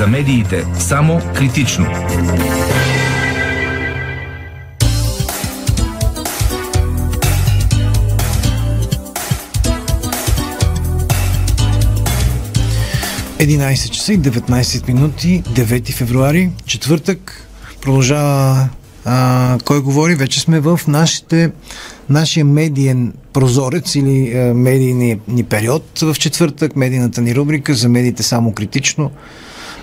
За 0.00 0.06
медиите 0.06 0.64
само 0.78 1.20
критично. 1.34 1.86
Единайсет 13.38 13.92
часа 13.92 14.12
и 14.12 14.20
19 14.20 14.88
минути, 14.88 15.42
9 15.42 15.92
февруари, 15.92 16.50
четвъртък. 16.66 17.48
Продължава 17.82 18.68
а, 19.04 19.58
кой 19.64 19.82
говори. 19.82 20.14
Вече 20.14 20.40
сме 20.40 20.60
в 20.60 20.80
нашите, 20.88 21.50
нашия 22.08 22.44
медиен 22.44 23.12
прозорец 23.32 23.94
или 23.94 24.38
а, 24.38 24.54
медийния 24.54 25.18
ни 25.28 25.44
период 25.44 25.98
в 25.98 26.14
четвъртък. 26.14 26.76
Медийната 26.76 27.20
ни 27.22 27.34
рубрика 27.34 27.74
за 27.74 27.88
медиите 27.88 28.22
само 28.22 28.52
критично. 28.52 29.10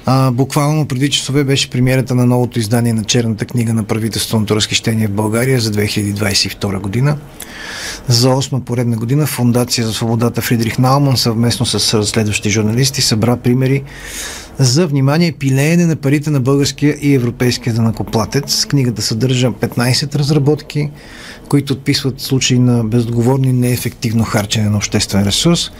А, 0.09 0.31
буквално 0.31 0.87
преди 0.87 1.09
часове 1.09 1.43
беше 1.43 1.69
премиерата 1.69 2.15
на 2.15 2.25
новото 2.25 2.59
издание 2.59 2.93
на 2.93 3.03
черната 3.03 3.45
книга 3.45 3.73
на 3.73 3.83
правителственото 3.83 4.55
разхищение 4.55 5.07
в 5.07 5.11
България 5.11 5.59
за 5.59 5.71
2022 5.71 6.79
година. 6.79 7.17
За 8.07 8.29
8 8.29 8.59
поредна 8.59 8.97
година 8.97 9.25
Фундация 9.25 9.87
за 9.87 9.93
свободата 9.93 10.41
Фридрих 10.41 10.77
Науман 10.77 11.17
съвместно 11.17 11.65
с 11.65 12.03
следващи 12.05 12.49
журналисти 12.49 13.01
събра 13.01 13.37
примери 13.37 13.83
за 14.59 14.87
внимание 14.87 15.31
пилеене 15.31 15.85
на 15.85 15.95
парите 15.95 16.29
на 16.29 16.39
българския 16.39 16.97
и 17.01 17.13
европейския 17.13 17.73
данакоплатец. 17.73 18.65
Книгата 18.65 19.01
съдържа 19.01 19.51
15 19.51 20.15
разработки, 20.15 20.89
които 21.49 21.73
отписват 21.73 22.21
случаи 22.21 22.59
на 22.59 22.83
бездоговорни 22.83 23.53
неефективно 23.53 24.23
харчене 24.23 24.69
на 24.69 24.77
обществен 24.77 25.23
ресурс. 25.23 25.71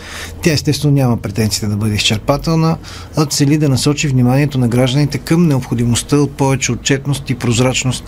Тя 0.42 0.52
естествено 0.52 0.94
няма 0.94 1.18
претенциите 1.18 1.68
да 1.68 1.76
бъде 1.76 1.96
изчерпателна, 1.96 2.78
а 3.16 3.26
цели 3.26 3.58
да 3.58 3.70
насочи 3.70 4.08
вниманието 4.08 4.58
на 4.58 4.68
гражданите 4.68 5.18
към 5.18 5.48
необходимостта 5.48 6.18
от 6.18 6.32
повече 6.32 6.72
отчетност 6.72 7.30
и 7.30 7.36
прозрачност 7.36 8.04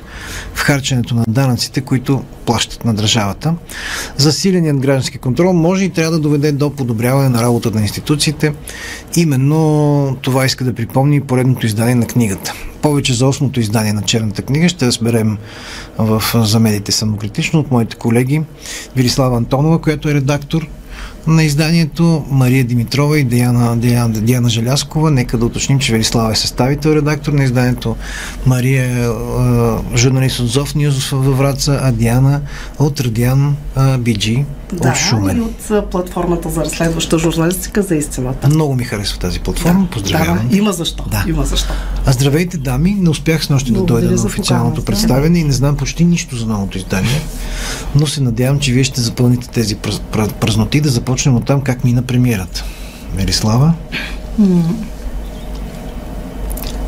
в 0.54 0.60
харченето 0.60 1.16
на 1.16 1.26
данъците, 1.28 1.82
които 1.82 2.24
плащат 2.46 2.86
на 2.86 2.94
държавата. 2.94 3.56
Засиленият 4.18 4.80
граждански 4.80 5.18
контрол 5.18 5.54
може 5.54 5.86
и 5.86 5.90
трябва 5.90 6.12
да 6.12 6.20
доведе 6.20 6.52
до 6.52 6.70
подобряване 6.70 7.30
на 7.30 7.42
работата 7.42 7.78
на 7.78 7.82
институциите. 7.82 8.54
Именно 9.16 10.18
това 10.22 10.46
иска 10.46 10.59
да 10.64 10.74
припомни 10.74 11.22
поредното 11.22 11.66
издание 11.66 11.96
на 11.96 12.08
книгата. 12.08 12.54
Повече 12.82 13.14
за 13.14 13.28
осмото 13.28 13.60
издание 13.60 13.94
на 13.94 14.02
Черната 14.02 14.42
книга 14.42 14.70
ще 14.70 14.86
разберем 14.86 15.38
в 15.98 16.24
За 16.36 16.60
медиите 16.60 16.92
самокритично 16.92 17.60
от 17.60 17.72
моите 17.72 17.96
колеги 17.96 18.42
Вирислава 18.96 19.38
Антонова, 19.38 19.82
която 19.82 20.10
е 20.10 20.14
редактор 20.14 20.68
на 21.28 21.44
изданието 21.44 22.26
Мария 22.32 22.64
Димитрова 22.64 23.20
и 23.20 23.24
Диана, 23.24 23.78
Диана, 23.78 24.14
Диана 24.14 24.50
Желяскова. 24.50 25.12
Нека 25.12 25.38
да 25.38 25.46
уточним, 25.46 25.80
че 25.80 25.92
Велислава 25.92 26.32
е 26.32 26.36
съставител, 26.36 26.90
редактор 26.90 27.34
на 27.34 27.44
изданието. 27.44 27.96
Мария 28.46 28.86
е, 28.86 29.06
е 29.06 29.98
журналист 29.98 30.40
от 30.40 30.48
Зов 30.48 30.76
Ньюз 30.76 31.10
във 31.10 31.38
Враца, 31.38 31.80
а 31.84 31.92
Диана 31.92 32.42
от 32.80 33.00
Радиан 33.00 33.56
Биджи 34.00 34.46
да, 34.74 34.90
от 34.90 34.96
Шумен. 34.96 35.38
и 35.38 35.42
от 35.76 35.90
платформата 35.90 36.50
за 36.50 36.62
разследваща 36.62 37.20
журналистика 37.20 37.84
за 37.84 37.96
истината. 37.96 38.48
Много 38.48 38.76
ми 38.76 38.84
харесва 38.84 39.20
тази 39.20 39.40
платформа. 39.40 39.84
Да, 39.84 39.90
Поздравявам. 39.90 40.48
Да, 40.48 40.58
има 40.58 40.72
защо. 40.72 41.04
Да. 41.12 41.26
Има 41.28 41.46
защо. 41.46 41.74
А 42.06 42.12
здравейте, 42.12 42.58
дами. 42.58 42.96
Не 43.00 43.10
успях 43.10 43.44
с 43.44 43.50
нощи 43.50 43.72
да 43.72 43.84
дойда 43.84 44.12
на 44.12 44.26
официалното 44.26 44.86
представяне 44.86 45.40
и 45.40 45.44
не 45.44 45.52
знам 45.52 45.76
почти 45.76 46.06
нищо 46.06 46.36
за 46.36 46.46
новото 46.46 46.78
издание, 46.78 47.22
но 47.96 48.08
се 48.08 48.22
надявам, 48.22 48.60
че 48.60 48.72
вие 48.72 48.84
ще 48.84 49.02
запълните 49.02 49.50
тези 49.50 49.76
празноти, 50.40 50.82
да 50.82 50.90
започнем 51.20 51.36
от 51.36 51.46
там 51.46 51.62
как 51.62 51.84
мина 51.84 52.02
премиерата. 52.02 52.64
Мерислава? 53.16 53.74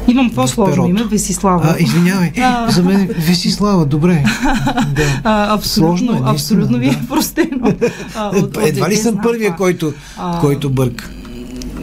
Имам 0.07 0.31
по-сложно 0.35 0.87
име, 0.87 1.03
Весислава. 1.03 1.75
А, 1.75 1.75
извинявай, 1.79 2.33
за 2.69 2.83
мен 2.83 3.09
Весислава, 3.17 3.85
добре. 3.85 4.23
Да. 4.95 5.21
А, 5.23 5.53
абсолютно, 5.53 5.97
Сложно 5.97 6.27
е, 6.27 6.31
абсолютно 6.31 6.77
ви 6.77 6.87
е 6.87 6.89
да. 6.89 7.07
простено. 7.07 7.73
Едва 8.65 8.89
ли 8.89 8.95
съм 8.95 9.17
първия, 9.23 9.55
който, 9.55 9.93
а, 10.17 10.39
който 10.39 10.69
бърка? 10.69 11.09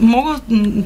Мога 0.01 0.39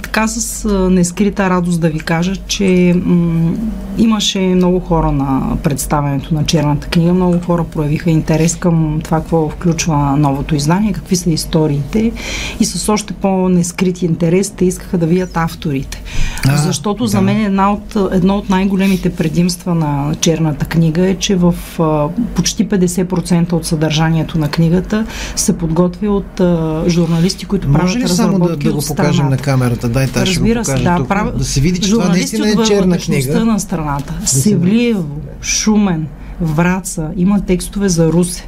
така 0.03 0.27
с 0.27 0.69
нескрита 0.89 1.49
радост 1.49 1.81
да 1.81 1.89
ви 1.89 1.99
кажа, 1.99 2.35
че 2.47 2.95
м- 3.05 3.53
имаше 3.97 4.39
много 4.39 4.79
хора 4.79 5.11
на 5.11 5.57
представянето 5.63 6.33
на 6.33 6.45
черната 6.45 6.87
книга. 6.87 7.13
Много 7.13 7.39
хора 7.39 7.63
проявиха 7.63 8.09
интерес 8.09 8.55
към 8.55 8.99
това, 9.03 9.19
какво 9.19 9.49
включва 9.49 10.17
новото 10.17 10.55
издание, 10.55 10.93
какви 10.93 11.15
са 11.15 11.29
историите 11.29 12.11
и 12.59 12.65
с 12.65 12.89
още 12.89 13.13
по-нескрит 13.13 14.01
интерес 14.01 14.49
те 14.49 14.65
искаха 14.65 14.97
да 14.97 15.05
видят 15.05 15.37
авторите. 15.37 16.03
А, 16.47 16.57
Защото 16.57 17.03
да. 17.03 17.09
за 17.09 17.21
мен 17.21 17.45
една 17.45 17.73
от, 17.73 17.97
едно 18.11 18.37
от 18.37 18.49
най-големите 18.49 19.09
предимства 19.09 19.75
на 19.75 20.15
черната 20.21 20.65
книга 20.65 21.07
е, 21.09 21.15
че 21.15 21.35
в 21.35 21.55
а, 21.79 22.07
почти 22.35 22.69
50% 22.69 23.53
от 23.53 23.65
съдържанието 23.65 24.37
на 24.37 24.49
книгата 24.49 25.05
се 25.35 25.57
подготвя 25.57 26.11
от 26.11 26.39
а, 26.39 26.83
журналисти, 26.87 27.45
които 27.45 27.71
правят 27.71 28.09
само 28.09 28.39
да, 28.39 28.57
да 28.57 28.73
го 28.73 28.81
покажем 29.03 29.29
на 29.29 29.37
камерата? 29.37 29.89
Дай, 29.89 30.07
Разбира 30.15 30.63
ще 30.63 30.73
го 30.73 30.77
се, 30.77 30.83
да. 30.83 30.97
тук, 30.97 31.07
Прав... 31.07 31.37
да 31.37 31.45
се 31.45 31.61
види, 31.61 31.79
че 31.79 31.89
това 31.91 32.09
наистина 32.09 32.49
е 32.49 32.55
черна 32.65 32.97
книга. 32.97 33.45
на 33.45 33.59
страната. 33.59 34.13
Севлиево, 34.25 35.21
Шумен, 35.41 36.07
Враца, 36.41 37.09
има 37.17 37.41
текстове 37.41 37.89
за 37.89 38.11
Русе. 38.11 38.47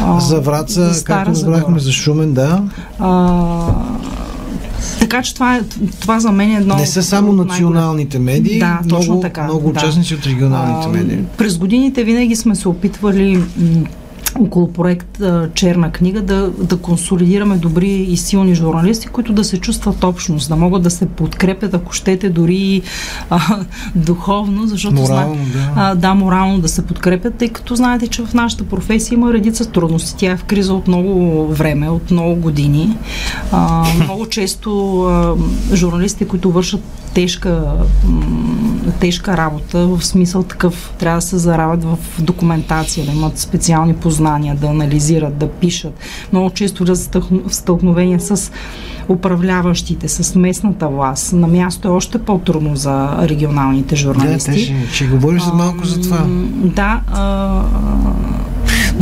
А, 0.00 0.20
за 0.20 0.40
Враца, 0.40 0.92
за 0.92 1.04
както 1.04 1.30
разбрахме, 1.30 1.78
за 1.78 1.92
Шумен, 1.92 2.32
да. 2.32 2.62
А, 2.98 3.66
така 5.00 5.22
че 5.22 5.34
това, 5.34 5.56
е, 5.56 5.62
това 6.00 6.20
за 6.20 6.32
мен 6.32 6.50
е 6.50 6.54
едно. 6.54 6.76
Не 6.76 6.86
са 6.86 7.02
само 7.02 7.32
националните 7.32 8.18
медии, 8.18 8.58
да, 8.58 8.80
много, 8.84 8.88
точно 8.88 9.20
така, 9.20 9.44
много 9.44 9.72
да. 9.72 9.78
участници 9.78 10.14
от 10.14 10.26
регионалните 10.26 10.86
а, 10.88 10.92
медии. 10.92 11.18
През 11.38 11.58
годините 11.58 12.04
винаги 12.04 12.36
сме 12.36 12.54
се 12.54 12.68
опитвали 12.68 13.42
около 14.40 14.72
проект 14.72 15.22
Черна 15.54 15.92
книга 15.92 16.22
да, 16.22 16.50
да 16.58 16.76
консолидираме 16.76 17.56
добри 17.56 17.90
и 17.90 18.16
силни 18.16 18.54
журналисти, 18.54 19.06
които 19.06 19.32
да 19.32 19.44
се 19.44 19.60
чувстват 19.60 20.04
общност, 20.04 20.48
да 20.48 20.56
могат 20.56 20.82
да 20.82 20.90
се 20.90 21.06
подкрепят, 21.06 21.74
ако 21.74 21.92
щете, 21.92 22.28
дори 22.28 22.82
а, 23.30 23.40
духовно, 23.94 24.66
защото 24.66 24.94
морално, 24.94 25.34
зна... 25.34 25.44
да. 25.52 25.72
А, 25.76 25.94
да, 25.94 26.14
морално 26.14 26.58
да 26.58 26.68
се 26.68 26.86
подкрепят, 26.86 27.34
тъй 27.34 27.48
като 27.48 27.76
знаете, 27.76 28.06
че 28.06 28.24
в 28.24 28.34
нашата 28.34 28.64
професия 28.64 29.16
има 29.16 29.32
редица 29.32 29.70
трудности. 29.70 30.14
Тя 30.18 30.32
е 30.32 30.36
в 30.36 30.44
криза 30.44 30.74
от 30.74 30.88
много 30.88 31.46
време, 31.46 31.88
от 31.88 32.10
много 32.10 32.34
години. 32.40 32.96
А, 33.52 33.84
много 34.04 34.26
често 34.26 35.02
а, 35.02 35.34
журналисти, 35.74 36.24
които 36.24 36.50
вършат 36.50 36.82
тежка, 37.14 37.72
тежка 39.00 39.36
работа, 39.36 39.86
в 39.86 40.04
смисъл 40.04 40.42
такъв, 40.42 40.94
трябва 40.98 41.18
да 41.18 41.22
се 41.26 41.38
заравят 41.38 41.84
в 41.84 41.98
документация, 42.18 43.06
да 43.06 43.12
имат 43.12 43.38
специални 43.38 43.94
познания, 43.94 44.54
да 44.54 44.66
анализират, 44.66 45.38
да 45.38 45.48
пишат. 45.48 45.94
Много 46.32 46.50
често 46.50 46.84
да 46.84 46.94
в 46.94 47.54
стълкновение 47.54 48.20
с 48.20 48.52
управляващите, 49.08 50.08
с 50.08 50.34
местната 50.34 50.88
власт. 50.88 51.32
На 51.32 51.46
място 51.46 51.88
е 51.88 51.90
още 51.90 52.18
по-трудно 52.18 52.76
за 52.76 53.28
регионалните 53.28 53.96
журналисти. 53.96 54.50
Да, 54.50 54.58
ще, 54.58 54.74
ще 54.92 55.04
говорим 55.04 55.40
за 55.40 55.52
малко 55.52 55.84
за 55.84 56.00
това. 56.00 56.24
Да, 56.54 57.00
а, 57.06 57.62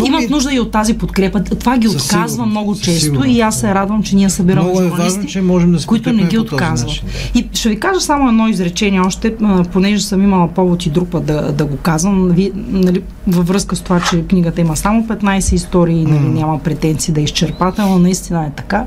но 0.01 0.07
имат 0.07 0.31
нужда 0.31 0.55
и 0.55 0.61
от 0.61 0.71
тази 0.71 0.95
подкрепа. 0.95 1.45
Това 1.45 1.79
ги 1.79 1.89
със 1.89 2.05
отказва 2.05 2.29
сигурно, 2.29 2.51
много 2.51 2.77
често 2.77 3.01
сигурно. 3.01 3.25
и 3.25 3.41
аз 3.41 3.61
се 3.61 3.75
радвам, 3.75 4.03
че 4.03 4.17
ние 4.17 4.31
събираме 4.31 4.63
много 4.63 4.83
журналисти, 4.83 5.19
е 5.19 5.21
важно, 5.21 5.31
че 5.31 5.41
можем 5.41 5.73
да 5.73 5.87
които 5.87 6.13
не 6.13 6.25
ги 6.25 6.39
отказват. 6.39 6.93
И 7.35 7.49
ще 7.53 7.69
ви 7.69 7.81
кажа 7.81 8.01
само 8.01 8.29
едно 8.29 8.49
изречение 8.49 9.01
още, 9.01 9.35
понеже 9.73 10.03
съм 10.03 10.23
имала 10.23 10.49
повод 10.49 10.87
и 10.87 10.91
друг 10.91 11.09
път 11.09 11.27
да, 11.27 11.53
да 11.53 11.65
го 11.65 11.77
казвам, 11.77 12.29
ви, 12.29 12.53
нали, 12.55 13.03
във 13.27 13.47
връзка 13.47 13.77
с 13.77 13.81
това, 13.81 14.01
че 14.01 14.27
книгата 14.27 14.61
има 14.61 14.77
само 14.77 15.07
15 15.07 15.55
истории 15.55 16.01
и 16.01 16.07
нали, 16.07 16.25
mm. 16.25 16.33
няма 16.33 16.59
претенции 16.59 17.15
да 17.15 17.21
е 17.21 17.25
изчерпателна, 17.25 17.99
наистина 17.99 18.47
е 18.47 18.51
така. 18.51 18.87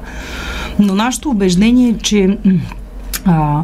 Но 0.80 0.96
нашето 0.96 1.30
убеждение 1.30 1.90
е, 1.90 1.98
че 1.98 2.38
а, 3.26 3.64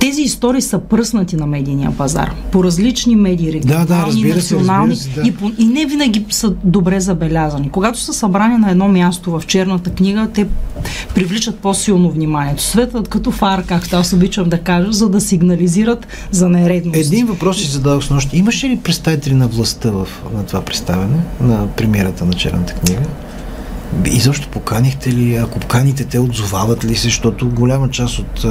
тези 0.00 0.22
истории 0.22 0.62
са 0.62 0.78
пръснати 0.78 1.36
на 1.36 1.46
медийния 1.46 1.92
пазар. 1.98 2.34
По 2.52 2.64
различни 2.64 3.16
медии, 3.16 3.52
регионални, 3.52 3.86
да, 3.86 3.94
да, 3.96 4.06
разбира 4.06 4.34
национални 4.34 4.96
се, 4.96 5.08
разбира 5.08 5.14
се, 5.14 5.20
да. 5.20 5.28
и, 5.28 5.32
по, 5.32 5.62
и 5.62 5.64
не 5.64 5.86
винаги 5.86 6.26
са 6.30 6.50
добре 6.64 7.00
забелязани. 7.00 7.70
Когато 7.70 7.98
са 7.98 8.12
събрани 8.12 8.56
на 8.56 8.70
едно 8.70 8.88
място 8.88 9.30
в 9.30 9.42
черната 9.46 9.90
книга, 9.90 10.28
те 10.34 10.46
привличат 11.14 11.58
по-силно 11.58 12.10
вниманието. 12.10 12.62
Светват 12.62 13.08
като 13.08 13.30
фар, 13.30 13.64
както 13.66 13.96
аз 13.96 14.12
обичам 14.12 14.48
да 14.48 14.58
кажа, 14.58 14.92
за 14.92 15.08
да 15.08 15.20
сигнализират 15.20 16.06
за 16.30 16.48
нередност. 16.48 16.96
Един 16.96 17.26
въпрос 17.26 17.58
си 17.58 17.70
зададох 17.70 18.04
с 18.04 18.10
нощ. 18.10 18.32
Имаше 18.32 18.68
ли 18.68 18.76
представители 18.76 19.34
на 19.34 19.48
властта 19.48 19.90
в, 19.90 20.08
на 20.34 20.46
това 20.46 20.60
представяне, 20.60 21.18
на 21.40 21.66
премиерата 21.76 22.24
на 22.24 22.32
черната 22.32 22.74
книга? 22.74 23.02
Изобщо 24.04 24.48
поканихте 24.48 25.12
ли, 25.12 25.36
ако 25.36 25.60
поканите, 25.60 26.04
те 26.04 26.18
отзовават 26.18 26.84
ли 26.84 26.96
се, 26.96 27.02
защото 27.02 27.48
голяма 27.48 27.90
част 27.90 28.18
от, 28.18 28.44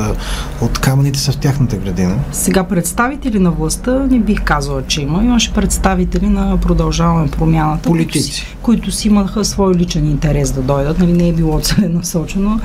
от 0.61 0.79
камъните 0.79 1.19
са 1.19 1.31
в 1.31 1.37
тяхната 1.37 1.77
градина? 1.77 2.15
Сега 2.31 2.63
представители 2.63 3.39
на 3.39 3.51
властта 3.51 3.91
не 3.91 4.19
бих 4.19 4.43
казала, 4.43 4.83
че 4.87 5.01
има. 5.01 5.23
Имаше 5.23 5.53
представители 5.53 6.27
на 6.27 6.57
продължаване 6.57 7.31
промяната, 7.31 7.89
Политици. 7.89 8.19
Които, 8.19 8.35
си, 8.35 8.57
които 8.61 8.91
си 8.91 9.07
имаха 9.07 9.45
свой 9.45 9.73
личен 9.75 10.05
интерес 10.05 10.51
да 10.51 10.61
дойдат. 10.61 10.99
Нали, 10.99 11.13
не 11.13 11.27
е 11.29 11.33
било 11.33 11.59
целенасочено. 11.61 12.59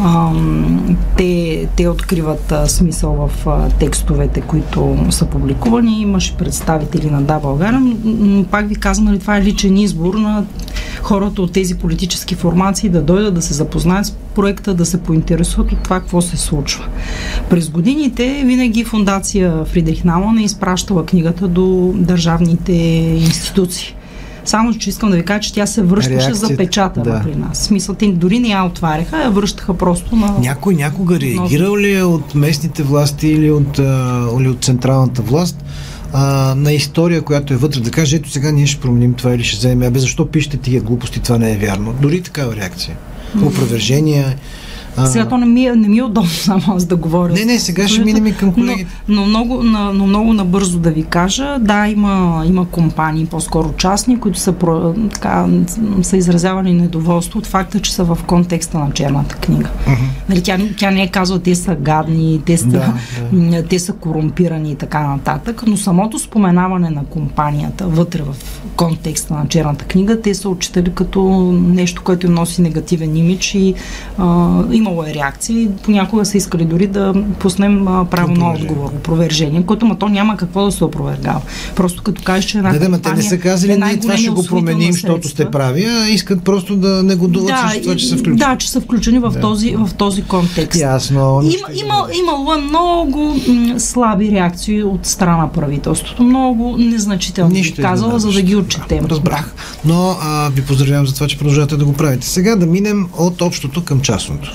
Ам, 0.00 0.96
те, 1.16 1.66
те 1.76 1.88
откриват 1.88 2.52
а, 2.52 2.68
смисъл 2.68 3.28
в 3.28 3.48
а, 3.48 3.68
текстовете, 3.68 4.40
които 4.40 4.96
са 5.10 5.26
публикувани. 5.26 6.00
Имаше 6.00 6.36
представители 6.36 7.10
на 7.10 7.22
Да 7.22 7.38
България, 7.38 7.80
но, 7.80 7.96
но 8.04 8.44
пак 8.44 8.68
ви 8.68 8.74
казвам, 8.74 9.04
нали, 9.04 9.18
това 9.18 9.36
е 9.36 9.42
личен 9.42 9.76
избор 9.76 10.14
на 10.14 10.44
хората 11.02 11.42
от 11.42 11.52
тези 11.52 11.74
политически 12.04 12.34
формации 12.34 12.88
да 12.88 13.02
дойдат 13.02 13.34
да 13.34 13.42
се 13.42 13.54
запознаят 13.54 14.06
с 14.06 14.10
проекта, 14.34 14.74
да 14.74 14.86
се 14.86 15.02
поинтересуват 15.02 15.72
от 15.72 15.82
това 15.82 16.00
какво 16.00 16.22
се 16.22 16.36
случва. 16.36 16.84
През 17.50 17.68
годините 17.68 18.42
винаги 18.46 18.84
фундация 18.84 19.64
Фридрих 19.64 20.04
Наман 20.04 20.38
е 20.38 20.42
изпращала 20.42 21.06
книгата 21.06 21.48
до 21.48 21.92
държавните 21.96 22.72
институции. 22.72 23.94
Само, 24.44 24.74
че 24.74 24.90
искам 24.90 25.10
да 25.10 25.16
ви 25.16 25.24
кажа, 25.24 25.40
че 25.40 25.54
тя 25.54 25.66
се 25.66 25.82
връщаше 25.82 26.14
Реакцията, 26.14 26.46
запечатана 26.46 27.04
да. 27.04 27.22
при 27.22 27.36
нас. 27.36 27.58
Смисъл, 27.58 27.94
те 27.94 28.06
дори 28.06 28.38
не 28.38 28.48
я 28.48 28.64
отваряха, 28.64 29.22
я 29.22 29.30
връщаха 29.30 29.74
просто 29.74 30.16
на... 30.16 30.34
Някой 30.40 30.74
някога 30.74 31.20
реагирал 31.20 31.76
ли 31.76 31.94
е 31.94 32.02
от 32.02 32.34
местните 32.34 32.82
власти 32.82 33.28
или 33.28 33.50
от, 33.50 33.78
или 34.40 34.48
от 34.48 34.64
централната 34.64 35.22
власт 35.22 35.64
а, 36.16 36.54
на 36.54 36.72
история, 36.72 37.22
която 37.22 37.54
е 37.54 37.56
вътре, 37.56 37.80
да 37.80 37.90
каже, 37.90 38.16
ето 38.16 38.30
сега 38.30 38.50
ние 38.50 38.66
ще 38.66 38.80
променим 38.80 39.14
това 39.14 39.34
или 39.34 39.44
ще 39.44 39.56
вземем, 39.56 39.88
абе 39.88 39.98
защо 39.98 40.26
пишете 40.26 40.56
тия 40.56 40.82
глупости, 40.82 41.20
това 41.20 41.38
не 41.38 41.52
е 41.52 41.56
вярно. 41.56 41.94
Дори 42.02 42.20
такава 42.20 42.56
реакция. 42.56 42.96
Опровержение. 43.42 44.36
А, 44.96 45.06
Сега 45.06 45.28
то 45.28 45.36
не 45.36 45.46
ми, 45.46 45.66
е, 45.66 45.76
не 45.76 45.88
ми 45.88 45.98
е 45.98 46.02
удобно 46.02 46.30
само 46.30 46.62
аз 46.68 46.84
да 46.84 46.96
говоря. 46.96 47.32
Не, 47.32 47.44
не, 47.44 47.58
сега 47.58 47.88
ще 47.88 48.04
минем 48.04 48.26
и 48.26 48.36
към 48.36 48.52
колегите. 48.52 48.86
Но, 49.08 49.20
но, 49.20 49.26
много, 49.26 49.62
на, 49.62 49.92
но 49.92 50.06
много 50.06 50.32
набързо 50.32 50.78
да 50.78 50.90
ви 50.90 51.02
кажа, 51.02 51.58
да, 51.60 51.88
има, 51.88 52.44
има 52.46 52.66
компании, 52.70 53.26
по-скоро 53.26 53.72
частни, 53.76 54.20
които 54.20 54.38
са, 54.38 54.54
така, 55.12 55.46
са 56.02 56.16
изразявали 56.16 56.72
недоволство 56.72 57.38
от 57.38 57.46
факта, 57.46 57.80
че 57.80 57.94
са 57.94 58.04
в 58.04 58.18
контекста 58.26 58.78
на 58.78 58.90
черната 58.90 59.34
книга. 59.34 59.70
Нали, 60.28 60.42
тя, 60.42 60.58
тя 60.78 60.90
не 60.90 61.02
е 61.02 61.08
казала, 61.08 61.38
те 61.38 61.54
са 61.54 61.74
гадни, 61.74 62.42
те 62.46 62.56
са, 62.56 62.66
Да, 62.66 62.94
да, 63.32 63.62
те 63.68 63.78
са 63.78 63.92
корумпирани 63.92 64.70
и 64.70 64.74
така 64.74 65.06
нататък, 65.06 65.62
но 65.66 65.76
самото 65.76 66.18
споменаване 66.18 66.90
на 66.90 67.04
компанията 67.04 67.86
вътре 67.86 68.22
в 68.22 68.34
контекста 68.76 69.34
на 69.34 69.48
черната 69.48 69.84
книга, 69.84 70.20
те 70.20 70.34
са 70.34 70.48
отчитали 70.48 70.92
като 70.94 71.22
нещо, 71.52 72.02
което 72.04 72.26
им 72.26 72.34
носи 72.34 72.62
негативен 72.62 73.16
имидж 73.16 73.54
и 73.54 73.74
а, 74.18 74.48
имало 74.84 75.04
е 75.04 75.14
реакция 75.14 75.62
и 75.62 75.68
понякога 75.82 76.24
са 76.24 76.36
искали 76.36 76.64
дори 76.64 76.86
да 76.86 77.14
пуснем 77.38 77.88
а, 77.88 78.04
право 78.04 78.34
на 78.34 78.52
отговор, 78.52 78.90
опровержение, 78.96 79.62
което 79.66 79.86
ма 79.86 79.98
то 79.98 80.08
няма 80.08 80.36
какво 80.36 80.64
да 80.64 80.72
се 80.72 80.84
опровергава. 80.84 81.40
Просто 81.76 82.02
като 82.02 82.22
кажеш, 82.22 82.50
че 82.50 82.58
една 82.58 82.72
Да, 82.72 82.78
да, 82.78 82.88
ма 82.88 82.98
те 82.98 83.08
не 83.08 83.14
компания 83.14 83.30
са 83.30 83.38
казали, 83.38 83.72
е 83.72 83.76
ние 83.76 84.00
това 84.00 84.16
ще 84.16 84.30
го 84.30 84.46
променим, 84.46 84.92
защото 84.92 85.28
сте 85.28 85.50
прави, 85.50 85.84
а 85.84 86.08
искат 86.08 86.44
просто 86.44 86.76
да 86.76 87.02
негодуват 87.02 87.48
да, 87.48 87.80
това, 87.80 87.96
че 87.96 88.06
са 88.06 88.16
включени. 88.16 88.36
Да, 88.36 88.56
че 88.56 88.70
са 88.70 88.80
включени 88.80 89.18
в, 89.18 89.30
Да. 89.30 89.40
този, 89.40 89.76
в 89.76 89.90
този 89.98 90.22
контекст. 90.22 90.80
Ясно. 90.80 91.40
Има, 91.42 91.84
има, 91.84 92.08
имало 92.22 92.54
е 92.54 92.56
много 92.58 93.36
м, 93.48 93.80
слаби 93.80 94.30
реакции 94.30 94.82
от 94.82 95.06
страна 95.06 95.36
на 95.36 95.52
правителството. 95.52 96.22
Много 96.22 96.76
незначителни, 96.78 97.54
Нищо 97.54 97.76
бих 97.76 97.84
казала, 97.84 98.18
за 98.18 98.32
да 98.32 98.42
ги 98.42 98.56
отчетем. 98.56 99.04
Разбрах. 99.04 99.54
Но 99.84 100.16
а, 100.20 100.48
ви 100.48 100.62
поздравявам 100.62 101.06
за 101.06 101.14
това, 101.14 101.26
че 101.26 101.38
продължавате 101.38 101.76
да 101.76 101.84
го 101.84 101.92
правите. 101.92 102.26
Сега 102.26 102.56
да 102.56 102.66
минем 102.66 103.06
от 103.18 103.42
общото 103.42 103.84
към 103.84 104.00
частното. 104.00 104.52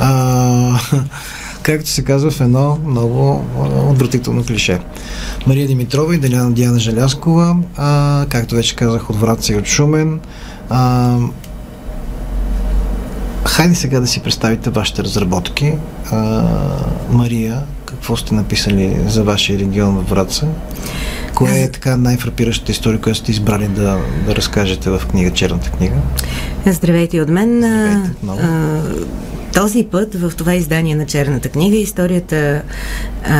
А, 0.00 0.78
както 1.62 1.90
се 1.90 2.04
казва 2.04 2.30
в 2.30 2.40
едно 2.40 2.78
много 2.86 3.44
отвратително 3.90 4.44
клише. 4.44 4.80
Мария 5.46 5.66
Димитрова 5.66 6.14
и 6.14 6.18
Деляна 6.18 6.52
Диана 6.52 6.78
Желяскова, 6.78 7.56
а, 7.76 8.26
както 8.28 8.54
вече 8.54 8.76
казах, 8.76 9.10
от 9.10 9.16
Враца 9.16 9.52
и 9.52 9.56
от 9.56 9.66
Шумен. 9.66 10.20
А, 10.70 11.16
хайде 13.44 13.74
сега 13.74 14.00
да 14.00 14.06
си 14.06 14.20
представите 14.20 14.70
вашите 14.70 15.04
разработки. 15.04 15.72
А, 16.10 16.42
Мария, 17.10 17.62
какво 17.84 18.16
сте 18.16 18.34
написали 18.34 18.96
за 19.06 19.22
вашия 19.24 19.58
регион 19.58 19.96
във 19.96 20.08
Враца? 20.08 20.46
Кое 21.34 21.60
е 21.60 21.70
така 21.70 21.96
най-фрапиращата 21.96 22.72
история, 22.72 23.00
която 23.00 23.18
сте 23.18 23.30
избрали 23.30 23.68
да, 23.68 23.98
да 24.26 24.36
разкажете 24.36 24.90
в 24.90 25.02
книга, 25.10 25.30
черната 25.30 25.70
книга? 25.70 25.96
Здравейте 26.66 27.20
от 27.20 27.28
мен. 27.28 27.58
Здравейте 27.58 28.10
а, 28.28 28.82
този 29.54 29.88
път 29.90 30.14
в 30.14 30.32
това 30.36 30.54
издание 30.54 30.94
на 30.94 31.06
Черната 31.06 31.48
книга 31.48 31.76
историята 31.76 32.62
а, 33.24 33.34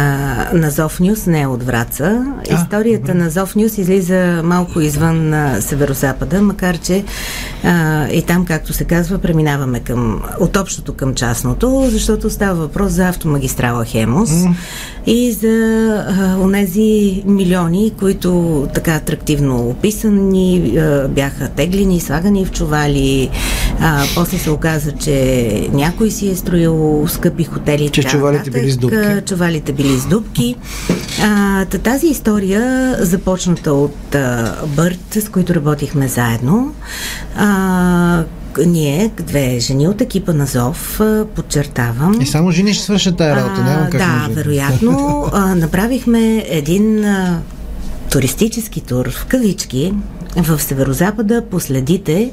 на 0.53 0.71
Зов 0.71 1.01
Нюс 1.01 1.27
не 1.27 1.41
е 1.41 1.47
от 1.47 1.63
Враца. 1.63 2.25
А, 2.51 2.55
историята 2.55 3.13
добре. 3.13 3.15
на 3.15 3.31
Зов 3.31 3.57
Нюс 3.57 3.79
излиза 3.79 4.41
малко 4.45 4.81
извън 4.81 5.35
а, 5.35 5.63
северо-запада, 5.63 6.43
макар 6.43 6.79
че 6.79 7.05
а, 7.65 8.09
и 8.09 8.23
там, 8.23 8.45
както 8.45 8.73
се 8.73 8.85
казва, 8.85 9.19
преминаваме 9.19 9.81
към, 9.81 10.23
от 10.41 10.57
общото 10.57 10.95
към 10.95 11.15
частното, 11.15 11.87
защото 11.91 12.31
става 12.31 12.55
въпрос 12.55 12.93
за 12.93 13.09
автомагистрала 13.09 13.85
Хемос 13.85 14.31
М. 14.31 14.55
и 15.07 15.33
за 15.33 15.49
а, 16.09 16.37
онези 16.41 17.23
милиони, 17.27 17.93
които 17.99 18.69
така 18.75 18.95
атрактивно 18.95 19.69
описани, 19.69 20.79
а, 20.79 21.09
бяха 21.09 21.49
теглени, 21.49 22.01
слагани 22.01 22.45
в 22.45 22.51
чували. 22.53 23.31
А, 23.81 24.05
после 24.15 24.39
се 24.39 24.51
оказа, 24.51 24.93
че 24.93 25.69
някой 25.73 26.11
си 26.11 26.31
е 26.31 26.37
строил 26.37 27.05
скъпи 27.09 27.45
хотели. 27.45 27.89
Че 27.89 28.03
чувалите 28.03 28.51
били 28.51 28.71
с 28.71 28.77
дупки. 28.77 28.97
А, 28.97 29.21
Чувалите 29.21 29.73
били 29.73 29.99
с 29.99 30.07
дупки. 30.07 30.57
А, 31.23 31.65
та 31.65 31.79
тази 31.79 32.07
история, 32.07 32.97
започната 33.01 33.73
от 33.73 34.15
а, 34.15 34.55
Бърт, 34.67 35.01
с 35.15 35.29
които 35.29 35.55
работихме 35.55 36.09
заедно, 36.09 36.75
а, 37.37 38.25
ние, 38.67 39.11
две 39.19 39.59
жени 39.61 39.89
от 39.89 40.01
екипа 40.01 40.33
на 40.33 40.47
ЗОВ, 40.47 41.01
подчертавам. 41.35 42.21
И 42.21 42.27
само 42.27 42.51
жени 42.51 42.75
ще 42.75 42.85
свършат 42.85 43.17
тая 43.17 43.37
работа, 43.37 43.63
няма 43.63 43.91
как 43.91 44.01
Да, 44.01 44.07
мъже. 44.07 44.33
вероятно. 44.33 45.27
А, 45.33 45.55
направихме 45.55 46.45
един 46.49 47.05
а, 47.05 47.39
туристически 48.13 48.81
тур 48.81 49.11
в 49.11 49.27
кавички 49.27 49.93
в 50.37 50.59
Северозапада 50.59 51.43
по 51.51 51.61
следите 51.61 52.31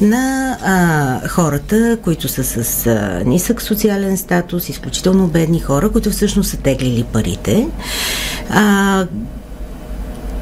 на 0.00 0.56
а, 0.62 1.28
хората, 1.28 1.98
които 2.02 2.28
са 2.28 2.44
с 2.44 2.86
а, 2.86 3.22
нисък 3.24 3.62
социален 3.62 4.16
статус, 4.16 4.68
изключително 4.68 5.26
бедни 5.26 5.60
хора, 5.60 5.90
които 5.90 6.10
всъщност 6.10 6.50
са 6.50 6.56
теглили 6.56 7.04
парите. 7.12 7.66
А, 8.50 9.06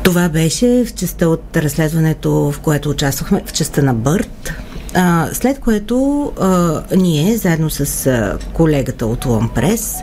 това 0.03 0.29
беше 0.29 0.85
в 0.85 0.95
частта 0.95 1.29
от 1.29 1.57
разследването, 1.57 2.31
в 2.33 2.61
което 2.61 2.91
участвахме, 2.91 3.43
в 3.47 3.53
частта 3.53 3.83
на 3.83 3.95
Бърт. 3.95 4.53
А, 4.95 5.29
след 5.33 5.59
което 5.59 6.25
а, 6.41 6.83
ние, 6.97 7.37
заедно 7.37 7.71
с 7.71 8.07
а, 8.07 8.39
колегата 8.53 9.07
от 9.07 9.27
Ломпрес, 9.27 9.97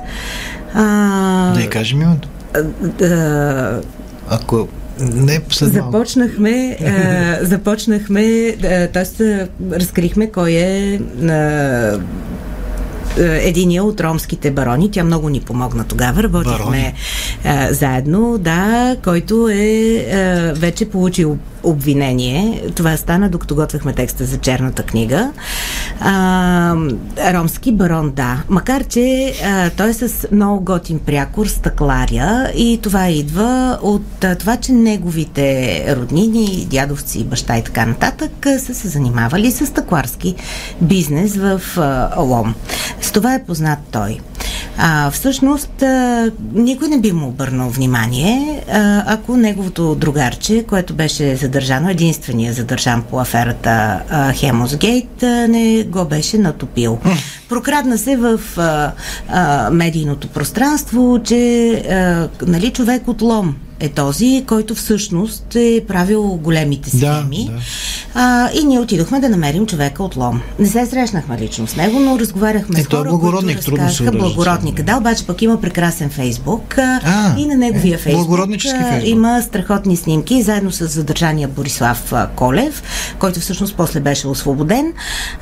а, 0.74 1.54
Да 1.54 1.62
я 1.62 1.70
кажем 1.70 2.02
името. 2.02 2.28
а, 2.54 3.06
а, 3.06 3.82
Ако 4.30 4.68
не 5.00 5.42
след. 5.50 5.74
Започнахме, 5.74 6.78
а, 6.86 7.38
започнахме, 7.46 8.56
т.е. 8.94 9.48
разкрихме 9.72 10.32
кой 10.32 10.52
е 10.52 11.00
а, 11.24 12.00
единия 13.20 13.84
от 13.84 14.02
ромските 14.02 14.52
барони. 14.52 14.92
Тя 14.92 15.04
много 15.04 15.30
ни 15.30 15.42
помогна 15.42 15.84
тогава. 15.84 16.24
Работихме 16.24 16.94
а, 17.46 17.74
заедно, 17.74 18.38
да, 18.38 18.96
който 19.04 19.50
е 19.50 19.96
а, 19.96 20.54
вече 20.56 20.90
получил 20.90 21.38
обвинение. 21.64 22.64
Това 22.76 22.98
стана 22.98 23.30
докато 23.30 23.56
готвихме 23.56 23.94
текста 23.94 24.26
за 24.26 24.38
черната 24.38 24.84
книга. 24.84 25.32
А, 26.00 26.76
ромски 27.34 27.72
барон, 27.72 28.12
да. 28.16 28.44
Макар, 28.50 28.84
че 28.84 29.34
а, 29.46 29.70
той 29.70 29.90
е 29.90 29.94
с 29.94 30.28
много 30.32 30.64
готин 30.64 31.00
прякор, 31.00 31.48
стъкларя 31.48 32.52
и 32.56 32.80
това 32.84 33.10
идва 33.10 33.80
от 33.82 34.24
а, 34.24 34.36
това, 34.36 34.58
че 34.58 34.72
неговите 34.72 35.86
роднини, 35.96 36.68
дядовци, 36.72 37.24
баща 37.24 37.58
и 37.58 37.64
така 37.64 37.86
нататък 37.86 38.46
а, 38.46 38.60
са 38.60 38.74
се 38.74 38.88
занимавали 38.88 39.52
с 39.52 39.66
стъкларски 39.66 40.36
бизнес 40.82 41.36
в 41.36 41.62
а, 41.78 42.22
Лом. 42.22 42.56
С 43.02 43.12
това 43.12 43.36
е 43.36 43.44
познат 43.44 43.80
той. 43.92 44.20
А, 44.78 45.12
всъщност, 45.12 45.82
а, 45.82 46.32
никой 46.54 46.88
не 46.88 47.00
би 47.00 47.12
му 47.12 47.28
обърнал 47.28 47.70
внимание, 47.70 48.64
а, 48.72 49.04
ако 49.14 49.38
неговото 49.38 49.96
другарче, 49.96 50.66
което 50.70 50.94
беше 50.94 51.36
задържано, 51.50 51.90
единствения 51.90 52.54
задържан 52.54 53.04
по 53.10 53.20
аферата 53.20 54.02
Хемосгейт, 54.36 55.22
не 55.22 55.84
го 55.84 56.06
беше 56.06 56.38
натопил. 56.38 57.00
Прокрадна 57.50 57.98
се 57.98 58.16
в 58.16 58.40
а, 58.58 58.92
а, 59.30 59.70
медийното 59.72 60.28
пространство, 60.28 61.20
че 61.24 61.72
а, 61.72 62.30
нали, 62.48 62.72
човек 62.72 63.08
от 63.08 63.22
Лом 63.22 63.56
е 63.80 63.90
този, 63.90 64.44
който 64.48 64.76
всъщност 64.76 65.56
е 65.56 65.84
правил 65.88 66.24
големите 66.24 66.90
схеми. 66.90 67.46
Да, 67.46 67.52
да. 67.52 67.60
А, 68.16 68.50
и 68.54 68.64
ние 68.64 68.80
отидохме 68.80 69.20
да 69.20 69.30
намерим 69.30 69.66
човека 69.66 70.04
от 70.04 70.16
Лом. 70.16 70.42
Не 70.60 70.68
се 70.68 70.86
срещнахме 70.86 71.38
лично 71.38 71.68
с 71.68 71.76
него, 71.76 72.00
но 72.00 72.20
разговаряхме 72.20 72.80
Е, 72.80 72.84
с 72.84 72.88
той 72.88 73.00
е 73.00 73.02
хора, 73.02 73.10
благородник, 73.10 73.56
които 73.56 73.72
трудно 73.72 73.90
се 73.90 74.12
благородника. 74.12 74.84
Да, 74.84 74.98
обаче 74.98 75.28
пък 75.28 75.42
има 75.42 75.62
прекрасен 75.62 76.10
фейсбук 76.10 76.78
а, 76.78 77.36
и 77.38 77.46
на 77.46 77.56
неговия 77.56 77.96
е, 77.96 77.98
фейсбук 77.98 78.38
фейсбук. 78.90 79.08
има 79.08 79.42
страхотни 79.42 79.98
снимки, 79.98 80.42
заедно 80.42 80.72
с 80.72 80.88
задържания 80.88 81.48
Борислав 81.48 82.14
Колев, 82.36 82.84
който 83.20 83.40
всъщност 83.40 83.76
после 83.76 84.00
беше 84.00 84.28
освободен 84.28 84.94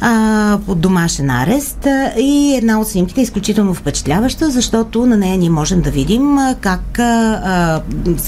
а, 0.02 0.60
под 0.66 0.80
домашен 0.80 1.30
арест. 1.30 1.88
И 2.20 2.56
една 2.58 2.80
от 2.80 2.88
снимките 2.88 3.22
е 3.22 3.24
изключително 3.24 3.74
впечатляваща, 3.74 4.52
защото 4.52 5.06
на 5.06 5.18
нея 5.18 5.38
ние 5.38 5.50
можем 5.50 5.82
да 5.82 5.92
видим 5.92 6.38
как 6.62 7.00
а, 7.00 7.82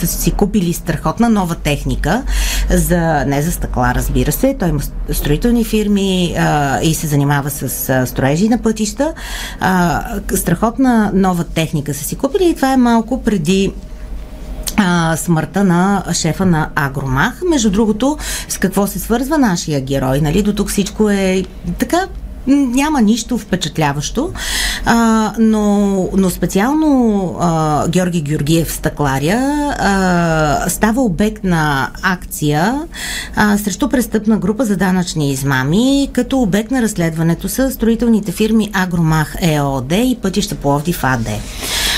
са 0.07 0.21
си 0.21 0.31
купили 0.31 0.73
страхотна 0.73 1.29
нова 1.29 1.55
техника, 1.55 2.23
за, 2.69 3.25
не 3.25 3.41
за 3.41 3.51
стъкла, 3.51 3.91
разбира 3.95 4.31
се. 4.31 4.55
Той 4.59 4.69
има 4.69 4.79
строителни 5.11 5.63
фирми 5.63 6.35
а, 6.37 6.79
и 6.81 6.93
се 6.93 7.07
занимава 7.07 7.49
с 7.49 7.89
а, 7.89 8.05
строежи 8.05 8.49
на 8.49 8.57
пътища. 8.57 9.13
А, 9.59 10.03
страхотна 10.35 11.11
нова 11.13 11.43
техника 11.43 11.93
са 11.93 12.03
си 12.03 12.15
купили 12.15 12.49
и 12.49 12.55
това 12.55 12.73
е 12.73 12.77
малко 12.77 13.23
преди 13.23 13.73
смъртта 15.15 15.63
на 15.63 16.03
шефа 16.13 16.45
на 16.45 16.69
Агромах. 16.75 17.41
Между 17.49 17.69
другото, 17.69 18.17
с 18.49 18.57
какво 18.57 18.87
се 18.87 18.99
свързва 18.99 19.37
нашия 19.37 19.81
герой? 19.81 20.21
Нали? 20.21 20.41
До 20.41 20.53
тук 20.53 20.69
всичко 20.69 21.09
е 21.09 21.43
така 21.79 22.07
няма 22.49 23.01
нищо 23.01 23.37
впечатляващо, 23.37 24.31
а, 24.85 25.33
но, 25.39 26.09
но 26.17 26.29
специално 26.29 27.35
а, 27.39 27.87
Георги 27.87 28.21
Георгиев 28.21 28.71
Стъкларя 28.71 29.73
а, 29.79 30.69
става 30.69 31.01
обект 31.01 31.43
на 31.43 31.89
акция 32.01 32.81
а, 33.35 33.57
срещу 33.57 33.89
престъпна 33.89 34.37
група 34.37 34.65
за 34.65 34.77
данъчни 34.77 35.31
измами, 35.31 36.09
като 36.13 36.41
обект 36.41 36.71
на 36.71 36.81
разследването 36.81 37.49
са 37.49 37.71
строителните 37.71 38.31
фирми 38.31 38.69
Агромах 38.73 39.35
ЕОД 39.41 39.91
и 39.91 40.17
Пътища 40.21 40.55
Пловдив 40.55 41.03
АД. 41.03 41.27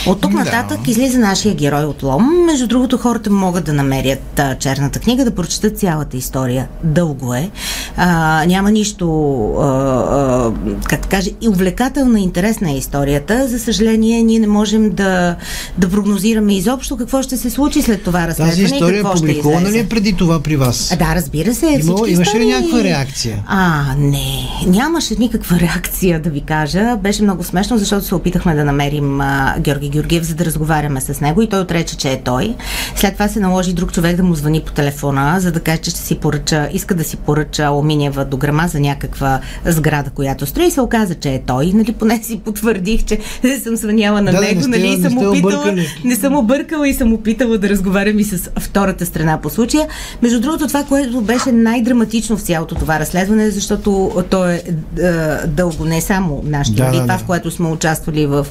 От 0.08 0.22
тук 0.22 0.32
Да. 0.32 0.38
нататък 0.38 0.88
излиза 0.88 1.20
нашия 1.20 1.56
герой 1.56 1.84
от 1.84 2.04
Лом. 2.04 2.46
Между 2.46 2.68
другото, 2.68 2.98
хората 2.98 3.30
могат 3.30 3.64
да 3.66 3.74
намерят 3.74 4.40
а, 4.40 4.56
черната 4.56 5.00
книга, 5.00 5.26
да 5.26 5.32
прочетат 5.32 5.80
цялата 5.80 6.18
история. 6.18 6.68
Дълго 6.84 7.34
е. 7.34 7.50
А, 7.98 8.08
няма 8.46 8.72
нищо, 8.72 9.06
а, 9.54 9.66
а, 9.66 10.52
как 10.84 11.02
да 11.02 11.08
кажа, 11.08 11.30
и 11.42 11.48
увлекателна, 11.50 12.20
интересна 12.20 12.72
е 12.72 12.78
историята. 12.78 13.48
За 13.48 13.60
съжаление, 13.60 14.24
ние 14.24 14.40
не 14.40 14.48
можем 14.48 14.90
да, 14.90 15.36
да 15.78 15.90
прогнозираме 15.90 16.56
изобщо 16.56 16.98
какво 16.98 17.22
ще 17.22 17.38
се 17.38 17.50
случи 17.50 17.82
след 17.82 18.04
това 18.04 18.28
разследване 18.28 18.52
Тази 18.52 18.76
история 18.76 19.04
ще 19.06 19.12
публикувана 19.14 19.72
ли 19.72 19.80
е 19.80 19.90
преди 19.90 20.14
това 20.14 20.40
при 20.40 20.56
вас? 20.56 20.92
А, 20.92 20.96
Да, 20.96 21.16
разбира 21.16 21.56
се. 21.56 21.66
Има- 21.68 21.80
всички 21.96 22.12
имаше 22.14 22.40
ли 22.40 22.46
някаква 22.46 22.84
реакция? 22.84 23.44
А, 23.48 23.84
не. 23.98 24.48
Нямаше 24.68 25.16
никаква 25.20 25.60
реакция, 25.60 26.20
да 26.22 26.30
ви 26.30 26.42
кажа. 26.42 26.96
Беше 26.98 27.24
много 27.24 27.44
смешно, 27.44 27.78
защото 27.78 28.06
се 28.06 28.16
опитахме 28.16 28.56
да 28.56 28.66
намерим 28.66 29.22
а, 29.22 29.56
Георги 29.60 29.91
Георгиев, 29.92 30.24
за 30.24 30.36
да 30.36 30.46
разговаряме 30.46 31.02
с 31.02 31.22
него 31.22 31.42
и 31.42 31.50
той 31.50 31.60
отрече, 31.60 31.98
че 31.98 32.10
е 32.10 32.22
той. 32.22 32.56
След 32.96 33.14
това 33.14 33.28
се 33.28 33.40
наложи 33.40 33.74
друг 33.74 33.94
човек 33.94 34.16
да 34.16 34.24
му 34.24 34.36
звъни 34.36 34.62
по 34.62 34.72
телефона, 34.72 35.40
за 35.40 35.52
да 35.52 35.60
каже, 35.60 35.78
че 35.78 35.92
ще 35.92 36.00
си 36.00 36.16
поръча, 36.16 36.70
иска 36.74 36.96
да 36.96 37.04
си 37.04 37.18
поръча 37.18 37.64
алуминиева 37.64 38.26
дограма 38.26 38.68
за 38.68 38.80
някаква 38.80 39.40
сграда, 39.66 40.10
която 40.10 40.46
строи. 40.46 40.66
И 40.66 40.72
се 40.72 40.82
оказа, 40.82 41.16
че 41.16 41.30
е 41.30 41.42
той. 41.42 41.66
Нали, 41.68 41.94
поне 41.94 42.24
си 42.24 42.40
потвърдих, 42.40 43.04
че 43.04 43.20
съм 43.64 43.76
звъняла 43.76 44.22
на 44.22 44.32
Да, 44.32 44.42
него, 44.42 44.56
не 44.56 44.62
сте- 44.62 44.70
нали, 44.70 44.82
и 44.84 44.98
не 44.98 45.10
съм 45.10 45.18
опитала, 45.20 45.40
объркали. 45.40 45.88
не 46.04 46.16
съм 46.16 46.36
объркала 46.36 46.88
и 46.88 46.94
съм 46.94 47.14
опитала 47.14 47.58
да 47.58 47.70
разговарям 47.70 48.20
и 48.20 48.24
с 48.24 48.50
втората 48.60 49.06
страна 49.06 49.42
по 49.42 49.50
случая. 49.50 49.88
Между 50.22 50.40
другото, 50.42 50.68
това, 50.68 50.84
което 50.84 51.22
беше 51.22 51.52
най-драматично 51.52 52.38
в 52.38 52.42
цялото 52.42 52.76
това 52.76 53.00
разследване, 53.00 53.50
защото 53.50 53.92
то 54.30 54.46
е, 54.46 54.64
е 55.00 55.12
дълго, 55.48 55.86
не 55.86 56.02
само 56.02 56.42
нашите 56.46 56.78
Да, 56.78 56.86
да, 56.86 56.92
това, 56.94 57.06
да. 57.08 57.18
в 57.18 57.24
което 57.24 57.52
сме 57.52 57.68
участвали 57.68 58.26
в, 58.26 58.48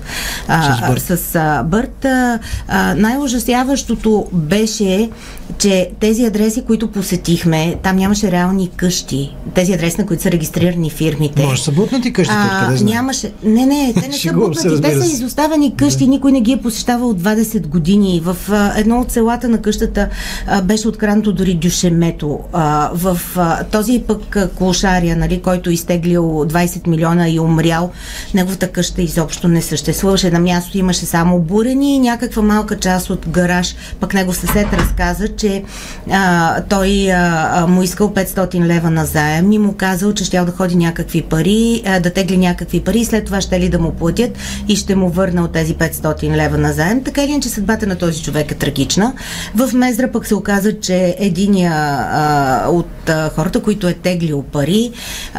а, 0.48 0.98
С. 0.98 1.29
с 1.30 1.34
а, 1.34 1.62
Бърт. 1.62 2.04
А, 2.04 2.38
а, 2.68 2.94
най-ужасяващото 2.94 4.26
беше, 4.32 5.10
че 5.58 5.90
тези 6.00 6.24
адреси, 6.24 6.62
които 6.64 6.90
посетихме, 6.90 7.76
там 7.82 7.96
нямаше 7.96 8.32
реални 8.32 8.70
къщи. 8.76 9.36
Тези 9.54 9.72
адреси, 9.72 10.00
на 10.00 10.06
които 10.06 10.22
са 10.22 10.30
регистрирани 10.30 10.90
фирмите. 10.90 11.42
Може 11.42 11.60
да 11.60 11.64
са 11.64 11.72
бутнати 11.72 12.12
къщите, 12.12 12.38
откъде 12.54 12.76
знам? 12.76 12.92
нямаше. 12.92 13.32
Не, 13.42 13.66
не, 13.66 13.92
те 13.94 14.08
не 14.08 14.12
са 14.18 14.32
бутнати. 14.32 14.82
Те 14.82 15.00
са 15.00 15.06
изоставени 15.06 15.76
къщи, 15.76 16.06
никой 16.06 16.32
не 16.32 16.40
ги 16.40 16.52
е 16.52 16.56
посещавал 16.56 17.08
от 17.08 17.22
20 17.22 17.66
години. 17.66 18.22
В 18.24 18.36
а, 18.50 18.72
едно 18.76 19.00
от 19.00 19.10
селата 19.10 19.48
на 19.48 19.58
къщата 19.58 20.08
а, 20.46 20.62
беше 20.62 20.88
откранато 20.88 21.32
дори 21.32 21.54
дюшемето. 21.54 22.38
А, 22.52 22.90
в 22.94 23.20
а, 23.36 23.64
този 23.64 24.04
пък 24.06 24.36
а, 24.36 24.48
клошария, 24.48 25.16
нали, 25.16 25.42
който 25.42 25.70
изтеглил 25.70 26.22
20 26.22 26.86
милиона 26.86 27.28
и 27.28 27.40
умрял, 27.40 27.90
неговата 28.34 28.68
къща 28.68 29.02
изобщо 29.02 29.48
не 29.48 29.62
съществуваше. 29.62 30.30
На 30.30 30.40
място 30.40 30.78
имаше 30.78 31.06
само 31.06 31.19
бурени 31.24 31.96
и 31.96 31.98
някаква 31.98 32.42
малка 32.42 32.78
част 32.78 33.10
от 33.10 33.28
гараж. 33.28 33.74
Пък 34.00 34.14
негов 34.14 34.36
съсед 34.36 34.72
разказа, 34.72 35.28
че 35.28 35.62
а, 36.10 36.60
той 36.60 37.10
а, 37.10 37.66
му 37.68 37.82
искал 37.82 38.14
500 38.14 38.66
лева 38.66 38.90
на 38.90 39.06
заем 39.06 39.52
и 39.52 39.58
му 39.58 39.72
казал, 39.72 40.14
че 40.14 40.24
щял 40.24 40.44
да 40.44 40.52
ходи 40.52 40.76
някакви 40.76 41.22
пари, 41.22 41.82
а, 41.86 42.00
да 42.00 42.10
тегли 42.10 42.36
някакви 42.36 42.80
пари 42.80 42.98
и 42.98 43.04
след 43.04 43.24
това 43.24 43.40
ще 43.40 43.60
ли 43.60 43.68
да 43.68 43.78
му 43.78 43.92
платят 43.92 44.38
и 44.68 44.76
ще 44.76 44.94
му 44.94 45.08
върна 45.08 45.44
от 45.44 45.52
тези 45.52 45.74
500 45.74 46.36
лева 46.36 46.58
на 46.58 46.72
заем. 46.72 47.04
Така 47.04 47.22
или 47.22 47.30
иначе 47.30 47.48
съдбата 47.48 47.86
на 47.86 47.96
този 47.96 48.22
човек 48.22 48.52
е 48.52 48.54
трагична. 48.54 49.12
В 49.54 49.72
Мезра 49.74 50.12
пък 50.12 50.26
се 50.26 50.34
оказа, 50.34 50.80
че 50.80 51.16
единия 51.18 51.72
а, 51.74 52.68
от 52.68 53.08
а, 53.08 53.30
хората, 53.30 53.62
които 53.62 53.88
е 53.88 53.92
теглил 53.92 54.42
пари, 54.42 54.90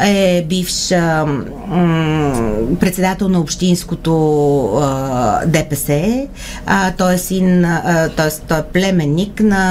е 0.05 0.45
бивш 0.49 0.91
а, 0.91 1.25
м- 1.67 2.77
председател 2.79 3.29
на 3.29 3.39
общинското 3.39 4.11
а, 4.75 5.45
ДПС. 5.71 6.27
А, 6.65 6.91
той 6.91 7.13
е 7.13 7.17
син, 7.17 7.65
а, 7.65 8.09
т.е. 8.09 8.47
той 8.47 8.59
е 8.59 8.63
племенник 8.63 9.39
на 9.39 9.61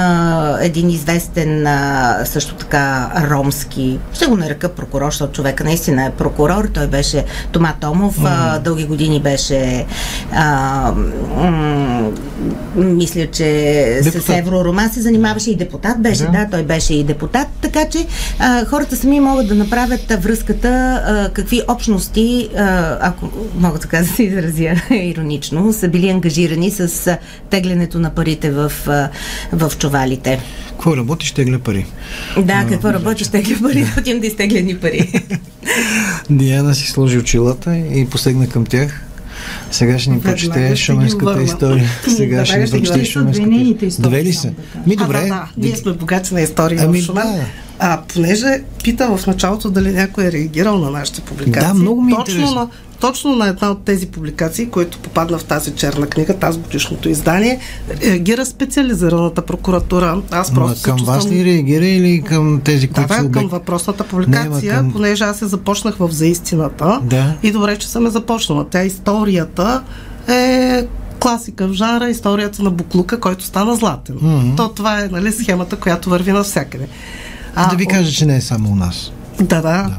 един 0.61 0.89
известен 0.89 1.67
а, 1.67 2.17
също 2.25 2.55
така 2.55 3.11
ромски, 3.29 3.99
ще 4.13 4.25
го 4.25 4.35
нарека 4.37 4.69
прокурор, 4.69 5.05
защото 5.05 5.33
човека 5.33 5.63
наистина 5.63 6.05
е 6.05 6.11
прокурор. 6.11 6.69
Той 6.73 6.87
беше 6.87 7.23
Тома 7.51 7.73
Томов, 7.81 8.15
а, 8.25 8.59
дълги 8.59 8.85
години 8.85 9.21
беше 9.21 9.85
а, 10.33 10.91
м- 11.37 12.09
мисля, 12.75 13.27
че 13.27 13.45
Депутат. 14.03 14.23
с 14.25 14.29
Евророма 14.29 14.89
се 14.93 15.01
занимаваше 15.01 15.51
и 15.51 15.55
депутат 15.55 16.01
беше, 16.01 16.23
Да. 16.23 16.31
да, 16.31 16.47
той 16.51 16.63
беше 16.63 16.93
и 16.93 17.03
депутат, 17.03 17.47
така 17.61 17.85
че 17.89 18.05
а, 18.39 18.65
хората 18.65 18.95
сами 18.95 19.19
могат 19.19 19.47
да 19.47 19.55
направят 19.55 20.23
връзката 20.23 20.67
а, 21.05 21.29
какви 21.33 21.61
общности, 21.67 22.49
а, 22.57 22.97
ако 23.01 23.29
мога 23.55 23.79
така 23.79 23.97
да 23.97 24.05
се 24.05 24.23
изразя 24.23 24.81
иронично, 24.91 25.73
са 25.73 25.87
били 25.91 26.09
ангажирани 26.09 26.71
с 26.71 27.07
а, 27.07 27.17
теглянето 27.49 27.99
на 27.99 28.09
парите 28.09 28.51
в, 28.51 28.71
а, 28.87 29.09
в 29.51 29.71
чувалите. 29.77 30.39
Какво 30.69 30.97
работиш, 30.97 31.31
тегля 31.31 31.59
пари? 31.59 31.85
Да, 32.37 32.65
какво 32.69 32.93
работиш, 32.93 33.27
тегля 33.27 33.55
пари, 33.61 33.81
да 33.95 34.01
отивам 34.01 34.19
да 34.21 34.27
изтегля 34.27 34.61
ни 34.61 34.77
пари. 34.77 35.13
Диана 36.29 36.75
си 36.75 36.87
сложи 36.91 37.17
очилата 37.17 37.77
и 37.77 38.07
посегна 38.09 38.47
към 38.49 38.65
тях. 38.65 39.01
Сега 39.71 39.99
ще 39.99 40.09
ни 40.09 40.21
прочете 40.21 40.75
шуменската 40.75 41.43
история. 41.43 41.89
Сега 42.15 42.45
ще 42.45 42.59
ни 42.59 42.69
прочете 42.69 43.05
шуменската 43.05 43.55
истории 43.85 44.09
Две 44.09 44.23
ли 44.23 44.33
са? 44.33 44.53
Ми 44.87 44.95
А, 44.99 45.03
добре. 45.03 45.21
да, 45.21 45.27
да. 45.27 45.47
Ние 45.57 45.75
сме 45.75 45.91
богати 45.93 46.33
на 46.33 46.41
истории 46.41 46.77
Ами 46.81 47.01
в 47.01 47.05
Шумен. 47.05 47.23
да. 47.23 47.45
А, 47.83 48.01
понеже 48.13 48.63
пита 48.83 49.17
в 49.17 49.27
началото 49.27 49.69
дали 49.69 49.91
някой 49.91 50.25
е 50.25 50.31
реагирал 50.31 50.77
на 50.77 50.89
нашите 50.91 51.21
публикации. 51.21 51.67
Да, 51.67 51.73
много 51.73 52.01
ми 52.01 52.11
е 52.11 52.15
точно 52.15 52.33
интересно. 52.33 52.55
на, 52.55 52.67
точно 52.99 53.35
на 53.35 53.47
една 53.47 53.71
от 53.71 53.83
тези 53.85 54.07
публикации, 54.07 54.67
които 54.67 54.99
попадна 54.99 55.37
в 55.37 55.43
тази 55.43 55.71
черна 55.71 56.07
книга, 56.07 56.33
тази 56.33 56.59
годишното 56.59 57.09
издание, 57.09 57.59
реагира 58.01 58.45
специализираната 58.45 59.41
прокуратура. 59.41 60.21
Аз 60.31 60.51
Ма 60.51 60.55
просто 60.55 60.77
се 60.77 60.83
към 60.83 60.97
вас 60.97 61.25
ли 61.27 61.45
реагира 61.45 61.85
или 61.85 62.21
към 62.21 62.61
тези, 62.63 62.87
Да, 62.87 62.93
които 62.93 63.13
са 63.13 63.23
да, 63.23 63.31
към 63.31 63.47
въпросната 63.47 64.03
Не, 64.03 64.09
публикация, 64.09 64.73
ма 64.73 64.79
към- 64.79 64.91
понеже 64.91 65.23
аз 65.23 65.39
се 65.39 65.45
започнах 65.45 65.95
в 65.95 66.09
За 66.11 66.25
истината. 66.27 66.99
Да. 67.03 67.33
И 67.43 67.51
добре, 67.51 67.77
че 67.77 67.87
съм 67.89 68.05
я 68.05 68.11
започнала. 68.11 68.65
Тя 68.69 68.83
историята 68.83 69.81
е 70.27 70.85
класика 71.19 71.67
в 71.67 71.73
жанра, 71.73 72.09
историята 72.09 72.63
на 72.63 72.69
Буклука, 72.71 73.19
който 73.19 73.43
стана 73.45 73.75
златен. 73.75 74.15
Мгм. 74.21 74.55
То 74.55 74.69
това 74.69 74.99
е 74.99 75.07
нали, 75.07 75.31
схемата, 75.31 75.75
която 75.75 76.09
върви 76.09 76.31
навсякъде. 76.31 76.87
Да 77.55 77.75
ви 77.75 77.85
кажа, 77.85 78.11
че 78.11 78.25
не 78.25 78.35
е 78.35 78.41
само 78.41 78.71
у 78.71 78.75
нас. 78.75 79.11
да, 79.61 79.61
да. 79.61 79.95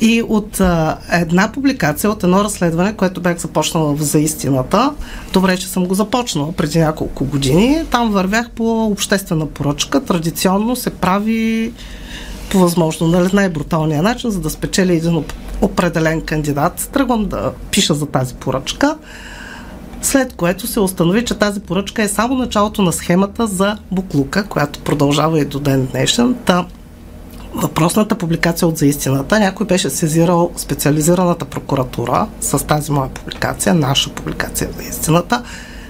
И 0.00 0.22
от 0.22 0.60
а, 0.60 0.98
една 1.12 1.52
публикация, 1.52 2.10
от 2.10 2.22
едно 2.22 2.44
разследване, 2.44 2.92
което 2.92 3.20
бях 3.20 3.38
започнала 3.38 3.94
в 3.96 4.02
За 4.02 4.18
истината, 4.18 4.92
добре, 5.32 5.56
че 5.56 5.66
съм 5.66 5.86
го 5.86 5.94
започнала 5.94 6.52
преди 6.52 6.78
няколко 6.78 7.24
години, 7.24 7.84
там 7.90 8.10
вървях 8.10 8.50
по 8.50 8.86
обществена 8.86 9.46
поръчка. 9.46 10.04
Традиционно 10.04 10.76
се 10.76 10.90
прави 10.90 11.72
по 12.50 12.58
възможно 12.58 13.08
нали, 13.08 13.30
най-бруталния 13.32 14.02
начин, 14.02 14.30
за 14.30 14.40
да 14.40 14.50
спечели 14.50 14.96
един 14.96 15.12
оп- 15.12 15.32
определен 15.60 16.20
кандидат. 16.20 16.90
Тръгвам 16.92 17.24
да 17.24 17.52
пиша 17.70 17.94
за 17.94 18.06
тази 18.06 18.34
поръчка. 18.34 18.96
След 20.02 20.32
което 20.32 20.66
се 20.66 20.80
установи, 20.80 21.24
че 21.24 21.34
тази 21.34 21.60
поръчка 21.60 22.02
е 22.02 22.08
само 22.08 22.34
началото 22.34 22.82
на 22.82 22.92
схемата 22.92 23.46
за 23.46 23.78
буклука, 23.90 24.44
която 24.44 24.80
продължава 24.80 25.40
и 25.40 25.44
до 25.44 25.60
ден 25.60 25.88
днешен. 25.92 26.34
Та 26.44 26.66
въпросната 27.56 28.14
публикация 28.14 28.68
от 28.68 28.78
За 28.78 28.86
истината, 28.86 29.38
някой 29.40 29.66
беше 29.66 29.90
сезирал 29.90 30.50
специализираната 30.56 31.44
прокуратура 31.44 32.26
с 32.40 32.66
тази 32.66 32.92
моя 32.92 33.08
публикация, 33.08 33.74
наша 33.74 34.10
публикация 34.10 34.68
за 34.76 34.82
истината. 34.82 35.42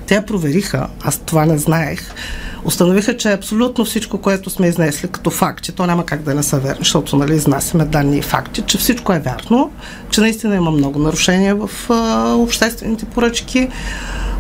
Те 0.07 0.27
провериха, 0.27 0.87
аз 1.03 1.19
това 1.19 1.47
не 1.47 1.59
знаех, 1.59 2.15
установиха, 2.65 3.17
че 3.17 3.33
абсолютно 3.33 3.85
всичко, 3.85 4.19
което 4.19 4.51
сме 4.51 4.69
изнесли 4.69 5.09
като 5.09 5.31
факти, 5.31 5.73
то 5.73 5.87
няма 5.87 6.07
как 6.07 6.23
да 6.23 6.35
не 6.35 6.43
са 6.43 6.59
верни, 6.59 6.79
защото 6.79 7.17
нали, 7.17 7.35
изнасяме 7.35 7.85
данни 7.85 8.19
и 8.19 8.23
факти, 8.23 8.63
че 8.67 8.79
всичко 8.79 9.13
е 9.13 9.19
вярно, 9.19 9.71
че 10.11 10.21
наистина 10.21 10.57
има 10.57 10.71
много 10.71 10.99
нарушения 10.99 11.57
в 11.57 11.71
а, 11.91 12.35
обществените 12.35 13.05
поръчки, 13.05 13.69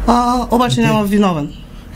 а, 0.06 0.46
обаче 0.50 0.80
няма 0.80 1.04
виновен. 1.04 1.52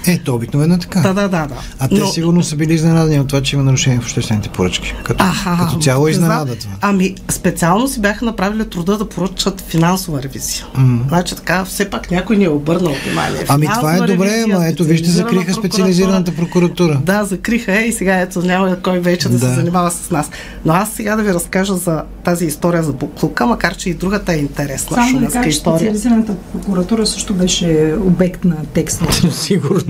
Е, 0.06 0.18
то 0.18 0.34
обикновено 0.34 0.74
е 0.74 0.78
така. 0.78 1.00
Да, 1.00 1.14
да, 1.14 1.28
да. 1.28 1.46
да. 1.46 1.54
А 1.78 1.88
те 1.88 1.94
Но- 1.94 2.06
сигурно 2.06 2.42
са 2.42 2.56
били 2.56 2.74
изненадани 2.74 3.20
от 3.20 3.28
това, 3.28 3.42
че 3.42 3.56
има 3.56 3.64
нарушение 3.64 3.98
в 4.00 4.02
обществените 4.02 4.48
поръчки. 4.48 4.94
Като, 5.04 5.24
Аха, 5.24 5.64
като 5.64 5.78
цяло 5.78 6.08
е 6.08 6.10
изненада 6.10 6.56
това. 6.56 6.72
Ами, 6.80 7.14
специално 7.28 7.88
си 7.88 8.00
бяха 8.00 8.24
направили 8.24 8.68
труда 8.68 8.98
да 8.98 9.08
поръчат 9.08 9.60
финансова 9.60 10.22
ревизия. 10.22 10.64
Мгм. 10.76 11.08
Значи 11.08 11.36
така, 11.36 11.64
все 11.64 11.90
пак 11.90 12.10
някой 12.10 12.36
ни 12.36 12.44
е 12.44 12.48
обърнал 12.48 12.94
внимание. 13.04 13.44
Ами 13.48 13.66
това 13.74 13.96
е 13.96 14.00
добре, 14.00 14.44
ама 14.52 14.66
ето 14.66 14.84
вижте, 14.84 15.10
закриха 15.10 15.54
специализираната 15.54 16.36
прокуратура. 16.36 17.00
Да, 17.04 17.24
закриха 17.24 17.80
е 17.80 17.84
и 17.84 17.92
сега 17.92 18.20
ето 18.20 18.42
няма 18.42 18.76
кой 18.82 18.98
вече 18.98 19.28
да, 19.28 19.38
Да. 19.38 19.48
се 19.48 19.54
занимава 19.54 19.90
с 19.90 20.10
нас. 20.10 20.30
Но 20.64 20.72
аз 20.72 20.90
сега 20.92 21.16
да 21.16 21.22
ви 21.22 21.34
разкажа 21.34 21.74
за 21.74 22.02
тази 22.24 22.46
история 22.46 22.82
за 22.82 22.92
буклука, 22.92 23.46
макар 23.46 23.76
че 23.76 23.90
и 23.90 23.94
другата 23.94 24.32
е 24.32 24.36
интересна 24.36 24.96
Само 24.96 25.20
да 25.20 25.26
кажа, 25.26 25.52
специализираната 25.52 26.34
прокуратура 26.52 27.06
също 27.06 27.34
беше 27.34 27.94
обект 28.00 28.44
на 28.44 28.56
текст. 28.74 29.02
Сигурно 29.32 29.89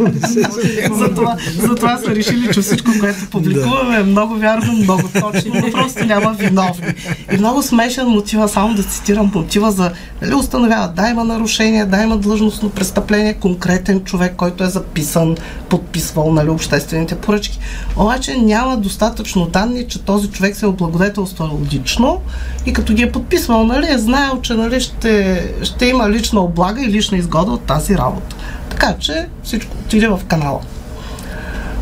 Затова, 0.90 1.36
затова 1.58 1.98
са 1.98 2.14
решили, 2.14 2.48
че 2.54 2.60
всичко, 2.60 2.90
което 3.00 3.30
публикуваме 3.30 3.96
е 3.96 4.02
много 4.02 4.34
вярно, 4.34 4.72
много 4.72 5.02
точно, 5.02 5.54
но 5.54 5.70
просто 5.70 6.04
няма 6.04 6.32
виновни. 6.32 6.94
И 7.32 7.36
много 7.36 7.62
смешен 7.62 8.06
мотива, 8.08 8.48
само 8.48 8.74
да 8.74 8.82
цитирам 8.82 9.32
мотива 9.34 9.70
за, 9.70 9.92
нали, 10.22 10.34
установяват, 10.34 10.94
да, 10.94 11.08
има 11.08 11.24
нарушение, 11.24 11.84
да, 11.84 12.02
има 12.02 12.16
длъжностно 12.16 12.70
престъпление, 12.70 13.34
конкретен 13.34 14.00
човек, 14.00 14.34
който 14.36 14.64
е 14.64 14.66
записан, 14.66 15.36
подписвал, 15.68 16.32
нали, 16.32 16.48
обществените 16.48 17.14
поръчки. 17.14 17.58
Обаче 17.96 18.38
няма 18.38 18.76
достатъчно 18.76 19.46
данни, 19.46 19.88
че 19.88 20.02
този 20.02 20.28
човек 20.28 20.56
се 20.56 20.64
е 20.64 20.68
облагодетелствал 20.68 21.60
лично 21.72 22.20
и 22.66 22.72
като 22.72 22.92
ги 22.92 23.02
е 23.02 23.12
подписвал, 23.12 23.64
нали, 23.64 23.86
е 23.90 23.98
знаел, 23.98 24.40
че 24.42 24.54
нали, 24.54 24.80
ще, 24.80 25.44
ще 25.62 25.86
има 25.86 26.10
лична 26.10 26.40
облага 26.40 26.82
и 26.82 26.88
лична 26.88 27.18
изгода 27.18 27.52
от 27.52 27.62
тази 27.62 27.98
работа. 27.98 28.36
Така 28.70 28.94
че 28.98 29.28
всичко 29.42 29.76
отиде 29.84 30.08
в 30.08 30.20
канала. 30.28 30.60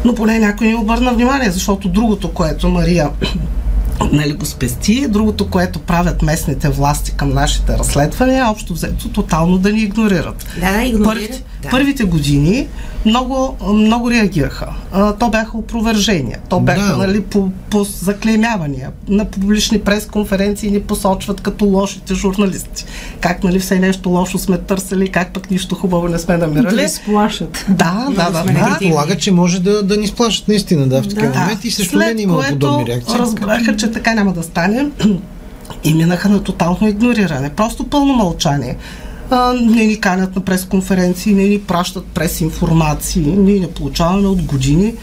Но 0.04 0.14
поне 0.14 0.38
някой 0.38 0.66
ни 0.66 0.74
обърна 0.74 1.12
внимание, 1.12 1.50
защото 1.50 1.88
другото, 1.88 2.32
което 2.32 2.68
Мария 2.68 3.10
нали, 4.12 4.32
го 4.32 4.46
спести, 4.46 5.08
другото, 5.08 5.50
което 5.50 5.78
правят 5.78 6.22
местните 6.22 6.68
власти 6.68 7.12
към 7.12 7.34
нашите 7.34 7.78
разследвания, 7.78 8.50
общо 8.50 8.72
взето 8.72 9.08
тотално 9.08 9.58
да 9.58 9.72
ни 9.72 9.80
игнорират. 9.80 10.46
Да, 10.60 10.72
да, 10.72 10.82
игнорира. 10.82 11.04
Първите, 11.04 11.42
Да. 11.62 11.68
първите 11.68 12.04
години 12.04 12.66
много, 13.04 13.56
много 13.68 14.10
реагираха. 14.10 14.66
А, 14.92 15.12
то 15.12 15.28
бяха 15.28 15.58
опровержения, 15.58 16.38
то 16.48 16.60
бяха 16.60 16.80
Да. 16.82 16.96
нали, 16.96 17.22
по, 17.22 17.48
по 17.70 17.84
заклеймявания. 17.84 18.90
На 19.08 19.24
публични 19.24 19.80
пресконференции 19.80 20.70
ни 20.70 20.80
посочват 20.80 21.40
като 21.40 21.64
лошите 21.64 22.14
журналисти. 22.14 22.84
Как 23.20 23.44
нали, 23.44 23.58
все 23.58 23.78
нещо 23.78 24.08
лошо 24.08 24.38
сме 24.38 24.58
търсили, 24.58 25.08
как 25.08 25.28
пък 25.28 25.50
нищо 25.50 25.74
хубаво 25.74 26.08
не 26.08 26.18
сме 26.18 26.36
Да 26.36 26.46
намирали. 26.46 26.82
ви 26.82 26.88
сплашат. 26.88 27.64
Да, 27.68 28.06
да, 28.10 28.24
да. 28.24 28.30
да. 28.32 28.44
негативни. 28.44 28.78
Предполага, 28.78 29.16
че 29.16 29.32
може 29.32 29.60
да, 29.60 29.82
да 29.82 29.96
ни 29.96 30.06
сплашат 30.06 30.48
наистина, 30.48 30.86
да, 30.86 31.02
в 31.02 31.08
такива 31.08 31.28
Да. 31.28 31.40
моменти 31.40 31.68
и 31.68 31.70
срещу 31.70 31.90
След 31.90 32.00
мен 32.00 32.18
има 32.18 32.34
което 32.34 32.52
подобни 32.52 32.86
реакции. 32.86 33.14
разбраха, 33.18 33.76
че 33.76 33.90
така 33.90 34.14
няма 34.14 34.32
да 34.32 34.42
стане 34.42 34.86
и 35.84 35.94
минаха 35.94 36.28
на 36.28 36.42
тотално 36.42 36.88
игнориране. 36.88 37.50
Просто 37.50 37.84
пълно 37.84 38.14
мълчание. 38.14 38.76
А, 39.30 39.52
не 39.52 39.86
ни 39.86 40.00
канят 40.00 40.36
на 40.36 40.40
пресконференции, 40.40 41.34
не 41.34 41.48
ни 41.48 41.60
пращат 41.60 42.04
прес 42.04 42.40
информации, 42.40 43.22
ние 43.22 43.60
не 43.60 43.70
получаваме 43.70 44.26
от 44.26 44.42
години 44.42 44.94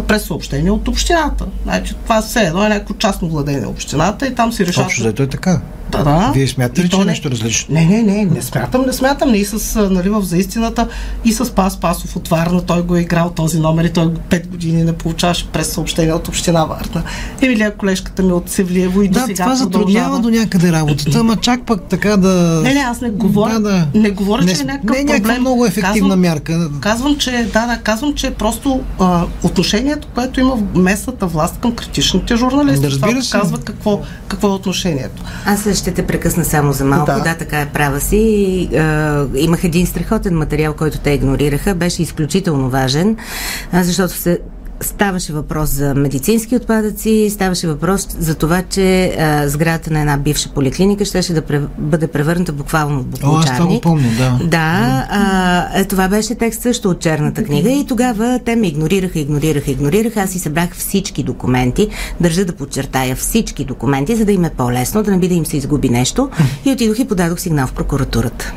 през 0.00 0.22
съобщения 0.22 0.74
от 0.74 0.88
общината. 0.88 1.46
Значи, 1.62 1.94
това 2.04 2.22
все 2.22 2.40
едно 2.40 2.64
е 2.64 2.68
някакво 2.68 2.94
частно 2.94 3.28
владение 3.28 3.60
на 3.60 3.68
общината 3.68 4.26
и 4.26 4.34
там 4.34 4.52
си 4.52 4.66
решават. 4.66 4.86
Общо 4.86 5.02
заето 5.02 5.22
е 5.22 5.28
така. 5.28 5.60
Да, 5.90 6.04
да. 6.04 6.30
Вие 6.34 6.48
смятате 6.48 6.80
И 6.80 6.84
ли, 6.84 6.88
че 6.88 6.96
е 6.96 6.98
не- 6.98 7.04
нещо 7.04 7.30
различно? 7.30 7.74
Не, 7.74 7.84
не, 7.84 8.02
не, 8.02 8.24
не 8.24 8.42
смятам, 8.42 8.82
не 8.82 8.92
смятам. 8.92 9.30
Ние 9.30 9.44
с, 9.44 9.76
а, 9.76 9.90
нали, 9.90 10.08
в 10.08 10.22
заистината 10.22 10.88
и 11.24 11.32
с 11.32 11.50
Пас 11.52 11.76
Пасов 11.76 12.16
от 12.16 12.28
Варна, 12.28 12.62
той 12.62 12.82
го 12.82 12.96
е 12.96 13.00
играл 13.00 13.30
този 13.30 13.60
номер 13.60 13.84
и 13.84 13.90
той 13.90 14.06
5 14.06 14.46
години 14.46 14.84
не 14.84 14.92
получаваше 14.94 15.46
през 15.46 15.68
съобщение 15.68 16.12
от 16.12 16.28
Община 16.28 16.64
Варна. 16.64 17.02
Емилия, 17.42 17.70
колежката 17.70 18.22
ми 18.22 18.32
от 18.32 18.50
Севлиево 18.50 19.02
и 19.02 19.08
до 19.08 19.14
Да, 19.14 19.26
сега 19.26 19.44
това 19.44 19.56
затруднява 19.56 20.20
до 20.20 20.30
някъде 20.30 20.72
работата, 20.72 21.18
ама 21.18 21.36
чак 21.36 21.62
пък 21.62 21.82
така 21.82 22.16
да... 22.16 22.60
Не, 22.62 22.74
не, 22.74 22.80
аз 22.80 23.00
не 23.00 23.10
говоря, 23.10 23.52
Да, 23.52 23.60
да. 23.60 23.86
не 23.94 24.10
говоря, 24.10 24.46
че 24.46 24.54
Не, 24.54 24.60
е 24.62 24.64
някакъв 24.66 24.96
не 24.96 25.12
е 25.12 25.16
проблем. 25.16 25.40
много 25.40 25.66
ефективна 25.66 25.92
Казвам- 26.00 26.20
мярка. 26.20 26.70
Казвам, 26.80 27.16
че 27.16 27.30
да, 27.52 27.66
да, 27.66 27.78
казвам, 27.78 28.14
че 28.14 28.30
просто 28.30 28.80
а, 29.00 29.24
отношението, 29.84 30.08
което 30.14 30.40
има 30.40 30.56
местната 30.74 31.26
власт 31.26 31.60
към 31.60 31.74
критичните 31.74 32.36
журналисти, 32.36 32.80
Да, 32.80 32.90
разбира 32.90 33.10
това 33.10 33.22
се. 33.22 33.38
казва 33.38 33.58
какво, 33.60 34.02
какво 34.28 34.48
е 34.48 34.52
отношението. 34.52 35.22
Аз 35.46 35.78
ще 35.78 35.92
те 35.94 36.06
прекъсна 36.06 36.44
само 36.44 36.72
за 36.72 36.84
малко. 36.84 37.06
Да. 37.06 37.20
Да, 37.20 37.34
така 37.34 37.60
е 37.60 37.66
права 37.66 38.00
си. 38.00 38.16
И, 38.16 38.76
а, 38.76 39.26
имах 39.36 39.64
един 39.64 39.86
страхотен 39.86 40.36
материал, 40.38 40.74
който 40.74 40.98
те 40.98 41.10
игнорираха. 41.10 41.74
Беше 41.74 42.02
изключително 42.02 42.70
важен, 42.70 43.16
защото 43.72 44.14
се 44.14 44.38
Ставаше 44.80 45.32
въпрос 45.32 45.70
за 45.70 45.94
медицински 45.94 46.56
отпадъци, 46.56 47.30
ставаше 47.30 47.66
въпрос 47.66 48.08
за 48.18 48.34
това, 48.34 48.62
че 48.62 49.16
а, 49.18 49.48
сградата 49.48 49.90
на 49.90 50.00
една 50.00 50.16
бивша 50.16 50.48
поликлиника 50.48 51.04
щеше 51.04 51.32
да 51.32 51.42
пре, 51.42 51.60
бъде 51.78 52.06
превърната 52.06 52.52
буквално 52.52 53.02
в 53.02 53.24
О, 53.24 53.36
аз 53.36 53.44
това 53.44 53.66
го 53.66 53.80
буклучарник. 53.80 53.82
помня, 53.82 54.08
да. 54.18 54.38
Да, 54.44 55.06
а, 55.10 55.80
е, 55.80 55.84
това 55.84 56.08
беше 56.08 56.34
текст 56.34 56.62
също 56.62 56.90
от 56.90 57.00
черната 57.00 57.44
книга 57.44 57.70
и 57.70 57.86
тогава 57.86 58.40
те 58.44 58.56
ме 58.56 58.66
игнорираха, 58.66 59.18
игнорираха, 59.18 59.70
игнорираха. 59.70 60.20
Аз 60.20 60.30
си 60.30 60.38
събрах 60.38 60.76
всички 60.76 61.22
документи, 61.22 61.88
държа 62.20 62.44
да 62.44 62.52
подчертая 62.52 63.16
всички 63.16 63.64
документи, 63.64 64.16
за 64.16 64.24
да 64.24 64.32
им 64.32 64.44
е 64.44 64.50
по-лесно, 64.50 65.02
да 65.02 65.10
не 65.10 65.18
би 65.18 65.28
да 65.28 65.34
им 65.34 65.46
се 65.46 65.56
изгуби 65.56 65.88
нещо. 65.88 66.30
И 66.64 66.72
отидох 66.72 66.98
и 66.98 67.08
подадох 67.08 67.40
сигнал 67.40 67.66
в 67.66 67.72
прокуратурата. 67.72 68.52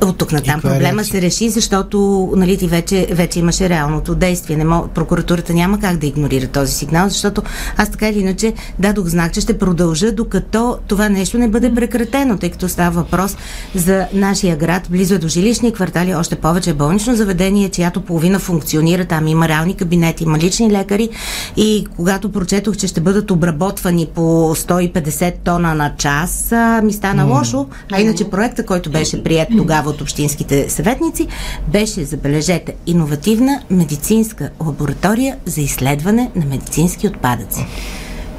От 0.00 0.18
тук 0.18 0.32
натам 0.32 0.54
каква 0.54 0.70
е 0.70 0.72
проблема 0.72 1.04
се 1.04 1.22
реши, 1.22 1.50
защото 1.50 2.28
нали, 2.36 2.58
ти 2.58 2.66
вече, 2.66 3.06
вече 3.10 3.38
имаше 3.38 3.68
реалното 3.68 4.14
действие. 4.14 4.56
Не 4.56 4.64
мог, 4.64 4.90
прокуратурата 4.90 5.54
няма 5.54 5.80
как 5.80 5.96
да 5.96 6.06
игнорира 6.06 6.46
този 6.46 6.72
сигнал, 6.72 7.08
защото 7.08 7.42
аз 7.76 7.90
така 7.90 8.08
или 8.08 8.18
иначе 8.18 8.52
дадох 8.78 9.06
знак, 9.06 9.32
че 9.32 9.40
ще 9.40 9.58
продължа, 9.58 10.12
докато 10.12 10.78
това 10.86 11.08
нещо 11.08 11.38
не 11.38 11.48
бъде 11.48 11.74
прекратено, 11.74 12.38
тъй 12.38 12.50
като 12.50 12.68
става 12.68 12.90
въпрос 12.90 13.36
за 13.74 14.06
нашия 14.12 14.56
град, 14.56 14.82
близо 14.90 15.14
е 15.14 15.18
до 15.18 15.28
жилищни 15.28 15.72
квартали, 15.72 16.14
още 16.14 16.36
повече 16.36 16.74
болнично 16.74 17.16
заведение, 17.16 17.68
чиято 17.68 18.00
половина 18.00 18.38
функционира. 18.38 19.04
Там 19.04 19.26
има 19.26 19.48
реални 19.48 19.74
кабинети, 19.74 20.24
има 20.24 20.38
лични 20.38 20.70
лекари 20.70 21.08
и 21.56 21.86
когато 21.96 22.32
прочетох, 22.32 22.76
че 22.76 22.86
ще 22.86 23.00
бъдат 23.00 23.30
обработвани 23.30 24.08
по 24.14 24.20
150 24.54 25.34
тона 25.44 25.74
на 25.74 25.92
час, 25.96 26.52
ми 26.82 26.92
стана 26.92 27.24
лошо. 27.24 27.66
А 27.92 28.00
иначе 28.00 28.30
проекта, 28.30 28.66
който 28.66 28.90
беше 28.90 29.22
прият 29.22 29.48
тогава 29.56 29.83
от 29.90 30.00
общинските 30.00 30.70
съветници, 30.70 31.28
беше, 31.68 32.04
забележете, 32.04 32.74
иновативна 32.86 33.62
медицинска 33.70 34.50
лаборатория 34.66 35.36
за 35.46 35.60
изследване 35.60 36.30
на 36.34 36.44
медицински 36.44 37.08
отпадъци. 37.08 37.66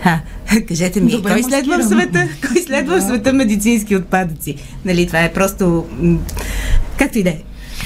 Ха, 0.03 0.19
кажете 0.67 1.01
ми, 1.01 1.11
Добре 1.11 1.31
кой 1.31 1.43
следва 1.43 1.77
в 1.77 1.87
света? 1.87 2.27
Кой 2.47 2.61
следва 2.61 2.97
в 2.97 3.03
света 3.03 3.33
медицински 3.33 3.95
отпадъци? 3.95 4.55
Нали, 4.85 5.07
това 5.07 5.19
е 5.19 5.33
просто... 5.33 5.85
Както 6.97 7.17
и 7.17 7.23
да 7.23 7.29
е. 7.29 7.41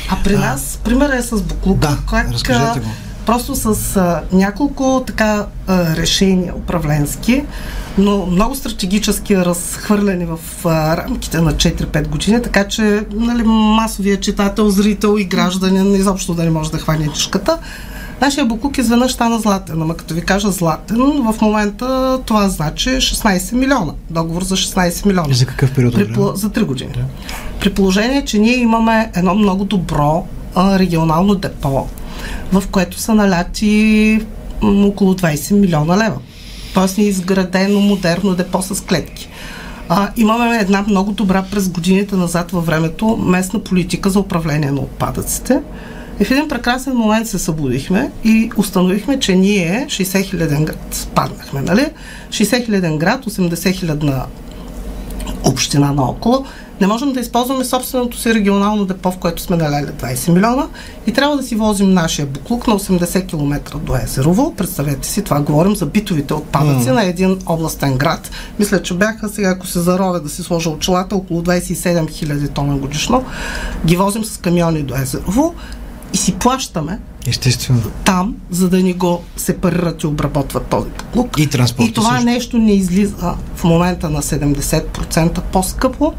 А 0.10 0.17
при 0.24 0.36
нас 0.36 0.80
пример 0.84 1.10
е 1.10 1.22
с 1.22 1.41
буклука, 1.41 1.88
Да, 1.88 1.98
как 2.10 2.32
разкажете 2.32 2.80
а, 2.80 2.82
го. 2.82 2.88
Просто 3.25 3.55
с 3.55 3.97
а, 3.97 4.21
няколко 4.32 5.03
така 5.08 5.45
а, 5.67 5.95
решения 5.95 6.55
управленски, 6.55 7.43
но 7.97 8.25
много 8.25 8.55
стратегически 8.55 9.38
разхвърляни 9.38 10.25
в 10.25 10.39
а, 10.65 10.97
рамките 10.97 11.41
на 11.41 11.53
4-5 11.53 12.08
години, 12.08 12.41
така 12.41 12.67
че 12.67 13.05
нали, 13.12 13.43
масовия 13.43 14.19
читател, 14.19 14.69
зрител 14.69 15.17
и 15.19 15.25
гражданин 15.25 15.95
изобщо 15.95 16.34
да 16.34 16.43
не 16.43 16.49
може 16.49 16.71
да 16.71 16.77
хване 16.77 17.08
нишката. 17.08 17.58
Нашия 18.21 18.45
буклук 18.45 18.77
изведнъж 18.77 19.12
стана 19.12 19.39
златен, 19.39 19.82
ама 19.82 19.97
като 19.97 20.13
ви 20.13 20.21
кажа 20.21 20.51
златен, 20.51 20.97
в 20.97 21.41
момента 21.41 22.19
това 22.25 22.49
значи 22.49 22.89
16 22.89 23.53
милиона. 23.53 23.93
Договор 24.10 24.43
за 24.43 24.55
16 24.55 25.05
милиона. 25.05 25.27
И 25.29 25.34
за 25.34 25.45
какъв 25.45 25.71
период 25.71 25.93
При, 25.93 26.13
пол- 26.13 26.36
за 26.36 26.49
3 26.49 26.63
години. 26.63 26.91
При 27.60 27.73
положение, 27.73 28.25
че 28.25 28.39
ние 28.39 28.58
имаме 28.58 29.12
едно 29.15 29.36
много 29.36 29.65
добро 29.65 30.27
регионално 30.57 31.35
депо, 31.35 31.88
в 32.53 32.63
което 32.71 32.99
са 32.99 33.15
наляти 33.15 34.21
около 34.62 35.13
20 35.13 35.53
милиона 35.53 35.97
лева. 35.97 36.17
Тоест 36.73 36.97
ни 36.97 37.03
е 37.03 37.07
изградено 37.07 37.79
модерно 37.79 38.35
депо 38.35 38.62
с 38.62 38.83
клетки. 38.83 39.29
А, 39.89 40.09
имаме 40.17 40.57
една 40.57 40.85
много 40.88 41.12
добра 41.12 41.43
през 41.51 41.69
годините 41.69 42.15
назад 42.15 42.51
във 42.51 42.65
времето 42.65 43.17
местна 43.17 43.59
политика 43.59 44.09
за 44.09 44.19
управление 44.19 44.71
на 44.71 44.81
отпадъците. 44.81 45.62
И 46.19 46.25
в 46.25 46.31
един 46.31 46.47
прекрасен 46.47 46.97
момент 46.97 47.27
се 47.27 47.39
събудихме 47.39 48.12
и 48.23 48.51
установихме, 48.57 49.19
че 49.19 49.35
ние 49.35 49.85
60 49.89 50.23
хиляден 50.23 50.65
град 50.65 51.07
паднахме, 51.15 51.62
нали? 51.62 51.85
60 52.29 52.65
хиляден 52.65 52.97
град, 52.97 53.25
80 53.25 53.71
хилядна 53.71 54.25
община 55.43 55.91
наоколо, 55.91 56.45
не 56.82 56.88
можем 56.88 57.13
да 57.13 57.20
използваме 57.20 57.65
собственото 57.65 58.18
си 58.18 58.34
регионално 58.34 58.86
депо, 58.86 59.12
в 59.12 59.18
което 59.18 59.42
сме 59.42 59.58
наляли 59.58 59.86
20 59.86 60.32
милиона 60.32 60.68
и 61.08 61.13
трябва 61.13 61.38
да 61.38 61.44
си 61.44 61.56
возим 61.56 61.94
нашия 61.94 62.26
буклук 62.26 62.68
на 62.68 62.80
80 62.80 63.28
км 63.28 63.78
до 63.78 63.96
Езерово. 63.96 64.54
Представете 64.56 65.08
си, 65.08 65.24
това 65.24 65.42
говорим 65.42 65.76
за 65.76 65.86
битовите 65.86 66.34
отпадъци 66.34 66.89
mm. 66.89 66.92
на 66.92 67.04
един 67.04 67.39
областен 67.46 67.98
град. 67.98 68.32
Мисля, 68.60 68.82
че 68.82 68.94
бяха 68.94 69.30
сега, 69.30 69.50
ако 69.50 69.68
се 69.68 69.80
заровя 69.80 70.20
да 70.20 70.30
си 70.30 70.44
сложа 70.44 70.70
очилата, 70.70 71.15
около 71.15 71.42
27 71.42 72.10
000 72.10 72.54
тона 72.54 72.78
годишно. 72.78 73.26
Ги 73.86 73.96
возим 73.96 74.24
с 74.26 74.38
камиони 74.38 74.84
до 74.84 74.96
Езерово 74.96 75.56
и 76.13 76.18
си 76.18 76.34
плащаме 76.36 77.00
Естествено. 77.28 77.82
там, 78.06 78.36
за 78.52 78.70
да 78.70 78.78
ни 78.78 78.94
го 78.94 79.24
сепарират 79.38 80.04
и 80.04 80.08
обработват 80.08 80.65
този 80.65 80.89
буклук. 80.89 81.39
И 81.39 81.48
И 81.80 81.94
това 81.94 82.10
също. 82.10 82.26
нещо 82.26 82.58
не 82.58 82.72
излиза 82.72 83.36
в 83.56 83.63
момента 83.63 84.10
на 84.10 84.22
70% 84.22 85.42
по-скъпо. 85.42 86.13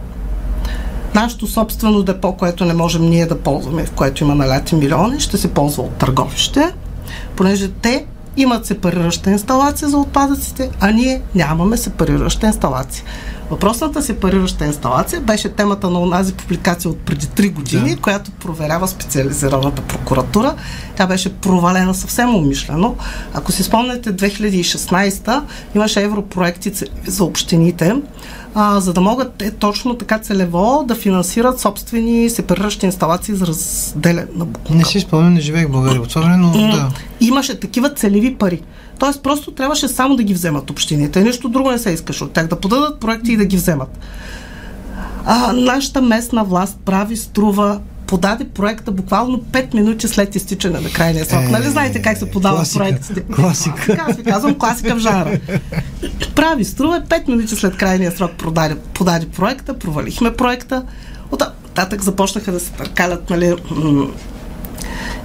Нашето 1.14 1.46
собствено 1.46 2.02
депо, 2.02 2.32
което 2.32 2.64
не 2.64 2.74
можем 2.74 3.02
ние 3.02 3.26
да 3.26 3.38
ползваме, 3.38 3.86
в 3.86 3.90
което 3.90 4.24
има 4.24 4.34
наляти 4.34 4.74
милиони, 4.74 5.20
ще 5.20 5.36
се 5.36 5.54
ползва 5.54 5.82
от 5.82 5.92
търговище, 5.92 6.72
понеже 7.36 7.68
те 7.68 8.06
имат 8.36 8.66
сепарираща 8.66 9.30
инсталация 9.30 9.88
за 9.88 9.96
отпадъците, 9.96 10.70
а 10.80 10.90
ние 10.90 11.22
нямаме 11.34 11.76
сепарираща 11.76 12.46
инсталация. 12.46 13.04
Въпросната 13.50 14.02
сепарираща 14.02 14.64
инсталация 14.64 15.20
беше 15.20 15.48
темата 15.48 15.90
на 15.90 16.00
онази 16.00 16.34
публикация 16.34 16.90
от 16.90 16.98
преди 16.98 17.26
3 17.26 17.52
години, 17.52 17.94
да. 17.94 18.00
която 18.00 18.30
проверява 18.30 18.88
специализираната 18.88 19.82
прокуратура. 19.82 20.54
Тя 20.96 21.06
беше 21.06 21.34
провалена 21.34 21.94
съвсем 21.94 22.34
умишлено. 22.34 22.96
Ако 23.34 23.52
си 23.52 23.62
спомняте, 23.62 24.16
2016 24.16 25.42
имаше 25.74 26.02
европроекти 26.02 26.72
за 27.06 27.24
общините, 27.24 27.96
а, 28.54 28.80
за 28.80 28.92
да 28.92 29.00
могат 29.00 29.32
те 29.32 29.50
точно 29.50 29.94
така 29.94 30.18
целево 30.18 30.84
да 30.88 30.94
финансират 30.94 31.60
собствени 31.60 32.30
сепариращи 32.30 32.86
инсталации 32.86 33.34
за 33.34 33.46
разделяне 33.46 34.26
на 34.34 34.44
буклука. 34.44 34.74
Не 34.74 34.84
си 34.84 35.00
спомням, 35.00 35.34
не 35.34 35.40
живеех 35.40 35.68
в 35.68 35.70
България 35.70 36.00
време, 36.16 36.36
но 36.36 36.50
да. 36.50 36.88
Имаше 37.20 37.60
такива 37.60 37.90
целеви 37.90 38.34
пари. 38.34 38.62
Тоест 38.98 39.22
просто 39.22 39.50
трябваше 39.50 39.88
само 39.88 40.16
да 40.16 40.22
ги 40.22 40.34
вземат 40.34 40.70
общините. 40.70 41.22
Нищо 41.22 41.48
друго 41.48 41.70
не 41.70 41.78
се 41.78 41.90
искаше 41.90 42.24
от 42.24 42.32
тях. 42.32 42.46
Да 42.46 42.60
подадат 42.60 43.00
проекти 43.00 43.32
и 43.32 43.36
да 43.36 43.44
ги 43.44 43.56
вземат. 43.56 43.98
А, 45.24 45.52
нашата 45.52 46.02
местна 46.02 46.44
власт 46.44 46.78
прави, 46.84 47.16
струва, 47.16 47.80
подаде 48.10 48.44
проекта 48.44 48.92
буквално 48.92 49.38
5 49.38 49.74
минути 49.74 50.08
след 50.08 50.34
изтичане 50.34 50.80
на 50.80 50.90
крайния 50.90 51.24
срок. 51.24 51.42
Е, 51.42 51.48
нали 51.48 51.68
знаете 51.68 52.02
как 52.02 52.18
се 52.18 52.30
подават 52.30 52.58
класика, 52.58 52.78
проектите? 52.78 53.22
класика. 53.34 53.86
Така 53.86 54.06
аз 54.08 54.16
ви 54.16 54.24
казвам, 54.24 54.58
класика 54.58 54.96
в 54.96 54.98
жара. 54.98 55.38
Прави, 56.34 56.64
струва 56.64 57.00
5 57.00 57.28
минути 57.28 57.56
след 57.56 57.76
крайния 57.76 58.12
срок 58.12 58.32
подаде, 58.32 58.76
подаде 58.94 59.26
проекта, 59.26 59.78
провалихме 59.78 60.34
проекта. 60.34 60.84
От 61.30 61.40
нататък 61.40 62.02
започнаха 62.02 62.52
да 62.52 62.60
се 62.60 62.72
търкалят 62.72 63.30
нали, 63.30 63.54
м- 63.70 64.06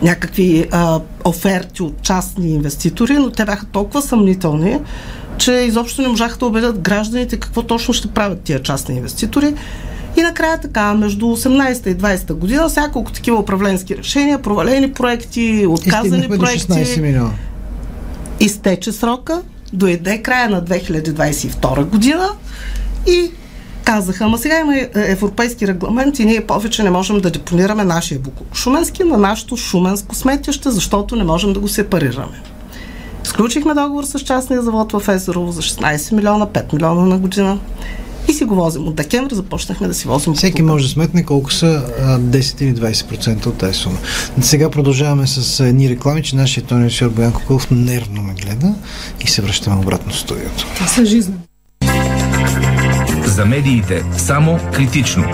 някакви 0.02 0.68
а, 0.72 1.00
оферти 1.24 1.84
от 1.84 2.02
частни 2.02 2.54
инвеститори, 2.54 3.14
но 3.14 3.30
те 3.30 3.46
бяха 3.46 3.66
толкова 3.66 4.02
съмнителни, 4.02 4.80
че 5.38 5.52
изобщо 5.52 6.02
не 6.02 6.08
можаха 6.08 6.38
да 6.38 6.46
убедят 6.46 6.80
гражданите 6.80 7.40
какво 7.40 7.64
точно 7.64 7.94
ще 7.94 8.08
правят 8.08 8.42
тия 8.42 8.62
частни 8.62 8.96
инвеститори. 8.96 9.54
И 10.18 10.22
накрая 10.22 10.60
така, 10.62 10.94
между 10.94 11.26
18 11.26 11.88
и 11.88 11.96
20 11.96 12.34
година, 12.34 12.70
всяколко 12.70 13.12
такива 13.12 13.38
управленски 13.38 13.98
решения, 13.98 14.42
провалени 14.42 14.92
проекти, 14.92 15.66
отказани 15.70 16.28
проекти. 16.28 16.72
16 16.72 17.02
милиона. 17.02 17.32
Изтече 18.40 18.92
срока, 18.92 19.42
дойде 19.74 20.22
края 20.22 20.50
на 20.50 20.64
2022 20.64 21.84
година 21.84 22.30
и 23.08 23.32
казаха, 23.84 24.24
ама 24.24 24.38
сега 24.38 24.60
има 24.60 24.76
европейски 24.96 25.68
регламент 25.68 26.20
и 26.20 26.26
ние 26.26 26.48
повече 26.48 26.84
не 26.84 26.90
можем 26.90 27.20
да 27.20 27.32
депонираме 27.32 27.84
нашия 27.84 28.20
буклук 28.20 28.56
шуменски 28.56 29.04
на 29.04 29.18
нашето 29.18 29.58
шуменско 29.58 30.16
сметище, 30.16 30.72
защото 30.72 31.16
не 31.16 31.24
можем 31.24 31.54
да 31.54 31.60
го 31.60 31.68
сепарираме. 31.68 32.42
Сключихме 33.24 33.74
договор 33.74 34.04
с 34.04 34.20
частния 34.20 34.62
завод 34.62 34.92
в 34.92 35.10
Езерово 35.10 35.52
за 35.52 35.62
16 35.62 36.14
милиона, 36.14 36.48
5 36.48 36.74
милиона 36.74 37.06
на 37.06 37.18
година 37.18 37.60
и 38.28 38.34
си 38.34 38.46
го 38.46 38.56
возим. 38.56 38.88
От 38.88 38.96
декември 38.96 39.36
започнахме 39.36 39.88
да 39.88 39.94
си 39.94 40.08
возим 40.08 40.34
Всеки 40.34 40.62
може 40.62 40.84
да 40.84 40.90
сметне 40.90 41.24
колко 41.24 41.54
са 41.54 41.84
а, 42.02 42.20
10 42.20 42.62
или 42.62 42.76
20% 42.76 43.46
от 43.46 43.58
тази 43.58 43.74
сума. 43.74 43.98
Сега 44.42 44.70
продължаваме 44.70 45.28
с 45.28 45.66
едни 45.66 45.90
реклами, 45.90 46.24
че 46.24 46.36
нашия 46.36 46.64
тон 46.64 46.84
режисьор 46.84 47.10
Боян 47.10 47.34
Коколов 47.34 47.72
нервно 47.72 48.22
ме 48.22 48.34
гледа 48.34 48.74
и 49.22 49.28
се 49.28 49.42
връщаме 49.42 49.76
обратно 49.76 50.12
в 50.12 50.18
студиото. 50.18 50.68
Това 50.76 50.88
са 50.88 51.06
жизнени. 51.06 51.40
За 53.26 53.46
медиите 53.46 54.04
само 54.18 54.60
критично. 54.74 55.26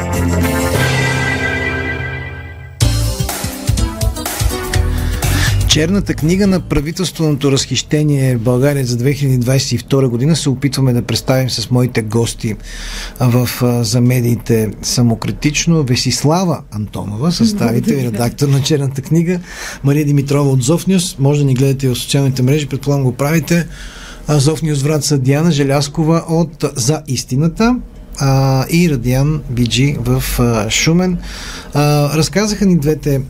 Черната 5.72 6.14
книга 6.14 6.48
на 6.48 6.60
правителственото 6.60 7.52
разхищение 7.52 8.36
в 8.36 8.42
България 8.42 8.86
за 8.86 8.98
2022 8.98 10.08
година 10.08 10.36
се 10.36 10.50
опитваме 10.50 10.94
да 10.94 11.02
представим 11.02 11.50
с 11.50 11.72
моите 11.72 12.02
гости 12.02 12.56
в 13.20 13.50
за 13.84 14.02
медиите 14.02 14.72
самокритично. 14.82 15.84
Весислава 15.84 16.62
Антонова, 16.72 17.32
съставител 17.32 17.94
и 17.94 18.04
редактор 18.04 18.48
на 18.48 18.62
Черната 18.62 19.02
книга, 19.02 19.40
Мария 19.84 20.06
Димитрова 20.06 20.50
от 20.50 20.64
Зофнюс. 20.64 21.20
Може 21.20 21.40
да 21.40 21.46
ни 21.46 21.54
гледате 21.54 21.90
в 21.90 21.96
социалните 21.96 22.44
мрежи, 22.44 22.68
предполагам 22.68 23.06
го 23.06 23.16
правите. 23.16 23.68
Зофнюс 24.28 24.82
Враца 24.82 25.18
Диана 25.18 25.52
Желяскова 25.52 26.24
от 26.30 26.66
За 26.76 27.02
истината 27.08 27.76
а, 28.20 28.66
и 28.70 28.90
Радиан 28.90 29.42
Биджи 29.50 29.98
в 30.00 30.24
а, 30.40 30.70
Шумен. 30.70 31.18
А, 31.74 32.10
разказаха 32.18 32.66
ни 32.66 32.78
двете, 32.78 33.22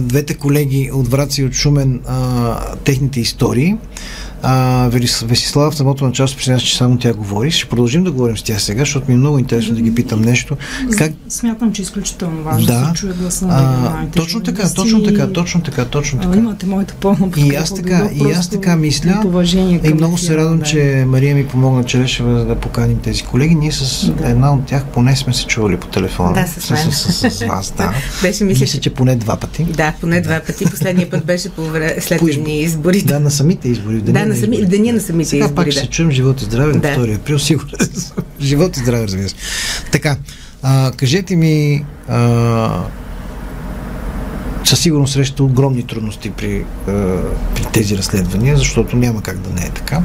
двете 0.00 0.34
колеги 0.34 0.90
от 0.92 1.08
Враца 1.08 1.42
и 1.42 1.44
от 1.44 1.52
Шумен 1.52 2.00
а, 2.06 2.74
техните 2.84 3.20
истории. 3.20 3.76
А, 4.42 4.88
Весислава 5.22 5.70
в 5.70 5.74
самото 5.74 6.04
начало 6.04 6.28
се 6.28 6.56
че 6.58 6.76
само 6.76 6.98
тя 6.98 7.12
говори. 7.14 7.50
Ще 7.50 7.68
продължим 7.68 8.04
да 8.04 8.12
говорим 8.12 8.38
с 8.38 8.42
тях 8.42 8.62
сега, 8.62 8.80
защото 8.80 9.08
ми 9.08 9.14
е 9.14 9.18
много 9.18 9.38
интересно 9.38 9.74
да 9.74 9.80
ги 9.80 9.94
питам 9.94 10.22
нещо. 10.22 10.56
Как, 10.98 11.12
Смятам, 11.28 11.72
че 11.72 11.82
е 11.82 11.84
изключително 11.84 12.42
важно 12.42 12.66
Да. 12.66 12.80
да 12.80 12.86
се 12.86 12.92
чуе 12.92 13.12
гласа 13.12 13.46
на 13.46 13.56
регионалните 13.58 14.18
точно 14.18 14.40
така, 14.40 14.68
точно 14.74 15.02
така, 15.02 15.22
и- 15.24 15.32
точно 15.32 15.60
така, 15.60 15.84
точно 15.84 16.20
така. 16.20 16.38
Имате 16.38 16.66
моята 16.66 16.94
пълна 16.94 17.18
И 17.18 17.20
подкрепа. 17.22 17.62
аз 17.62 17.74
така, 17.74 18.08
и 18.14 18.30
аз 18.30 18.48
така 18.50 18.76
мисля. 18.76 19.22
И 19.84 19.94
много 19.94 20.18
се 20.18 20.36
радвам, 20.36 20.58
да. 20.58 20.64
че 20.64 21.04
Мария 21.06 21.34
ми 21.34 21.46
помогна 21.46 21.84
Черешева 21.84 22.32
да, 22.32 22.44
да 22.44 22.54
поканим 22.54 22.98
тези 22.98 23.22
колеги. 23.22 23.54
Ние 23.54 23.72
с 23.72 24.12
Да. 24.12 24.28
една 24.28 24.54
от 24.54 24.66
тях 24.66 24.84
поне 24.84 25.16
сме 25.16 25.32
се 25.34 25.44
чували 25.46 25.76
по 25.76 25.86
телефона. 25.86 26.32
Да, 26.32 26.46
с 26.60 26.70
мен. 26.70 26.92
С, 26.92 27.12
с, 27.12 27.30
с, 27.30 27.46
вас, 27.46 27.74
да. 27.76 27.94
Беше, 28.22 28.44
мисля, 28.44 28.60
Мисля, 28.62 28.80
че 28.80 28.90
поне 28.90 29.16
два 29.16 29.36
пъти. 29.36 29.64
Да, 29.64 29.92
поне 30.00 30.20
два 30.20 30.40
пъти. 30.46 30.64
Последния 30.64 31.10
път 31.10 31.24
беше 31.24 31.48
по 31.48 31.62
след 32.00 32.20
избори. 32.48 33.02
Да, 33.02 33.20
на 33.20 33.30
самите 33.30 33.68
избори. 33.68 34.00
Да, 34.00 34.29
на 34.30 34.36
сами... 34.36 34.56
изборите. 34.56 34.76
деня 34.76 34.92
на 34.92 35.00
самите 35.00 35.28
Сега 35.30 35.44
избори. 35.44 35.64
пак 35.64 35.72
ще 35.72 35.80
да. 35.80 35.86
чуем 35.86 36.10
живот 36.10 36.40
и 36.42 36.44
здраве 36.44 36.72
на 36.72 36.80
Да. 36.80 36.88
2 36.88 37.16
април, 37.16 37.38
сигурен. 37.38 37.86
съм. 37.94 38.16
живот 38.40 38.76
и 38.76 38.80
здраве, 38.80 39.04
разбира 39.04 39.28
се. 39.28 39.34
Така, 39.92 40.16
а, 40.62 40.92
кажете 40.96 41.36
ми, 41.36 41.84
а, 42.08 42.82
със 44.64 44.80
сигурност 44.80 45.12
срещате 45.12 45.42
огромни 45.42 45.82
трудности 45.82 46.30
при, 46.30 46.64
а, 46.88 46.92
при 47.54 47.64
тези 47.72 47.98
разследвания, 47.98 48.56
защото 48.56 48.96
няма 48.96 49.22
как 49.22 49.38
да 49.38 49.50
не 49.50 49.66
е 49.66 49.70
така. 49.70 50.02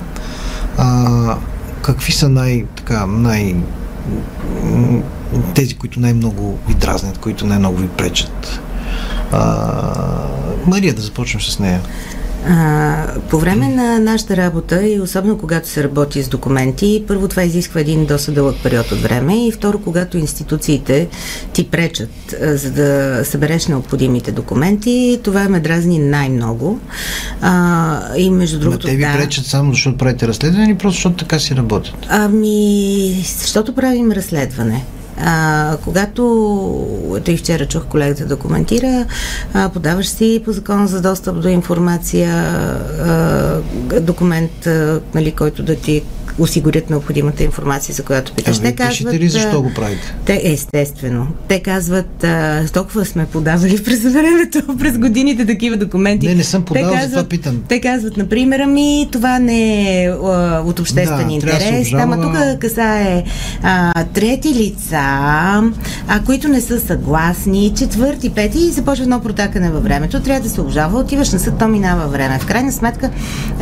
А, 0.77 1.37
какви 1.81 2.11
са 2.11 2.29
най, 2.29 2.65
така, 2.75 3.05
най 3.05 3.55
тези, 5.55 5.75
които 5.75 5.99
най-много 5.99 6.59
ви 6.67 6.73
дразнят, 6.73 7.17
които 7.17 7.45
най-много 7.45 7.77
ви 7.77 7.87
пречат? 7.87 8.59
А, 9.31 9.71
Мария, 10.67 10.93
да 10.93 11.01
започнем 11.01 11.41
с 11.41 11.59
нея. 11.59 11.81
А, 12.47 13.07
по 13.29 13.39
време 13.39 13.67
на 13.67 13.99
нашата 13.99 14.37
работа 14.37 14.87
и 14.87 14.99
особено 14.99 15.37
когато 15.37 15.67
се 15.67 15.83
работи 15.83 16.23
с 16.23 16.27
документи, 16.27 17.03
първо 17.07 17.27
това 17.27 17.43
изисква 17.43 17.81
един 17.81 18.05
доста 18.05 18.31
дълъг 18.31 18.55
период 18.63 18.91
от 18.91 19.01
време 19.01 19.47
и 19.47 19.51
второ, 19.51 19.79
когато 19.79 20.17
институциите 20.17 21.07
ти 21.53 21.69
пречат 21.69 22.35
а, 22.41 22.57
за 22.57 22.71
да 22.71 23.21
събереш 23.25 23.67
необходимите 23.67 24.31
документи, 24.31 25.19
това 25.23 25.49
ме 25.49 25.59
дразни 25.59 25.99
най-много. 25.99 26.79
А, 27.41 28.17
и 28.17 28.29
между 28.29 28.59
другото, 28.59 28.87
те 28.87 28.95
ви 28.95 29.03
да. 29.03 29.13
пречат 29.13 29.45
само 29.45 29.73
защото 29.73 29.97
правите 29.97 30.27
разследване 30.27 30.65
или 30.65 30.77
просто 30.77 30.95
защото 30.97 31.15
така 31.15 31.39
си 31.39 31.55
работят? 31.55 31.95
Ами, 32.09 33.23
защото 33.23 33.75
правим 33.75 34.11
разследване. 34.11 34.85
А, 35.17 35.77
когато, 35.83 37.21
и 37.27 37.37
вчера 37.37 37.65
чух 37.65 37.85
колегата 37.85 38.25
да 38.25 38.35
коментира, 38.35 39.05
а, 39.53 39.69
подаваш 39.69 40.07
си 40.07 40.41
по 40.45 40.51
закон 40.51 40.87
за 40.87 41.01
достъп 41.01 41.41
до 41.41 41.47
информация 41.47 42.33
а, 42.33 43.61
документ, 44.01 44.67
а, 44.67 45.01
нали, 45.13 45.31
който 45.31 45.63
да 45.63 45.75
ти 45.75 46.01
осигурят 46.39 46.89
необходимата 46.89 47.43
информация, 47.43 47.95
за 47.95 48.03
която 48.03 48.33
питаш. 48.33 48.57
А, 48.57 48.61
те 48.61 48.75
казват, 48.75 49.13
ли 49.13 49.29
защо 49.29 49.61
го 49.61 49.73
правите? 49.73 50.15
Те, 50.25 50.41
естествено. 50.43 51.27
Те 51.47 51.59
казват, 51.59 52.23
а, 52.23 52.65
толкова 52.73 53.05
сме 53.05 53.25
подавали 53.25 53.83
през 53.85 54.03
времето, 54.03 54.77
през 54.79 54.97
годините 54.97 55.45
такива 55.45 55.77
документи. 55.77 56.27
Не, 56.27 56.35
не 56.35 56.43
съм 56.43 56.65
подавал, 56.65 56.91
те 56.91 56.95
казват, 56.95 57.11
това 57.11 57.29
питам. 57.29 57.63
Те 57.67 57.81
казват, 57.81 58.17
например, 58.17 58.59
ами 58.59 59.09
това 59.11 59.39
не 59.39 60.03
е 60.03 60.09
а, 60.09 60.61
от 60.65 60.79
обществен 60.79 61.27
да, 61.27 61.33
интерес, 61.33 61.91
да 61.91 61.97
ама 61.97 62.21
тук 62.21 62.59
касае 62.59 63.23
а, 63.63 64.03
трети 64.13 64.49
лица, 64.49 64.97
а, 66.07 66.19
които 66.25 66.47
не 66.47 66.61
са 66.61 66.79
съгласни, 66.79 67.73
четвърти, 67.77 68.29
пети 68.29 68.59
и 68.59 68.71
започва 68.71 69.03
едно 69.03 69.19
протакане 69.19 69.71
във 69.71 69.83
времето. 69.83 70.19
Трябва 70.19 70.43
да 70.43 70.49
се 70.49 70.61
обжава, 70.61 70.99
отиваш 70.99 71.31
на 71.31 71.39
съд, 71.39 71.53
то 71.59 71.67
минава 71.67 72.07
време. 72.07 72.39
В 72.39 72.45
крайна 72.45 72.71
сметка, 72.71 73.09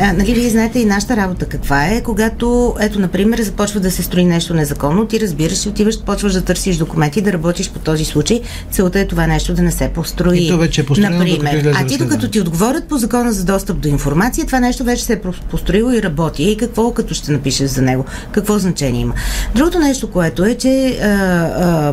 а, 0.00 0.12
нали, 0.12 0.34
вие 0.34 0.50
знаете 0.50 0.80
и 0.80 0.84
нашата 0.84 1.16
работа 1.16 1.46
каква 1.46 1.86
е, 1.86 2.02
когато 2.02 2.74
ето, 2.80 3.00
например, 3.00 3.42
започва 3.42 3.80
да 3.80 3.90
се 3.90 4.02
строи 4.02 4.24
нещо 4.24 4.54
незаконно, 4.54 5.06
ти 5.06 5.20
разбираш 5.20 5.66
и 5.66 5.68
отиваш, 5.68 6.02
почваш 6.02 6.32
да 6.32 6.42
търсиш 6.42 6.76
документи, 6.76 7.20
да 7.20 7.32
работиш 7.32 7.70
по 7.70 7.78
този 7.78 8.04
случай. 8.04 8.40
Целта 8.70 9.00
е 9.00 9.06
това 9.06 9.26
нещо 9.26 9.54
да 9.54 9.62
не 9.62 9.72
се 9.72 9.88
построи. 9.88 10.44
И 10.44 10.48
то 10.48 10.58
вече 10.58 10.80
е 10.80 10.86
построено, 10.86 11.18
например. 11.18 11.74
А 11.76 11.86
ти 11.86 11.98
докато 11.98 12.28
ти 12.28 12.40
отговорят 12.40 12.84
по 12.84 12.98
закона 12.98 13.32
за 13.32 13.44
достъп 13.44 13.78
до 13.78 13.88
информация, 13.88 14.46
това 14.46 14.60
нещо 14.60 14.84
вече 14.84 15.04
се 15.04 15.12
е 15.12 15.20
построило 15.50 15.90
и 15.90 16.02
работи. 16.02 16.42
И 16.42 16.56
какво 16.56 16.92
като 16.92 17.14
ще 17.14 17.32
напишеш 17.32 17.70
за 17.70 17.82
него? 17.82 18.04
Какво 18.32 18.58
значение 18.58 19.00
има? 19.00 19.14
Другото 19.54 19.78
нещо, 19.78 20.10
което 20.10 20.44
е, 20.44 20.54
че 20.54 20.98
а, 21.02 21.33
а, 21.34 21.92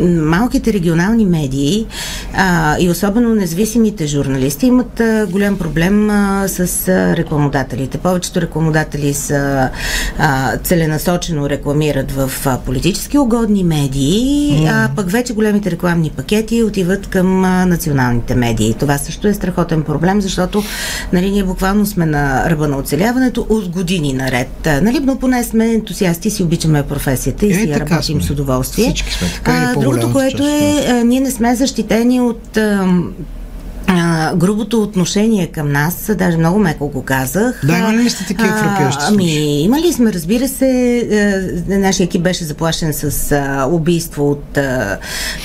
малките 0.00 0.72
регионални 0.72 1.26
медии 1.26 1.86
а, 2.34 2.76
и 2.78 2.90
особено 2.90 3.34
независимите 3.34 4.06
журналисти 4.06 4.66
имат 4.66 5.00
а, 5.00 5.26
голям 5.30 5.58
проблем 5.58 6.10
а, 6.10 6.48
с 6.48 6.88
а, 6.88 7.16
рекламодателите. 7.16 7.98
Повечето 7.98 8.40
рекламодатели 8.40 9.14
са 9.14 9.70
а, 10.18 10.56
целенасочено 10.56 11.48
рекламират 11.48 12.12
в 12.12 12.30
а, 12.46 12.58
политически 12.58 13.18
угодни 13.18 13.64
медии, 13.64 14.52
mm. 14.52 14.70
а 14.70 14.90
пък 14.96 15.10
вече 15.10 15.32
големите 15.32 15.70
рекламни 15.70 16.10
пакети 16.10 16.62
отиват 16.62 17.06
към 17.06 17.44
а, 17.44 17.66
националните 17.66 18.34
медии. 18.34 18.74
Това 18.74 18.98
също 18.98 19.28
е 19.28 19.34
страхотен 19.34 19.82
проблем, 19.82 20.20
защото 20.20 20.62
нали, 21.12 21.30
ние 21.30 21.44
буквално 21.44 21.86
сме 21.86 22.06
на 22.06 22.50
ръба 22.50 22.68
на 22.68 22.76
оцеляването 22.76 23.46
от 23.48 23.68
години 23.68 24.12
наред. 24.12 24.68
Нали, 24.82 25.00
но 25.02 25.18
поне 25.18 25.44
сме 25.44 25.72
ентусиасти, 25.72 26.30
си 26.30 26.42
обичаме 26.42 26.82
професията 26.82 27.46
и 27.46 27.50
е, 27.50 27.54
си 27.54 27.74
работим 27.74 28.20
сме. 28.20 28.22
с 28.22 28.30
удоволствие. 28.30 28.61
Всички 28.62 29.12
сме 29.12 29.28
така 29.34 29.74
а, 29.76 29.80
Другото, 29.80 30.12
което 30.12 30.42
е, 30.42 30.86
а, 30.88 31.04
ние 31.04 31.20
не 31.20 31.30
сме 31.30 31.54
защитени 31.54 32.20
от 32.20 32.56
а, 32.56 32.88
а, 33.98 34.34
грубото 34.36 34.82
отношение 34.82 35.46
към 35.46 35.72
нас, 35.72 36.10
даже 36.18 36.36
много 36.36 36.58
меко 36.58 36.88
го 36.88 37.02
казах. 37.02 37.60
Да, 37.64 37.78
има 37.78 37.92
ли 37.92 38.10
сте 38.10 38.24
такива 38.26 38.48
фрапиращи 38.48 39.04
Ами, 39.08 39.62
имали 39.62 39.92
сме, 39.92 40.12
разбира 40.12 40.48
се, 40.48 40.98
а, 41.68 41.78
нашия 41.78 42.04
екип 42.04 42.22
беше 42.22 42.44
заплашен 42.44 42.92
с 42.92 43.32
а, 43.32 43.66
убийство 43.70 44.30
от 44.30 44.56
а, 44.58 44.98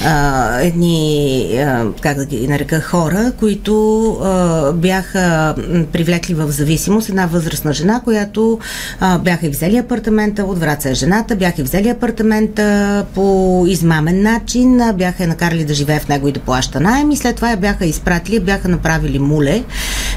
а, 0.06 0.60
едни, 0.62 1.48
а, 1.60 1.86
как 2.02 2.18
да 2.18 2.26
ги 2.26 2.48
нарека, 2.48 2.82
хора, 2.82 3.32
които 3.40 4.10
а, 4.10 4.72
бяха 4.72 5.56
привлекли 5.92 6.34
в 6.34 6.52
зависимост 6.52 7.10
една 7.10 7.26
възрастна 7.26 7.74
жена, 7.74 8.02
която 8.04 8.60
а, 9.00 9.18
бяха 9.18 9.46
и 9.46 9.50
взели 9.50 9.78
апартамента, 9.78 10.44
от 10.44 10.60
Враца 10.60 10.90
е 10.90 10.94
жената, 10.94 11.36
бяха 11.36 11.62
и 11.62 11.64
взели 11.64 11.90
апартамента 11.90 13.06
по 13.14 13.66
измамен 13.68 14.22
начин, 14.22 14.82
бяха 14.96 15.28
накарали 15.28 15.66
да 15.66 15.74
живее 15.74 16.00
в 16.00 16.08
него 16.08 16.28
и 16.28 16.32
да 16.32 16.40
плаща 16.40 16.80
найем 16.80 17.12
и 17.12 17.18
след 17.18 17.36
това 17.36 17.52
я 17.52 17.58
бяха 17.58 17.86
изпратили 17.86 18.37
Бразилия 18.40 18.58
бяха 18.58 18.68
направили 18.68 19.20
муле 19.20 19.64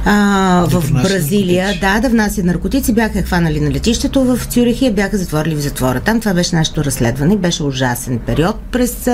а, 0.04 0.66
да 0.66 0.80
в 0.80 0.92
Бразилия, 0.92 1.64
наркотици. 1.64 1.80
да, 1.80 2.00
да 2.00 2.08
внасят 2.08 2.44
наркотици, 2.44 2.92
бяха 2.92 3.22
хванали 3.22 3.60
на 3.60 3.70
летището 3.70 4.24
в 4.24 4.44
Цюрих 4.44 4.82
и 4.82 4.86
я 4.86 4.92
бяха 4.92 5.16
затворили 5.16 5.54
в 5.54 5.60
затвора. 5.60 6.00
Там 6.00 6.20
това 6.20 6.34
беше 6.34 6.56
нашето 6.56 6.84
разследване, 6.84 7.36
беше 7.36 7.62
ужасен 7.62 8.18
период 8.18 8.56
през 8.72 9.08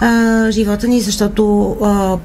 а, 0.00 0.50
живота 0.50 0.88
ни, 0.88 1.00
защото 1.00 1.70
а, 1.82 2.18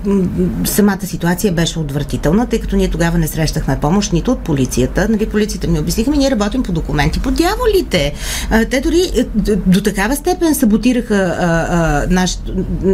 самата 0.65 1.05
ситуация 1.05 1.53
беше 1.53 1.79
отвратителна, 1.79 2.45
тъй 2.45 2.59
като 2.59 2.75
ние 2.75 2.87
тогава 2.87 3.17
не 3.17 3.27
срещахме 3.27 3.79
помощ 3.81 4.13
нито 4.13 4.31
от 4.31 4.39
полицията. 4.39 5.07
Нали, 5.09 5.29
полицията 5.29 5.67
ми 5.67 5.79
обясниха, 5.79 6.11
ние 6.11 6.31
работим 6.31 6.63
по 6.63 6.71
документи, 6.71 7.19
по 7.19 7.31
дяволите. 7.31 8.13
А, 8.49 8.65
те 8.65 8.81
дори 8.81 9.01
до 9.65 9.81
такава 9.81 10.15
степен 10.15 10.55
саботираха 10.55 11.15
а, 11.39 11.45
а, 11.45 12.05
нашето, 12.09 12.51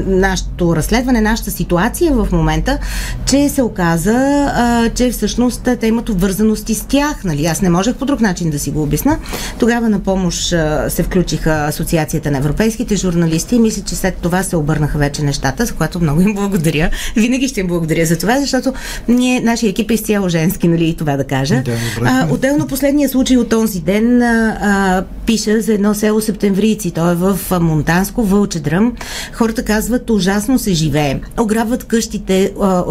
нашето 0.08 0.76
разследване, 0.76 1.22
нашата 1.22 1.52
ситуация 1.52 2.14
в 2.14 2.28
момента, 2.32 2.78
че 3.26 3.50
се 3.50 3.62
оказа, 3.62 4.14
а, 4.56 4.90
че 4.90 5.12
всъщност 5.12 5.70
те 5.80 5.88
имат 5.88 6.10
обвързаности 6.10 6.76
с 6.76 6.86
тях. 6.86 7.24
Нали? 7.24 7.46
Аз 7.46 7.62
не 7.62 7.70
можех 7.70 7.96
по 7.96 8.06
друг 8.06 8.22
начин 8.22 8.50
да 8.50 8.60
си 8.60 8.72
го 8.72 8.84
обясна. 8.84 9.18
Тогава 9.60 9.90
на 9.90 10.00
помощ 10.00 10.54
а, 10.54 10.90
се 10.90 11.04
включиха 11.04 11.52
Асоциацията 11.52 12.32
на 12.32 12.38
европейските 12.38 12.96
журналисти 12.96 13.56
и 13.56 13.60
мисля, 13.60 13.82
че 13.86 13.96
след 13.96 14.16
това 14.18 14.44
се 14.44 14.56
обърнаха 14.56 14.98
вече 14.98 15.24
нещата, 15.24 15.66
за 15.66 15.74
което 15.74 16.00
много 16.00 16.22
им 16.22 16.34
благодаря. 16.34 16.90
Винаги 17.16 17.48
ще 17.48 17.60
им 17.60 17.68
благодаря 17.68 18.06
за 18.06 18.18
това, 18.18 18.40
защото 18.40 18.74
ние, 19.08 19.40
нашия 19.40 19.70
екип 19.70 19.92
е 19.92 19.94
изцяло 19.94 20.30
женски, 20.30 20.68
нали, 20.68 20.86
и 20.86 20.96
това 20.96 21.18
да 21.18 21.24
кажа. 21.24 21.62
Да, 21.66 21.72
а, 22.04 22.28
отделно 22.32 22.68
последния 22.68 23.10
случай 23.10 23.38
от 23.38 23.50
този 23.50 23.80
ден 23.80 24.22
а, 24.22 24.58
а, 24.62 25.04
пиша 25.26 25.62
за 25.62 25.74
едно 25.74 25.94
село 25.94 26.22
Септемврийци. 26.22 26.92
То 26.92 27.12
е 27.12 27.16
в 27.16 27.40
Монтанско, 27.60 28.24
Вълчедръм. 28.24 28.94
Хората 29.34 29.64
казват, 29.64 30.10
ужасно 30.10 30.60
се 30.60 30.74
живее. 30.74 31.20
Ограбват 31.38 31.84
къщите, 31.84 32.52
а, 32.62 32.84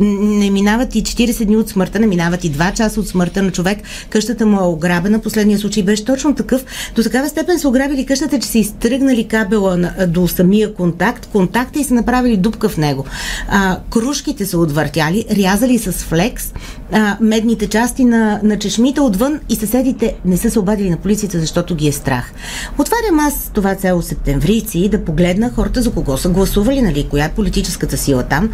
не 0.00 0.50
минават 0.50 0.94
и 0.94 1.02
40 1.02 1.44
дни 1.44 1.56
от 1.56 1.68
смъртта, 1.68 1.98
не 1.98 2.06
минават 2.06 2.44
и 2.44 2.52
2 2.52 2.74
часа 2.74 3.00
от 3.00 3.08
смъртта 3.08 3.42
на 3.42 3.50
човек. 3.50 3.78
Къщата 4.10 4.46
му 4.46 4.60
е 4.60 4.64
ограбена. 4.64 5.20
Последния 5.20 5.58
случай 5.58 5.82
беше 5.82 6.04
точно 6.04 6.34
такъв. 6.34 6.64
До 6.96 7.02
такава 7.02 7.28
степен 7.28 7.58
са 7.58 7.68
ограбили 7.68 8.06
къщата, 8.06 8.38
че 8.38 8.48
са 8.48 8.58
изтръгнали 8.58 9.28
кабела 9.28 9.76
на, 9.76 10.06
до 10.06 10.28
самия 10.28 10.74
контакт, 10.74 11.28
контакта 11.32 11.80
и 11.80 11.84
са 11.84 11.94
направили 11.94 12.36
дупка 12.36 12.68
в 12.68 12.76
него. 12.76 13.04
А, 13.48 13.78
кружките 13.90 14.46
са 14.46 14.58
отвъртяли, 14.58 15.24
рязали 15.30 15.78
с 15.78 15.92
флекс 15.92 16.52
а, 16.92 17.16
медните 17.20 17.66
части 17.66 18.04
на, 18.04 18.40
на 18.42 18.58
чешмите 18.58 19.00
отвън 19.00 19.40
и 19.48 19.56
съседите 19.56 20.16
не 20.24 20.36
са 20.36 20.50
се 20.50 20.58
обадили 20.58 20.90
на 20.90 20.96
полицията, 20.96 21.40
защото 21.40 21.74
ги 21.74 21.88
е 21.88 21.92
страх. 21.92 22.32
Отварям 22.78 23.20
аз 23.20 23.50
това 23.54 23.74
цяло 23.74 24.02
септемврийци 24.02 24.88
да 24.88 25.04
погледна 25.04 25.50
хората 25.50 25.82
за 25.82 25.92
кого 25.92 26.16
са 26.16 26.28
гласували, 26.28 26.82
нали, 26.82 27.06
коя 27.10 27.24
е 27.24 27.32
политическата 27.32 27.96
сила 27.96 28.22
там. 28.22 28.50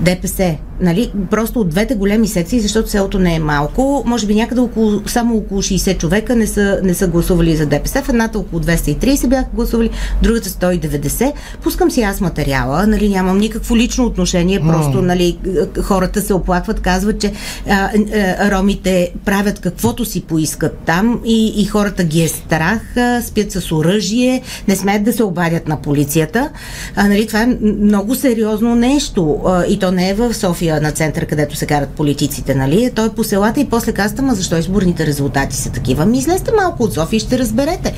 ДПС. 0.00 0.47
về. 0.48 0.67
Нали? 0.80 1.12
Просто 1.30 1.60
от 1.60 1.68
двете 1.68 1.94
големи 1.94 2.28
секции, 2.28 2.60
защото 2.60 2.90
селото 2.90 3.18
не 3.18 3.34
е 3.34 3.38
малко, 3.38 4.02
може 4.06 4.26
би 4.26 4.34
някъде 4.34 4.60
около, 4.60 5.00
само 5.06 5.36
около 5.36 5.62
60 5.62 5.98
човека 5.98 6.36
не 6.36 6.46
са, 6.46 6.80
не 6.82 6.94
са 6.94 7.08
гласували 7.08 7.56
за 7.56 7.66
ДПС. 7.66 8.02
В 8.02 8.08
едната 8.08 8.38
около 8.38 8.62
230 8.62 9.26
бяха 9.26 9.48
гласували, 9.54 9.90
другата 10.22 10.48
190. 10.48 11.32
Пускам 11.62 11.90
си 11.90 12.02
аз 12.02 12.20
материала, 12.20 12.86
нали, 12.86 13.08
нямам 13.08 13.38
никакво 13.38 13.76
лично 13.76 14.04
отношение, 14.04 14.60
просто 14.60 15.02
нали, 15.02 15.38
хората 15.82 16.22
се 16.22 16.34
оплакват, 16.34 16.80
казват, 16.80 17.20
че 17.20 17.32
а, 17.68 17.90
а, 18.14 18.50
ромите 18.50 19.12
правят 19.24 19.60
каквото 19.60 20.04
си 20.04 20.20
поискат 20.20 20.78
там 20.86 21.20
и, 21.24 21.62
и 21.62 21.64
хората 21.64 22.04
ги 22.04 22.22
е 22.22 22.28
страх, 22.28 22.96
а, 22.96 23.22
спят 23.22 23.52
с 23.52 23.72
оръжие, 23.72 24.42
не 24.68 24.76
смеят 24.76 25.04
да 25.04 25.12
се 25.12 25.22
обадят 25.22 25.68
на 25.68 25.82
полицията. 25.82 26.50
А, 26.96 27.08
нали, 27.08 27.26
това 27.26 27.42
е 27.42 27.56
много 27.62 28.14
сериозно 28.14 28.74
нещо. 28.74 29.40
А, 29.46 29.64
и 29.64 29.78
то 29.78 29.88
то 29.88 29.92
не 29.92 30.10
е 30.10 30.14
в 30.14 30.34
София 30.34 30.67
на 30.74 30.92
център, 30.92 31.26
където 31.26 31.56
се 31.56 31.66
карат 31.66 31.88
политиците, 31.88 32.54
нали? 32.54 32.90
Той 32.94 33.06
е 33.06 33.10
по 33.10 33.24
селата 33.24 33.60
и 33.60 33.68
после 33.68 33.92
казвате, 33.92 34.22
ма 34.22 34.34
защо 34.34 34.56
изборните 34.56 35.06
резултати 35.06 35.56
са 35.56 35.70
такива? 35.70 36.06
Ми 36.06 36.18
излезте 36.18 36.50
малко 36.56 36.82
от 36.82 36.94
София 36.94 37.16
и 37.16 37.20
ще 37.20 37.38
разберете. 37.38 37.94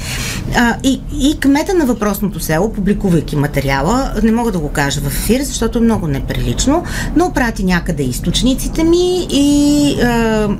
А, 0.56 0.76
и, 0.82 1.00
и 1.20 1.40
кмета 1.40 1.74
на 1.74 1.86
въпросното 1.86 2.40
село, 2.40 2.72
публикувайки 2.72 3.36
материала, 3.36 4.12
не 4.22 4.32
мога 4.32 4.52
да 4.52 4.58
го 4.58 4.68
кажа 4.68 5.00
в 5.00 5.06
ефир, 5.06 5.42
защото 5.42 5.78
е 5.78 5.82
много 5.82 6.06
неприлично, 6.06 6.84
но 7.16 7.32
прати 7.32 7.64
някъде 7.64 8.02
източниците 8.02 8.84
ми 8.84 9.26
и 9.30 9.96
а, 10.02 10.06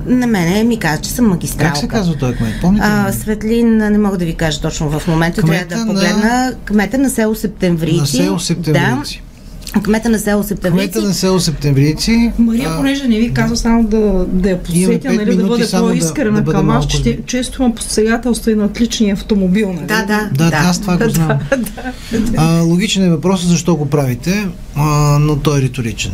на 0.05 0.27
мене 0.27 0.63
ми 0.63 0.79
каза, 0.79 1.01
че 1.01 1.09
съм 1.09 1.29
магистралка. 1.29 1.73
Как 1.73 1.81
се 1.81 1.87
казва 1.87 2.15
той 2.15 2.33
кмет? 2.35 2.53
Помните 2.61 2.87
а, 2.89 3.11
Светлин, 3.11 3.77
не 3.77 3.97
мога 3.97 4.17
да 4.17 4.25
ви 4.25 4.35
кажа 4.35 4.61
точно 4.61 4.99
в 4.99 5.07
момента, 5.07 5.41
кмета 5.41 5.67
трябва 5.67 5.85
да 5.85 5.93
погледна. 5.93 6.23
На... 6.23 6.53
Кмета 6.65 6.97
на 6.97 7.09
село 7.09 7.35
Септемврици. 7.35 7.99
На 7.99 8.07
село 8.07 8.39
Септемврици. 8.39 9.21
Да, 9.23 9.30
Кмета 9.79 10.09
на 10.09 10.19
село 10.19 10.43
Септемврийци. 10.43 10.91
Кмета 10.91 11.07
на 11.07 11.13
село 11.13 11.39
Септемврийци. 11.39 12.31
Мария, 12.37 12.69
а, 12.69 12.77
понеже 12.77 13.07
не 13.07 13.19
ви 13.19 13.33
казва 13.33 13.57
само 13.57 13.83
да, 13.83 14.25
да 14.27 14.49
я 14.49 14.63
подсетя, 14.63 15.13
нали, 15.13 15.35
да 15.35 15.47
бъде 15.47 15.67
по-искрена 15.71 16.37
да, 16.37 16.43
да 16.43 16.51
към 16.51 16.67
вас, 16.67 16.87
че 16.87 17.19
често 17.25 17.63
има 17.63 17.75
посегателства 17.75 18.51
и 18.51 18.55
на 18.55 18.65
отличния 18.65 19.13
автомобил. 19.13 19.73
Нали? 19.73 19.85
Да, 19.85 20.05
да, 20.05 20.29
да. 20.33 20.49
Да, 20.49 20.57
аз 20.57 20.81
това 20.81 20.97
го 20.97 21.09
знам. 21.09 21.27
да, 21.27 21.57
да, 21.57 22.19
да. 22.19 22.33
А, 22.37 22.61
логичен 22.61 23.03
е 23.03 23.09
въпросът 23.09 23.49
защо 23.49 23.75
го 23.75 23.89
правите, 23.89 24.47
а, 24.75 25.17
но 25.19 25.35
той 25.35 25.59
е 25.59 25.61
риторичен, 25.61 26.11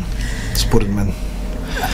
според 0.56 0.90
мен. 0.94 1.12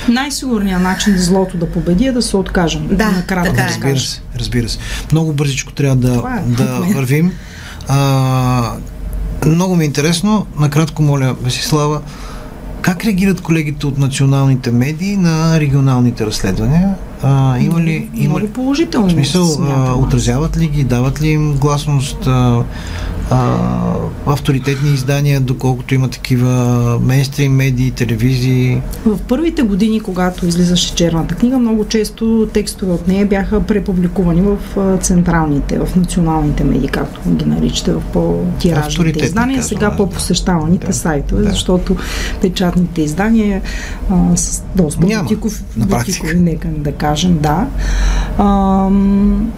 Най-сигурният 0.10 0.82
начин 0.82 1.18
злото 1.18 1.58
да 1.58 1.72
победи 1.72 2.06
е 2.06 2.12
да 2.12 2.22
се 2.22 2.38
откажем. 2.38 2.88
Да, 2.92 3.12
накрая 3.12 3.44
така 3.44 3.56
да 3.56 3.64
е. 3.64 3.68
разбира 3.68 4.00
се, 4.00 4.22
разбира 4.40 4.70
се. 4.70 4.78
Много 5.12 5.34
бързичко 5.34 5.74
трябва 5.74 5.96
да, 5.96 6.44
е. 6.48 6.52
да 6.52 6.66
вървим. 6.96 7.32
А, 7.88 8.74
Много 9.46 9.76
ми 9.76 9.84
е 9.84 9.88
интересно, 9.88 10.46
накратко 10.60 11.04
моля, 11.04 11.36
Весислава, 11.44 12.02
как 12.82 13.06
реагират 13.06 13.42
колегите 13.42 13.88
от 13.88 13.98
националните 13.98 14.72
медии 14.72 15.18
на 15.18 15.60
регионалните 15.60 16.26
разследвания? 16.26 16.96
А, 17.24 17.58
има 17.60 17.82
ли... 17.82 18.10
Има 18.16 18.24
Много 18.24 18.40
ли 18.40 18.50
положително. 18.50 19.08
в 19.08 19.12
смисъл, 19.12 19.44
а, 19.44 19.92
аз. 19.92 19.98
отразяват 19.98 20.58
ли 20.58 20.68
ги, 20.68 20.84
дават 20.84 21.22
ли 21.22 21.28
им 21.28 21.54
гласност 21.54 22.28
а, 22.28 22.64
а, 23.32 23.58
авторитетни 24.26 24.90
издания, 24.94 25.42
доколкото 25.42 25.96
има 25.96 26.08
такива 26.08 26.50
мейнстрим 27.02 27.52
медии, 27.56 27.92
телевизии? 27.92 28.82
В 29.06 29.20
първите 29.28 29.62
години, 29.62 30.00
когато 30.00 30.48
излизаше 30.48 30.96
черната 30.96 31.36
книга, 31.36 31.60
много 31.60 31.86
често 31.86 32.48
текстове 32.54 32.92
от 32.92 33.08
нея 33.08 33.26
бяха 33.26 33.62
препубликувани 33.62 34.42
в 34.42 34.58
а, 34.78 34.98
централните, 34.98 35.80
в 35.80 35.96
националните 35.96 36.64
медии, 36.64 36.88
както 36.88 37.30
ги 37.30 37.46
наричате, 37.46 37.92
в 37.94 38.02
по-тиражните 38.14 39.26
издания, 39.26 39.58
казвам, 39.58 39.70
сега 39.70 39.90
да. 39.90 39.96
по-посещаваните 39.98 40.88
Да. 40.88 40.94
сайтове, 40.94 41.44
Да. 41.44 41.50
защото 41.50 41.96
печатните 42.42 43.02
издания 43.02 43.62
а, 44.10 44.38
с 44.38 44.64
доста 44.76 45.02
бутиков, 45.02 45.64
бутикови, 45.78 46.40
нека 46.40 46.68
да 46.68 46.92
кажем, 46.92 47.40
да. 47.42 47.68
Ам, 48.38 49.52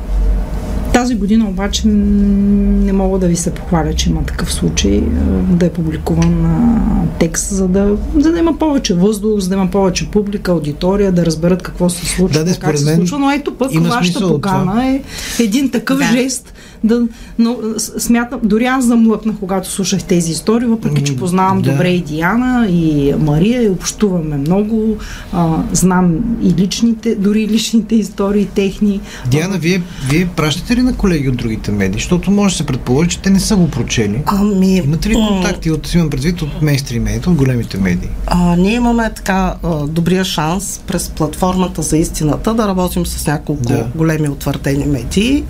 тази 1.05 1.15
година 1.15 1.49
обаче 1.49 1.87
не 1.87 2.93
мога 2.93 3.19
да 3.19 3.27
ви 3.27 3.35
се 3.35 3.53
похваля, 3.53 3.93
че 3.93 4.09
има 4.09 4.23
такъв 4.23 4.53
случай 4.53 4.97
а, 4.97 5.55
да 5.55 5.65
е 5.65 5.69
публикуван 5.69 6.45
а, 6.45 7.17
текст, 7.19 7.49
за 7.49 7.67
да, 7.67 7.97
за 8.17 8.31
да 8.31 8.39
има 8.39 8.57
повече 8.57 8.93
въздух, 8.93 9.39
за 9.39 9.49
да 9.49 9.55
има 9.55 9.71
повече 9.71 10.11
публика, 10.11 10.51
аудитория, 10.51 11.11
да 11.11 11.25
разберат 11.25 11.63
какво 11.63 11.89
се 11.89 12.05
случва, 12.05 12.39
Да, 12.39 12.45
да, 12.45 12.59
как 12.59 12.77
се 12.77 12.95
случва. 12.95 13.19
Но 13.19 13.31
ето 13.31 13.55
пък 13.55 13.71
вашата 13.73 14.27
покана 14.27 14.87
е 14.87 15.01
един 15.39 15.71
такъв 15.71 15.97
Да. 15.97 16.05
жест. 16.05 16.53
Да, 16.83 17.07
но 17.39 17.57
смятам, 17.97 18.39
дори 18.43 18.65
аз 18.65 18.85
замлъкнах, 18.85 19.35
когато 19.39 19.71
слушах 19.71 20.03
тези 20.03 20.31
истории, 20.31 20.67
въпреки 20.67 21.03
че 21.03 21.15
познавам 21.15 21.61
да. 21.61 21.71
добре 21.71 21.89
и 21.89 22.01
Диана, 22.01 22.67
и 22.69 23.13
Мария, 23.19 23.63
и 23.63 23.69
общуваме 23.69 24.37
много, 24.37 24.97
а, 25.33 25.63
знам 25.73 26.15
и 26.43 26.53
личните, 26.61 27.15
дори 27.15 27.41
и 27.41 27.47
личните 27.47 27.95
истории 27.95 28.45
техни. 28.45 29.01
Диана, 29.27 29.57
вие, 29.57 29.81
вие 30.09 30.27
пращате 30.35 30.75
ли 30.75 30.81
на 30.81 30.94
колеги 30.95 31.29
от 31.29 31.37
другите 31.37 31.71
медии? 31.71 31.93
Защото 31.99 32.31
може 32.31 32.53
да 32.53 32.57
се 32.57 32.65
предположи, 32.65 33.09
че 33.09 33.19
те 33.19 33.29
не 33.29 33.39
са 33.39 33.55
го 33.55 33.71
прочели. 33.71 34.21
Ами, 34.25 34.77
Имате 34.77 35.09
ли 35.09 35.13
контакти 35.13 35.71
от, 35.71 35.93
имам 35.93 36.09
предвид, 36.09 36.41
от 36.41 36.61
мейнстрим 36.61 37.03
медиите, 37.03 37.29
от 37.29 37.35
големите 37.35 37.77
медии? 37.77 38.09
А, 38.27 38.55
ние 38.55 38.73
имаме 38.73 39.11
така 39.15 39.55
а, 39.63 39.87
добрия 39.87 40.25
шанс 40.25 40.81
през 40.87 41.09
платформата 41.09 41.81
за 41.81 41.97
истината 41.97 42.53
да 42.53 42.67
работим 42.67 43.05
с 43.05 43.27
няколко 43.27 43.63
Да. 43.63 43.87
големи 43.95 44.29
утвърдени 44.29 44.85
медии 44.85 45.43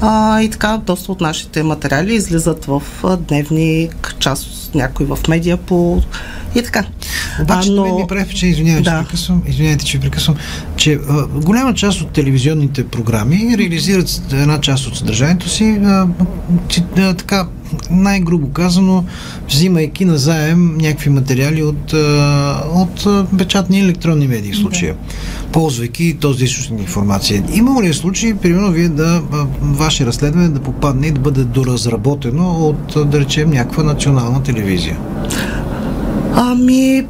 а, 0.00 0.42
и 0.42 0.50
така 0.50 0.80
доста 0.86 1.12
от 1.12 1.20
нашите 1.20 1.62
материали 1.62 2.14
излизат 2.14 2.64
в 2.64 2.82
а, 3.04 3.16
дневник, 3.16 4.16
част 4.18 4.46
някой 4.74 5.06
в 5.06 5.18
медия 5.28 5.56
по 5.56 6.02
и 6.54 6.62
така. 6.62 6.84
Обаче, 7.42 7.70
но... 7.70 7.98
ми 7.98 8.04
прави 8.08 8.24
впечатление, 8.24 8.52
извинявай, 8.52 8.82
че 8.82 8.90
Да. 8.90 9.02
прекъсвам, 9.02 9.42
извинявайте, 9.46 9.84
че 9.84 10.00
прекъсвам, 10.00 10.36
че 10.76 10.98
а, 11.08 11.26
голяма 11.26 11.74
част 11.74 12.00
от 12.00 12.10
телевизионните 12.10 12.86
програми 12.86 13.54
реализират 13.58 14.22
една 14.32 14.60
част 14.60 14.86
от 14.86 14.96
съдържанието 14.96 15.48
си, 15.48 15.80
а, 15.84 16.06
а, 16.98 17.14
така, 17.14 17.46
най-грубо 17.90 18.48
казано, 18.48 19.04
взимайки 19.48 20.04
назаем 20.04 20.76
някакви 20.76 21.10
материали 21.10 21.62
от, 21.62 21.92
от 22.74 23.06
печатни 23.38 23.80
електронни 23.80 24.26
медии 24.26 24.52
в 24.52 24.56
случая, 24.56 24.96
ползвайки 25.52 26.16
този 26.20 26.44
източник 26.44 26.80
информация. 26.80 27.42
Има 27.54 27.82
ли 27.82 27.94
случаи, 27.94 28.34
примерно, 28.34 28.72
вие 28.72 28.88
да, 28.88 29.22
ваше 29.60 30.06
разследване 30.06 30.48
да 30.48 30.60
попадне 30.60 31.06
и 31.06 31.10
да 31.10 31.20
бъде 31.20 31.44
доразработено 31.44 32.50
от, 32.50 33.10
да 33.10 33.20
речем, 33.20 33.50
някаква 33.50 33.82
национална 33.82 34.42
телевизия? 34.42 34.98
Ами, 36.34 37.06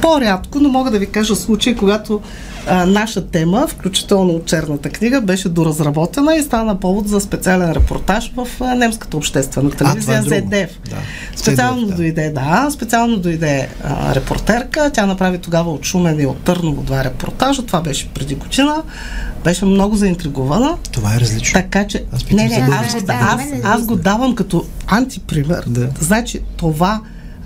по-рядко, 0.00 0.60
но 0.60 0.68
мога 0.68 0.90
да 0.90 0.98
ви 0.98 1.06
кажа 1.06 1.36
случай, 1.36 1.74
когато 1.74 2.20
а, 2.68 2.86
наша 2.86 3.26
тема, 3.26 3.66
включително 3.68 4.32
от 4.32 4.46
черната 4.46 4.90
книга, 4.90 5.20
беше 5.20 5.48
доразработена 5.48 6.36
и 6.36 6.42
стана 6.42 6.80
повод 6.80 7.08
за 7.08 7.20
специален 7.20 7.72
репортаж 7.72 8.32
в 8.36 8.48
а, 8.60 8.74
немската 8.74 9.16
обществена 9.16 9.68
е 9.68 9.76
телевизия. 9.76 10.22
ZDF. 10.22 10.68
Да. 10.90 10.96
Специално 11.36 11.82
ZDF, 11.82 11.90
да. 11.90 11.96
дойде, 11.96 12.30
да, 12.30 12.68
специално 12.70 13.16
дойде 13.16 13.68
а, 13.84 14.14
репортерка. 14.14 14.90
Тя 14.90 15.06
направи 15.06 15.38
тогава 15.38 15.70
от 15.72 15.84
Шумен 15.84 16.20
и 16.20 16.26
от 16.26 16.38
Търново 16.38 16.82
два 16.82 17.04
репортажа. 17.04 17.66
Това 17.66 17.80
беше 17.80 18.08
преди 18.08 18.34
година. 18.34 18.82
Беше 19.44 19.64
много 19.64 19.96
заинтригувана. 19.96 20.76
Това 20.92 21.16
е 21.16 21.20
различно. 21.20 21.52
Така 21.52 21.86
че. 21.86 22.04
Аз 22.12 22.30
не, 22.30 22.48
не, 22.48 22.68
аз, 22.72 22.96
аз, 23.08 23.42
аз 23.64 23.86
го 23.86 23.96
давам 23.96 24.34
като 24.34 24.64
антипример. 24.86 25.64
Да. 25.66 25.88
Значи 26.00 26.40
това 26.56 27.00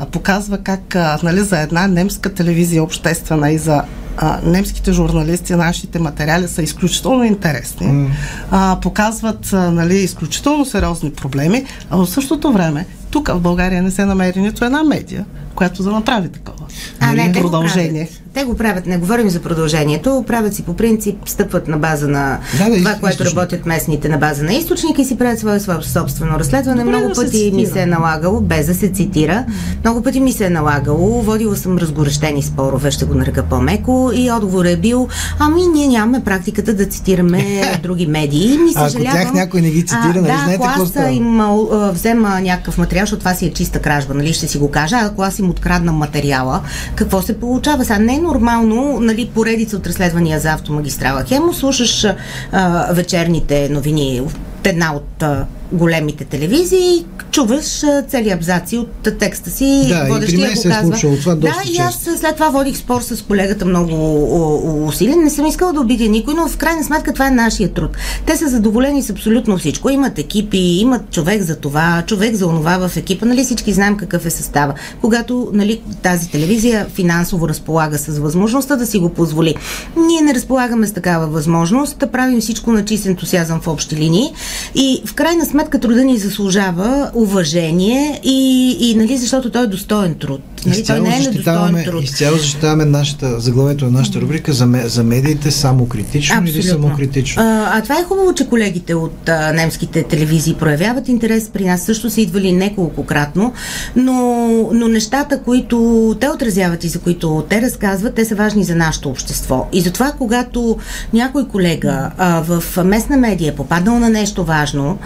показва 0.07 0.59
как 0.59 0.95
а, 0.97 1.19
нали, 1.23 1.41
за 1.41 1.61
една 1.61 1.87
немска 1.87 2.35
телевизия 2.35 2.83
обществена 2.83 3.51
и 3.51 3.59
за 3.59 3.83
а, 4.17 4.39
немските 4.45 4.93
журналисти 4.93 5.55
нашите 5.55 5.99
материали 5.99 6.49
са 6.49 6.63
изключително 6.63 7.25
интересни. 7.25 7.87
М. 7.87 8.11
А, 8.51 8.79
показват 8.83 9.53
а, 9.53 9.71
нали, 9.71 9.95
изключително 9.95 10.65
сериозни 10.65 11.13
проблеми, 11.13 11.65
а 11.91 11.97
в 11.97 12.07
същото 12.07 12.53
време 12.53 12.87
тук 13.11 13.29
в 13.29 13.41
България 13.41 13.83
не 13.83 13.91
се 13.91 14.05
намери 14.05 14.41
нито 14.41 14.65
една 14.65 14.83
медия, 14.83 15.25
която 15.55 15.83
да 15.83 15.91
направи 15.91 16.29
такова. 16.29 16.67
А, 17.01 17.13
не, 17.13 17.33
те 17.33 17.41
го 17.41 17.51
продължение. 17.51 18.05
правят. 18.05 18.23
Те 18.35 18.45
го 18.45 18.57
правят, 18.57 18.87
не 18.87 18.99
говорим 18.99 19.31
за 19.31 19.41
продължението, 19.41 20.25
правят 20.27 20.55
си 20.55 20.63
по 20.63 20.75
принцип, 20.75 21.17
стъпват 21.27 21.69
на 21.69 21.79
база 21.79 22.09
на 22.09 22.39
Да, 22.59 22.71
да, 22.71 22.77
това, 22.77 22.93
което 22.93 23.13
източник. 23.13 23.39
работят 23.39 23.67
местните 23.67 24.09
на 24.09 24.19
база 24.19 24.45
на 24.45 24.53
източника 24.53 25.03
и 25.03 25.05
си 25.05 25.19
правят 25.19 25.39
свое, 25.39 25.61
собствено 25.83 26.39
разследване. 26.39 26.85
Добре 26.85 26.91
много 26.91 27.09
да 27.09 27.15
се 27.15 27.25
пъти 27.25 27.53
ми 27.55 27.67
се 27.67 27.81
е 27.81 27.87
налагало, 27.87 28.41
без 28.41 28.67
да 28.67 28.75
се 28.75 28.89
цитира, 28.89 29.45
много 29.85 30.03
пъти 30.03 30.21
ми 30.21 30.33
се 30.33 30.47
е 30.47 30.51
налагало, 30.51 31.23
водила 31.23 31.57
съм 31.57 31.79
разгорещени 31.79 32.43
спорове, 32.43 32.91
ще 32.91 33.05
го 33.05 33.15
нарека 33.15 33.43
по-меко 33.43 34.11
и 34.15 34.31
отговор 34.31 34.65
е 34.65 34.77
бил, 34.77 35.09
ами 35.39 35.63
ние 35.67 35.89
нямаме 35.89 36.25
практиката 36.25 36.75
да 36.75 36.87
цитираме 36.87 37.45
други 37.83 38.07
медии. 38.07 38.59
Ми 38.59 38.73
Ако 38.77 38.91
съжалявам. 38.91 39.13
тях 39.15 39.33
някой 39.33 39.61
не 39.61 39.71
ги 39.71 39.81
цитира, 39.81 40.01
нали 40.15 40.23
да, 40.23 40.39
знаете 40.39 40.65
ако 40.67 40.83
аз 40.83 41.11
им 41.11 41.41
а, 41.41 41.57
а, 41.73 41.93
взема 41.93 42.41
някакъв 42.41 42.79
материал, 42.79 43.03
защото 43.03 43.19
това 43.19 43.35
си 43.35 43.47
е 43.47 43.53
чиста 43.53 43.79
кражба, 43.81 44.15
нали, 44.15 44.33
ще 44.33 44.49
си 44.49 44.59
го 44.59 44.71
кажа, 44.71 44.97
а 44.97 45.07
ако 45.07 45.23
аз 45.23 45.39
им 45.41 45.51
открадна 45.51 45.93
материала, 45.93 46.63
какво 46.95 47.23
се 47.23 47.41
получава? 47.41 47.85
Сега 47.85 47.99
не 47.99 48.15
е 48.15 48.21
нормално, 48.21 49.01
нали, 49.01 49.31
поредица 49.35 49.77
от 49.77 49.87
разследвания 49.87 50.41
за 50.41 50.53
автомагистрала 50.53 51.25
Хемо, 51.29 51.53
слушаш 51.53 52.07
а, 52.53 52.93
вечерните 52.93 53.69
новини 53.69 54.23
една 54.65 54.95
от 54.95 55.25
големите 55.73 56.25
телевизии, 56.25 57.05
чуваш 57.31 57.85
цели 58.09 58.31
абзаци 58.31 58.79
от 58.79 59.19
текста 59.19 59.51
си, 59.51 59.87
Да, 59.89 59.95
и 59.95 60.01
при 60.03 60.09
водещия 60.09 60.47
мен 60.49 60.57
се 60.57 60.69
е 60.69 60.73
случвало 60.73 61.17
това 61.17 61.35
да, 61.35 61.41
доста 61.41 61.71
и 61.73 61.77
аз 61.77 62.09
след 62.17 62.35
това 62.35 62.49
водих 62.49 62.77
спор 62.77 63.01
с 63.01 63.23
колегата 63.23 63.65
много 63.65 64.87
усилен. 64.87 65.25
Не 65.25 65.31
съм 65.31 65.47
искала 65.47 65.73
да 65.73 65.81
обидя 65.81 66.09
никой, 66.09 66.35
но 66.35 66.49
в 66.49 66.57
крайна 66.57 66.85
сметка 66.85 67.13
това 67.13 67.27
е 67.27 67.31
нашия 67.31 67.73
труд. 67.73 67.97
Те 68.27 68.37
са 68.37 68.49
задоволени 68.49 69.03
с 69.03 69.11
абсолютно 69.11 69.59
всичко. 69.59 69.91
Имат 69.91 70.19
екипи, 70.19 70.59
имат 70.59 71.11
човек 71.11 71.43
за 71.43 71.57
това, 71.57 72.03
човек 72.07 72.35
за 72.35 72.47
онова 72.47 72.89
в 72.89 72.97
екипа. 72.97 73.27
Нали 73.27 73.45
всички 73.45 73.73
знаем 73.73 73.97
какъв 73.97 74.27
е 74.27 74.31
състава. 74.31 74.75
Когато 75.01 75.51
нали, 75.53 75.81
тази 76.03 76.31
телевизия 76.31 76.87
финансово 76.95 77.49
разполага 77.49 77.99
с 77.99 78.19
възможността 78.19 78.77
да 78.77 78.87
си 78.87 78.99
го 78.99 79.09
позволи. 79.09 79.55
Ние 79.97 80.21
не 80.21 80.35
разполагаме 80.35 80.87
с 80.87 80.93
такава 80.93 81.27
възможност, 81.27 81.99
да 81.99 82.11
правим 82.11 82.41
всичко 82.41 82.73
на 82.73 82.85
чист 82.85 83.07
ентусиазъм 83.07 83.61
в 83.61 83.69
общи 83.69 83.97
линии 83.97 84.33
и 84.75 85.03
в 85.07 85.15
крайна 85.15 85.47
сметка 85.47 85.60
труда 85.69 86.05
ни 86.05 86.19
заслужава 86.19 87.11
уважение 87.15 88.21
и, 88.25 88.71
и 88.81 88.95
нали, 88.95 89.17
защото 89.17 89.51
той 89.51 89.65
е 89.65 89.67
достоен 89.67 90.15
труд. 90.15 90.41
Нали, 90.67 90.75
той 90.75 90.81
Изцяло 90.81 91.03
не 91.03 91.17
е 91.17 91.19
недостоен 91.19 91.85
труд. 91.85 92.05
изцяло 92.05 92.37
защитаваме 92.37 92.85
нашата, 92.85 93.41
заглавието 93.41 93.85
на 93.85 93.91
нашата 93.91 94.21
рубрика 94.21 94.53
за, 94.53 94.69
за 94.85 95.05
медиите 95.05 95.51
само 95.51 95.89
критично 95.89 96.43
или 96.47 96.63
самокритично. 96.63 97.43
А, 97.43 97.79
а 97.79 97.83
това 97.83 98.01
е 98.01 98.05
хубаво, 98.05 98.35
че 98.35 98.49
колегите 98.49 98.95
от 98.95 99.29
а, 99.29 99.53
немските 99.53 100.03
телевизии 100.03 100.55
проявяват 100.55 101.09
интерес. 101.09 101.49
При 101.49 101.65
нас 101.65 101.83
също 101.83 102.11
са 102.11 102.21
идвали 102.21 102.53
неколкократно, 102.53 103.53
но, 103.97 104.49
но 104.73 104.89
нещата, 104.89 105.43
които 105.43 106.17
те 106.21 106.29
отразяват 106.29 106.85
и 106.85 106.89
за 106.89 106.99
които 106.99 107.45
те 107.49 107.63
разказват, 107.63 108.15
те 108.15 108.25
са 108.25 108.35
важни 108.35 108.65
за 108.65 108.75
нашето 108.75 109.09
общество. 109.09 109.69
И 109.73 109.81
затова, 109.81 110.13
когато 110.19 110.77
някой 111.13 111.49
колега 111.49 112.11
а, 112.19 112.41
в 112.41 112.85
местна 112.85 113.17
медия 113.17 113.53
е 113.53 113.55
попаднал 113.55 113.99
на 113.99 114.11
нещо 114.11 114.45
важно, 114.45 114.99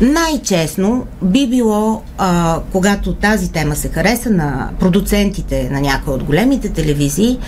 най-честно 0.00 1.06
би 1.22 1.46
било, 1.46 2.02
а, 2.18 2.60
когато 2.72 3.14
тази 3.14 3.52
тема 3.52 3.76
се 3.76 3.88
хареса 3.88 4.30
на 4.30 4.70
продуцентите 4.80 5.70
на 5.70 5.80
някои 5.80 6.14
от 6.14 6.24
големите 6.24 6.72
телевизии, 6.72 7.38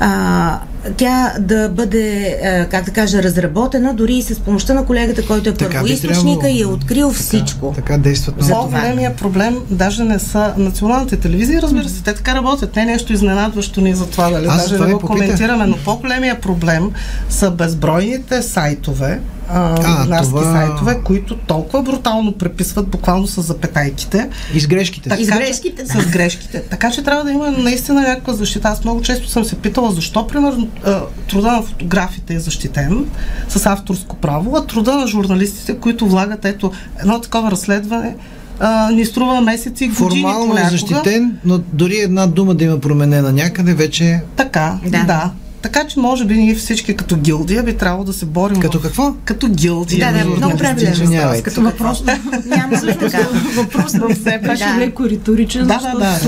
а, 0.00 0.58
тя 0.96 1.32
да 1.40 1.68
бъде, 1.68 2.36
а, 2.44 2.66
как 2.66 2.84
да 2.84 2.90
кажа, 2.90 3.22
разработена, 3.22 3.94
дори 3.94 4.14
и 4.14 4.22
с 4.22 4.40
помощта 4.40 4.74
на 4.74 4.86
колегата, 4.86 5.26
който 5.26 5.48
е 5.48 5.54
Така 5.54 5.72
първоисточника 5.72 6.48
и 6.48 6.62
е 6.62 6.66
открил 6.66 7.12
всичко. 7.12 7.72
Така 7.74 7.98
действат 7.98 8.36
много. 8.36 8.70
По-големия 8.70 9.16
проблем 9.16 9.56
даже 9.70 10.04
не 10.04 10.18
са 10.18 10.54
националните 10.56 11.16
телевизии, 11.16 11.62
разбира 11.62 11.88
се, 11.88 12.02
те 12.02 12.14
така 12.14 12.34
работят. 12.34 12.76
Не 12.76 12.82
е 12.82 12.86
нещо 12.86 13.12
изненадващо 13.12 13.80
ни 13.80 13.94
за 13.94 14.06
това, 14.06 14.30
дали 14.30 14.46
Аз 14.46 14.56
даже 14.56 14.68
затова 14.68 14.86
не 14.86 14.92
го 14.92 15.00
коментираме, 15.00 15.66
но 15.66 15.76
по-големия 15.76 16.40
проблем 16.40 16.90
са 17.28 17.50
безбройните 17.50 18.42
сайтове, 18.42 19.20
новинарски 19.54 20.30
това- 20.30 20.42
сайтове, 20.42 20.98
които 21.04 21.36
толкова 21.36 21.82
брутално 21.82 22.32
преписват 22.32 22.88
буквално 22.88 23.26
с 23.26 23.42
запетайките. 23.42 24.28
И 24.54 24.60
с 24.60 24.66
грешките. 24.66 25.08
Така, 25.08 25.22
И 25.22 25.24
с 25.24 25.28
грешките, 25.28 25.82
да. 25.82 26.02
С 26.02 26.06
грешките. 26.06 26.62
Така 26.62 26.90
че 26.90 27.02
трябва 27.02 27.24
да 27.24 27.30
има 27.32 27.50
наистина 27.50 28.00
някаква 28.00 28.32
защита. 28.32 28.68
Аз 28.68 28.84
много 28.84 29.02
често 29.02 29.28
съм 29.28 29.44
се 29.44 29.56
питала 29.56 29.92
защо, 29.92 30.26
примерно, 30.26 30.68
а, 30.84 31.00
труда 31.28 31.52
на 31.52 31.62
фотографите 31.62 32.34
е 32.34 32.40
защитен 32.40 33.04
с 33.48 33.66
авторско 33.66 34.16
право, 34.16 34.56
а 34.56 34.66
труда 34.66 34.94
на 34.94 35.06
журналистите, 35.06 35.76
които 35.76 36.08
влагат 36.08 36.44
ето 36.44 36.72
едно 37.00 37.20
такова 37.20 37.50
разследване, 37.50 38.16
а, 38.60 38.90
ни 38.90 39.04
струва 39.04 39.40
месеци 39.40 39.84
и 39.84 39.88
години 39.88 40.22
Формално 40.22 40.44
е 40.44 40.48
понякога. 40.48 40.70
защитен, 40.70 41.38
но 41.44 41.58
дори 41.58 41.96
една 41.96 42.26
дума 42.26 42.54
да 42.54 42.64
има 42.64 42.78
променена 42.78 43.32
някъде, 43.32 43.74
вече 43.74 44.20
Така, 44.36 44.78
Да. 44.84 45.04
да. 45.04 45.30
Така 45.62 45.86
че 45.86 45.98
може 45.98 46.24
би 46.24 46.36
ние 46.36 46.54
всички 46.54 46.96
като 46.96 47.16
гилдия 47.16 47.62
би 47.62 47.74
трябвало 47.74 48.04
да 48.04 48.12
се 48.12 48.26
борим. 48.26 48.60
като 48.60 48.78
в- 48.78 48.82
какво? 48.82 49.14
Като 49.24 49.48
гилдия. 49.48 50.12
Да, 50.12 50.18
да, 50.18 50.24
на 50.24 50.36
много. 50.36 50.56
Извинявайте. 50.82 51.42
Като 51.50 51.60
въпрос. 51.60 52.04
Няма 52.46 52.76
да 52.76 52.98
така. 52.98 53.18
Въпросът 53.56 54.00
Да. 54.24 54.38
беше 54.38 54.64
леко 54.78 55.04
риторичен, 55.04 55.66
Да, 55.66 55.78
да, 55.78 55.98
да. 55.98 56.18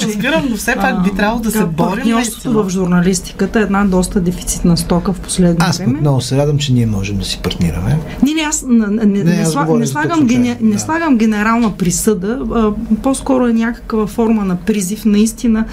Разбирам, 0.00 0.46
но 0.50 0.56
все 0.56 0.74
пак 0.74 1.02
би 1.04 1.10
трябвало 1.10 1.40
да 1.40 1.50
се 1.50 1.64
борим. 1.64 1.76
Партньорството 1.94 2.64
в 2.64 2.70
журналистиката 2.70 3.58
е 3.58 3.62
една 3.62 3.84
доста 3.84 4.20
дефицитна 4.20 4.76
стока 4.76 5.12
в 5.12 5.20
последно 5.20 5.56
Аз 5.60 5.78
време. 5.78 5.92
пък 5.92 6.00
много 6.00 6.20
се 6.20 6.36
радвам, 6.36 6.58
че 6.58 6.72
ние 6.72 6.86
можем 6.86 7.18
да 7.18 7.24
си 7.24 7.38
партнираме. 7.38 7.98
Не, 8.22 8.34
не, 8.34 8.40
аз 8.40 8.64
не, 8.66 9.42
аз 9.44 9.52
слагам, 10.78 11.16
генерална 11.16 11.72
присъда, 11.72 12.38
по-скоро 13.02 13.46
е 13.46 13.52
някаква 13.52 14.06
форма 14.06 14.44
на 14.44 14.56
призив. 14.56 15.04
Наистина, 15.04 15.64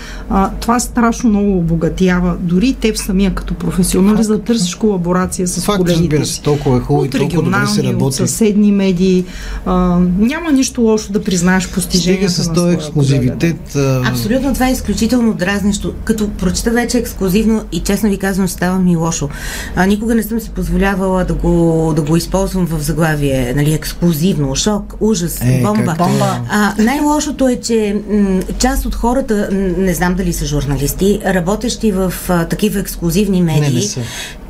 това 0.60 0.80
страшно 0.80 1.30
много 1.30 1.58
обогатява 1.58 2.36
дори 2.40 2.68
и 2.68 2.74
теб 2.98 3.06
самия 3.06 3.34
като 3.34 3.54
професионалист 3.54 4.30
да 4.30 4.42
търсиш 4.42 4.76
колаборация 4.76 5.48
с 5.48 5.62
Факт, 5.62 5.78
колегите 5.78 6.02
разбира 6.02 6.26
се, 6.26 6.42
толкова 6.42 6.78
е 6.78 6.82
хубаво 6.82 7.06
и 7.06 7.10
толкова 7.10 7.36
добре 7.36 7.52
се 7.58 7.78
регионални, 7.78 7.88
от 7.88 7.94
работи. 7.94 8.16
съседни 8.16 8.72
медии. 8.72 9.26
А, 9.66 9.74
няма 10.18 10.52
нищо 10.52 10.82
лошо 10.82 11.12
да 11.12 11.24
признаеш 11.24 11.70
постиженията 11.70 12.30
Стига 12.32 12.44
с 12.44 12.54
този 12.54 12.76
ексклюзивитет. 12.76 13.76
а, 13.76 14.10
Абсолютно 14.10 14.54
това 14.54 14.68
е 14.68 14.72
изключително 14.72 15.34
дразнещо. 15.34 15.94
Като 16.04 16.30
прочета 16.30 16.72
вече 16.72 16.98
ексклюзивно 16.98 17.64
и 17.72 17.80
честно 17.80 18.10
ви 18.10 18.18
казвам, 18.18 18.48
става 18.48 18.80
ми 18.80 18.96
лошо. 18.96 19.30
А, 19.76 19.86
никога 19.86 20.16
не 20.16 20.24
съм 20.24 20.40
си 20.40 20.50
позволявала 20.50 21.26
да 21.26 21.34
го, 21.34 21.94
да 21.96 22.02
го 22.02 22.16
използвам 22.16 22.66
в 22.66 22.80
заглавие. 22.80 23.54
Нали, 23.56 23.74
ексклюзивно, 23.74 24.56
шок, 24.56 24.94
ужас, 25.00 25.42
Е, 25.42 25.62
бомба. 25.64 25.96
Бомба. 25.98 26.40
А, 26.50 26.74
най-лошото 26.80 27.48
е, 27.48 27.56
че 27.58 27.78
м- 28.12 28.40
част 28.54 28.86
от 28.86 28.96
хората, 28.96 29.50
м, 29.52 29.58
не 29.78 29.94
знам 29.94 30.16
дали 30.16 30.34
са 30.34 30.46
журналисти, 30.46 31.20
работещи 31.26 31.92
в 31.92 32.14
а, 32.30 32.46
такива 32.46 32.80
ексклюзивни 32.88 33.42
медии, 33.42 33.76
не 33.76 33.82
са. 33.82 34.00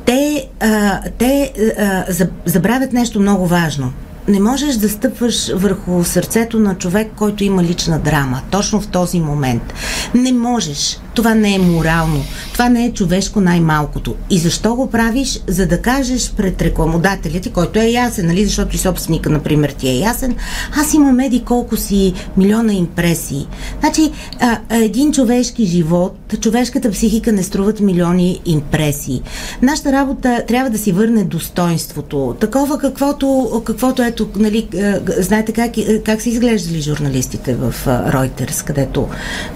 те, 0.04 0.48
а, 0.60 1.00
те 1.18 1.52
а, 1.78 2.04
за- 2.08 2.28
забравят 2.44 2.92
нещо 2.92 3.20
много 3.20 3.46
важно. 3.46 3.92
Не 4.28 4.40
можеш 4.40 4.74
да 4.74 4.88
стъпваш 4.88 5.52
върху 5.54 6.04
сърцето 6.04 6.58
на 6.58 6.74
човек, 6.74 7.08
който 7.16 7.44
има 7.44 7.64
лична 7.64 7.98
драма, 7.98 8.40
точно 8.50 8.80
в 8.80 8.86
този 8.88 9.20
момент. 9.20 9.74
Не 10.14 10.32
можеш. 10.32 10.98
Това 11.18 11.34
не 11.34 11.54
е 11.54 11.58
морално. 11.58 12.24
Това 12.52 12.68
не 12.68 12.84
е 12.84 12.92
човешко 12.92 13.40
най-малкото. 13.40 14.14
И 14.30 14.38
защо 14.38 14.74
го 14.74 14.90
правиш? 14.90 15.40
За 15.46 15.66
да 15.66 15.82
кажеш 15.82 16.32
пред 16.36 16.62
рекламодателите, 16.62 17.50
който 17.50 17.78
е 17.78 17.86
ясен, 17.86 18.26
нали? 18.26 18.44
защото 18.44 18.76
и 18.76 18.78
собственика, 18.78 19.30
например, 19.30 19.70
ти 19.70 19.88
е 19.88 19.98
ясен. 19.98 20.36
Аз 20.76 20.94
имам 20.94 21.16
меди 21.16 21.42
колко 21.44 21.76
си 21.76 22.14
милиона 22.36 22.72
импресии. 22.72 23.46
Значи, 23.80 24.10
а, 24.40 24.58
един 24.70 25.12
човешки 25.12 25.64
живот, 25.64 26.34
човешката 26.40 26.90
психика 26.90 27.32
не 27.32 27.42
струват 27.42 27.80
милиони 27.80 28.40
импресии. 28.44 29.22
Нашата 29.62 29.92
работа 29.92 30.42
трябва 30.48 30.70
да 30.70 30.78
си 30.78 30.92
върне 30.92 31.24
достоинството. 31.24 32.36
Такова 32.40 32.78
каквото, 32.78 33.62
каквото 33.64 34.02
ето, 34.02 34.28
нали, 34.36 34.68
знаете 35.18 35.52
как, 35.52 35.70
как 36.04 36.22
са 36.22 36.28
изглеждали 36.28 36.80
журналистите 36.80 37.54
в 37.54 37.74
Reuters, 37.86 38.64
където 38.64 39.08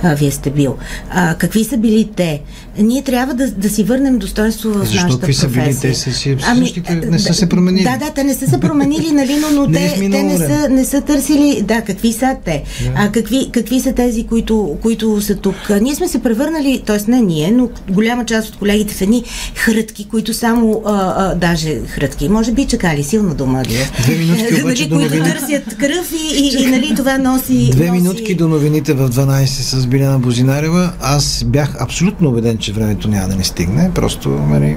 а, 0.02 0.14
вие 0.14 0.30
сте 0.30 0.50
бил. 0.50 0.76
А, 1.10 1.34
какви 1.52 1.64
са 1.64 1.76
били 1.76 2.10
те? 2.16 2.40
Ние 2.78 3.02
трябва 3.02 3.34
да, 3.34 3.50
да 3.50 3.68
си 3.68 3.84
върнем 3.84 4.18
достоинство 4.18 4.70
в 4.70 4.78
Защо 4.78 4.94
нашата 4.94 5.20
какви 5.20 5.34
са 5.34 5.48
били? 5.48 5.64
професия. 5.64 5.92
Те 5.92 5.98
са 5.98 6.12
си 6.12 6.36
Ами, 6.46 6.66
същите, 6.66 6.94
не 6.94 7.18
са 7.18 7.28
да, 7.28 7.34
се 7.34 7.48
променили. 7.48 7.84
Да, 7.84 7.96
да, 7.96 8.10
те 8.14 8.24
не 8.24 8.34
са 8.34 8.46
се 8.46 8.60
променили, 8.60 9.12
нали, 9.12 9.36
но, 9.40 9.60
но 9.60 9.66
Не 9.68 9.86
е 9.86 9.88
те, 9.88 10.08
в 10.08 10.10
те 10.10 10.22
не, 10.22 10.38
са, 10.38 10.68
не 10.70 10.84
са 10.84 11.00
търсили, 11.00 11.62
да, 11.62 11.80
какви 11.80 12.12
са 12.12 12.36
те. 12.44 12.62
А, 12.94 13.12
какви, 13.12 13.48
какви 13.52 13.80
са 13.80 13.92
тези, 13.92 14.24
които, 14.26 14.76
които 14.82 15.20
са 15.20 15.34
тук? 15.34 15.56
Ние 15.82 15.94
сме 15.94 16.08
се 16.08 16.22
превърнали, 16.22 16.82
т.е. 16.86 17.10
не 17.10 17.20
ние, 17.20 17.50
но 17.50 17.68
голяма 17.90 18.24
част 18.24 18.48
от 18.48 18.56
колегите 18.56 18.94
в 18.94 19.02
едни 19.02 19.24
хрътки, 19.54 20.08
които 20.08 20.34
само, 20.34 20.82
а, 20.86 21.14
а, 21.16 21.34
даже 21.34 21.80
хрътки, 21.86 22.28
може 22.28 22.52
би 22.52 22.64
чакали, 22.64 23.02
силна 23.02 23.34
дума. 23.34 23.62
Две 23.62 24.14
минутки 24.14 24.42
нали, 24.52 24.62
обаче 24.62 24.88
до 24.88 24.96
които 24.96 25.16
търсят 25.16 25.76
кръв 25.78 26.12
и, 26.12 26.36
и, 26.38 26.62
и, 26.62 26.66
нали, 26.66 26.94
това 26.96 27.18
носи... 27.18 27.70
Две 27.72 27.86
носи... 27.86 28.00
минутки 28.00 28.34
до 28.34 28.48
новините 28.48 28.92
в 28.92 29.10
12 29.10 29.44
с 29.46 29.86
Биляна 29.86 30.18
Бозинарева. 30.18 30.92
Аз 31.00 31.31
бях 31.44 31.80
абсолютно 31.80 32.28
убеден, 32.28 32.58
че 32.58 32.72
времето 32.72 33.08
няма 33.08 33.28
да 33.28 33.36
ни 33.36 33.44
стигне. 33.44 33.90
Просто, 33.94 34.28
нали, 34.28 34.76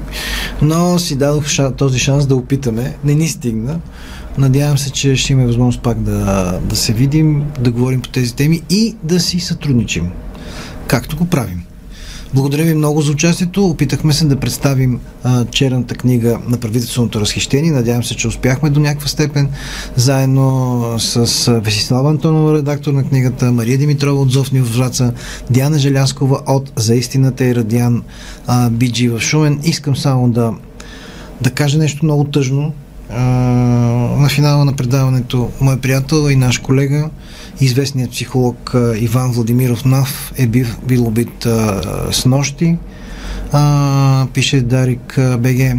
но 0.62 1.00
си 1.00 1.16
дадох 1.16 1.48
ша, 1.48 1.72
този 1.72 2.00
шанс 2.00 2.26
да 2.28 2.36
опитаме. 2.36 2.96
Не 3.04 3.14
ни 3.14 3.28
стигна. 3.28 3.80
Надявам 4.38 4.78
се, 4.78 4.92
че 4.92 5.16
ще 5.16 5.34
имаме 5.34 5.48
възможност 5.48 5.82
пак 5.82 6.00
да, 6.00 6.60
да 6.64 6.76
се 6.76 6.94
видим, 6.94 7.44
да 7.60 7.72
говорим 7.72 8.02
по 8.02 8.10
тези 8.10 8.36
теми 8.36 8.62
и 8.70 8.96
да 9.04 9.20
си 9.20 9.40
сътрудничим. 9.40 10.12
Както 10.88 11.18
го 11.18 11.26
правим. 11.26 11.64
Благодаря 12.36 12.64
ви 12.64 12.74
много 12.74 13.02
за 13.02 13.12
участието. 13.12 13.66
Опитахме 13.66 14.14
се 14.14 14.26
да 14.26 14.36
представим 14.36 15.00
а, 15.24 15.46
черната 15.46 15.96
книга 15.96 16.40
на 16.48 16.58
правителственото 16.58 17.22
разхищение. 17.22 17.72
Надявам 17.72 18.04
се, 18.04 18.16
че 18.16 18.28
успяхме 18.28 18.70
до 18.70 18.80
някаква 18.80 19.08
степен. 19.08 19.50
Заедно 19.96 20.84
с 20.98 21.52
Весислава 21.52 22.10
Антонова, 22.10 22.54
редактор 22.54 22.94
на 22.94 23.04
книгата, 23.04 23.52
Мария 23.52 23.78
Димитрова 23.78 24.22
от 24.22 24.32
Зофни 24.32 24.60
в 24.60 24.78
Враца, 24.78 25.14
Диана 25.50 25.80
Желяскова 25.80 26.40
от 26.48 26.72
За 26.76 26.96
истината 26.96 27.46
и 27.46 27.56
Радиан 27.56 28.04
а, 28.48 28.70
Биджи 28.70 29.10
в 29.10 29.20
Шумен. 29.20 29.60
Искам 29.64 29.96
само 29.96 30.30
да, 30.30 30.54
да 31.42 31.50
кажа 31.52 31.78
нещо 31.78 32.06
много 32.06 32.24
тъжно. 32.24 32.74
А, 33.10 33.22
на 34.20 34.30
финала 34.30 34.66
на 34.66 34.74
предаването 34.74 35.50
мой 35.62 35.78
приятел 35.78 36.30
и 36.30 36.36
наш 36.36 36.58
колега, 36.58 37.10
известният 37.62 38.12
психолог 38.12 38.76
Иван 39.00 39.32
Владимиров 39.32 39.86
Нав 39.86 40.34
е 40.38 40.48
бил, 40.48 40.68
бил 40.88 41.08
убит 41.08 41.46
а, 41.46 41.82
с 42.12 42.26
нощи. 42.26 42.78
А, 43.52 44.28
пише 44.34 44.62
Дарик 44.62 45.20
БГ. 45.40 45.76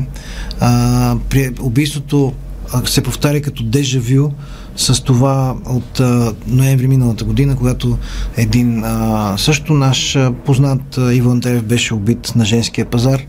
При 1.30 1.50
убийството 1.60 2.32
се 2.84 3.02
повтаря 3.02 3.42
като 3.42 3.62
дежавю 3.62 4.30
с 4.76 5.02
това 5.02 5.56
от 5.66 6.00
а, 6.00 6.34
ноември 6.46 6.88
миналата 6.88 7.24
година, 7.24 7.56
когато 7.56 7.98
един 8.36 8.84
а, 8.84 9.34
също 9.38 9.74
наш 9.74 10.18
познат 10.44 10.98
а, 10.98 11.14
Иван 11.14 11.40
Терев 11.40 11.62
беше 11.62 11.94
убит 11.94 12.32
на 12.36 12.44
женския 12.44 12.86
пазар 12.86 13.22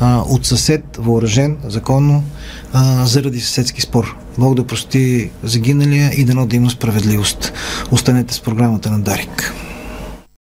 а, 0.00 0.22
от 0.28 0.46
съсед, 0.46 0.84
въоръжен, 0.98 1.56
законно, 1.64 2.24
а, 2.72 3.06
заради 3.06 3.40
съседски 3.40 3.80
спор. 3.80 4.16
Бог 4.38 4.54
да 4.54 4.66
прости 4.66 5.30
загиналия 5.42 6.10
и 6.16 6.24
дано 6.24 6.46
да 6.46 6.56
има 6.56 6.70
справедливост. 6.70 7.52
Останете 7.90 8.34
с 8.34 8.40
програмата 8.40 8.90
на 8.90 9.00
Дарик. 9.00 9.54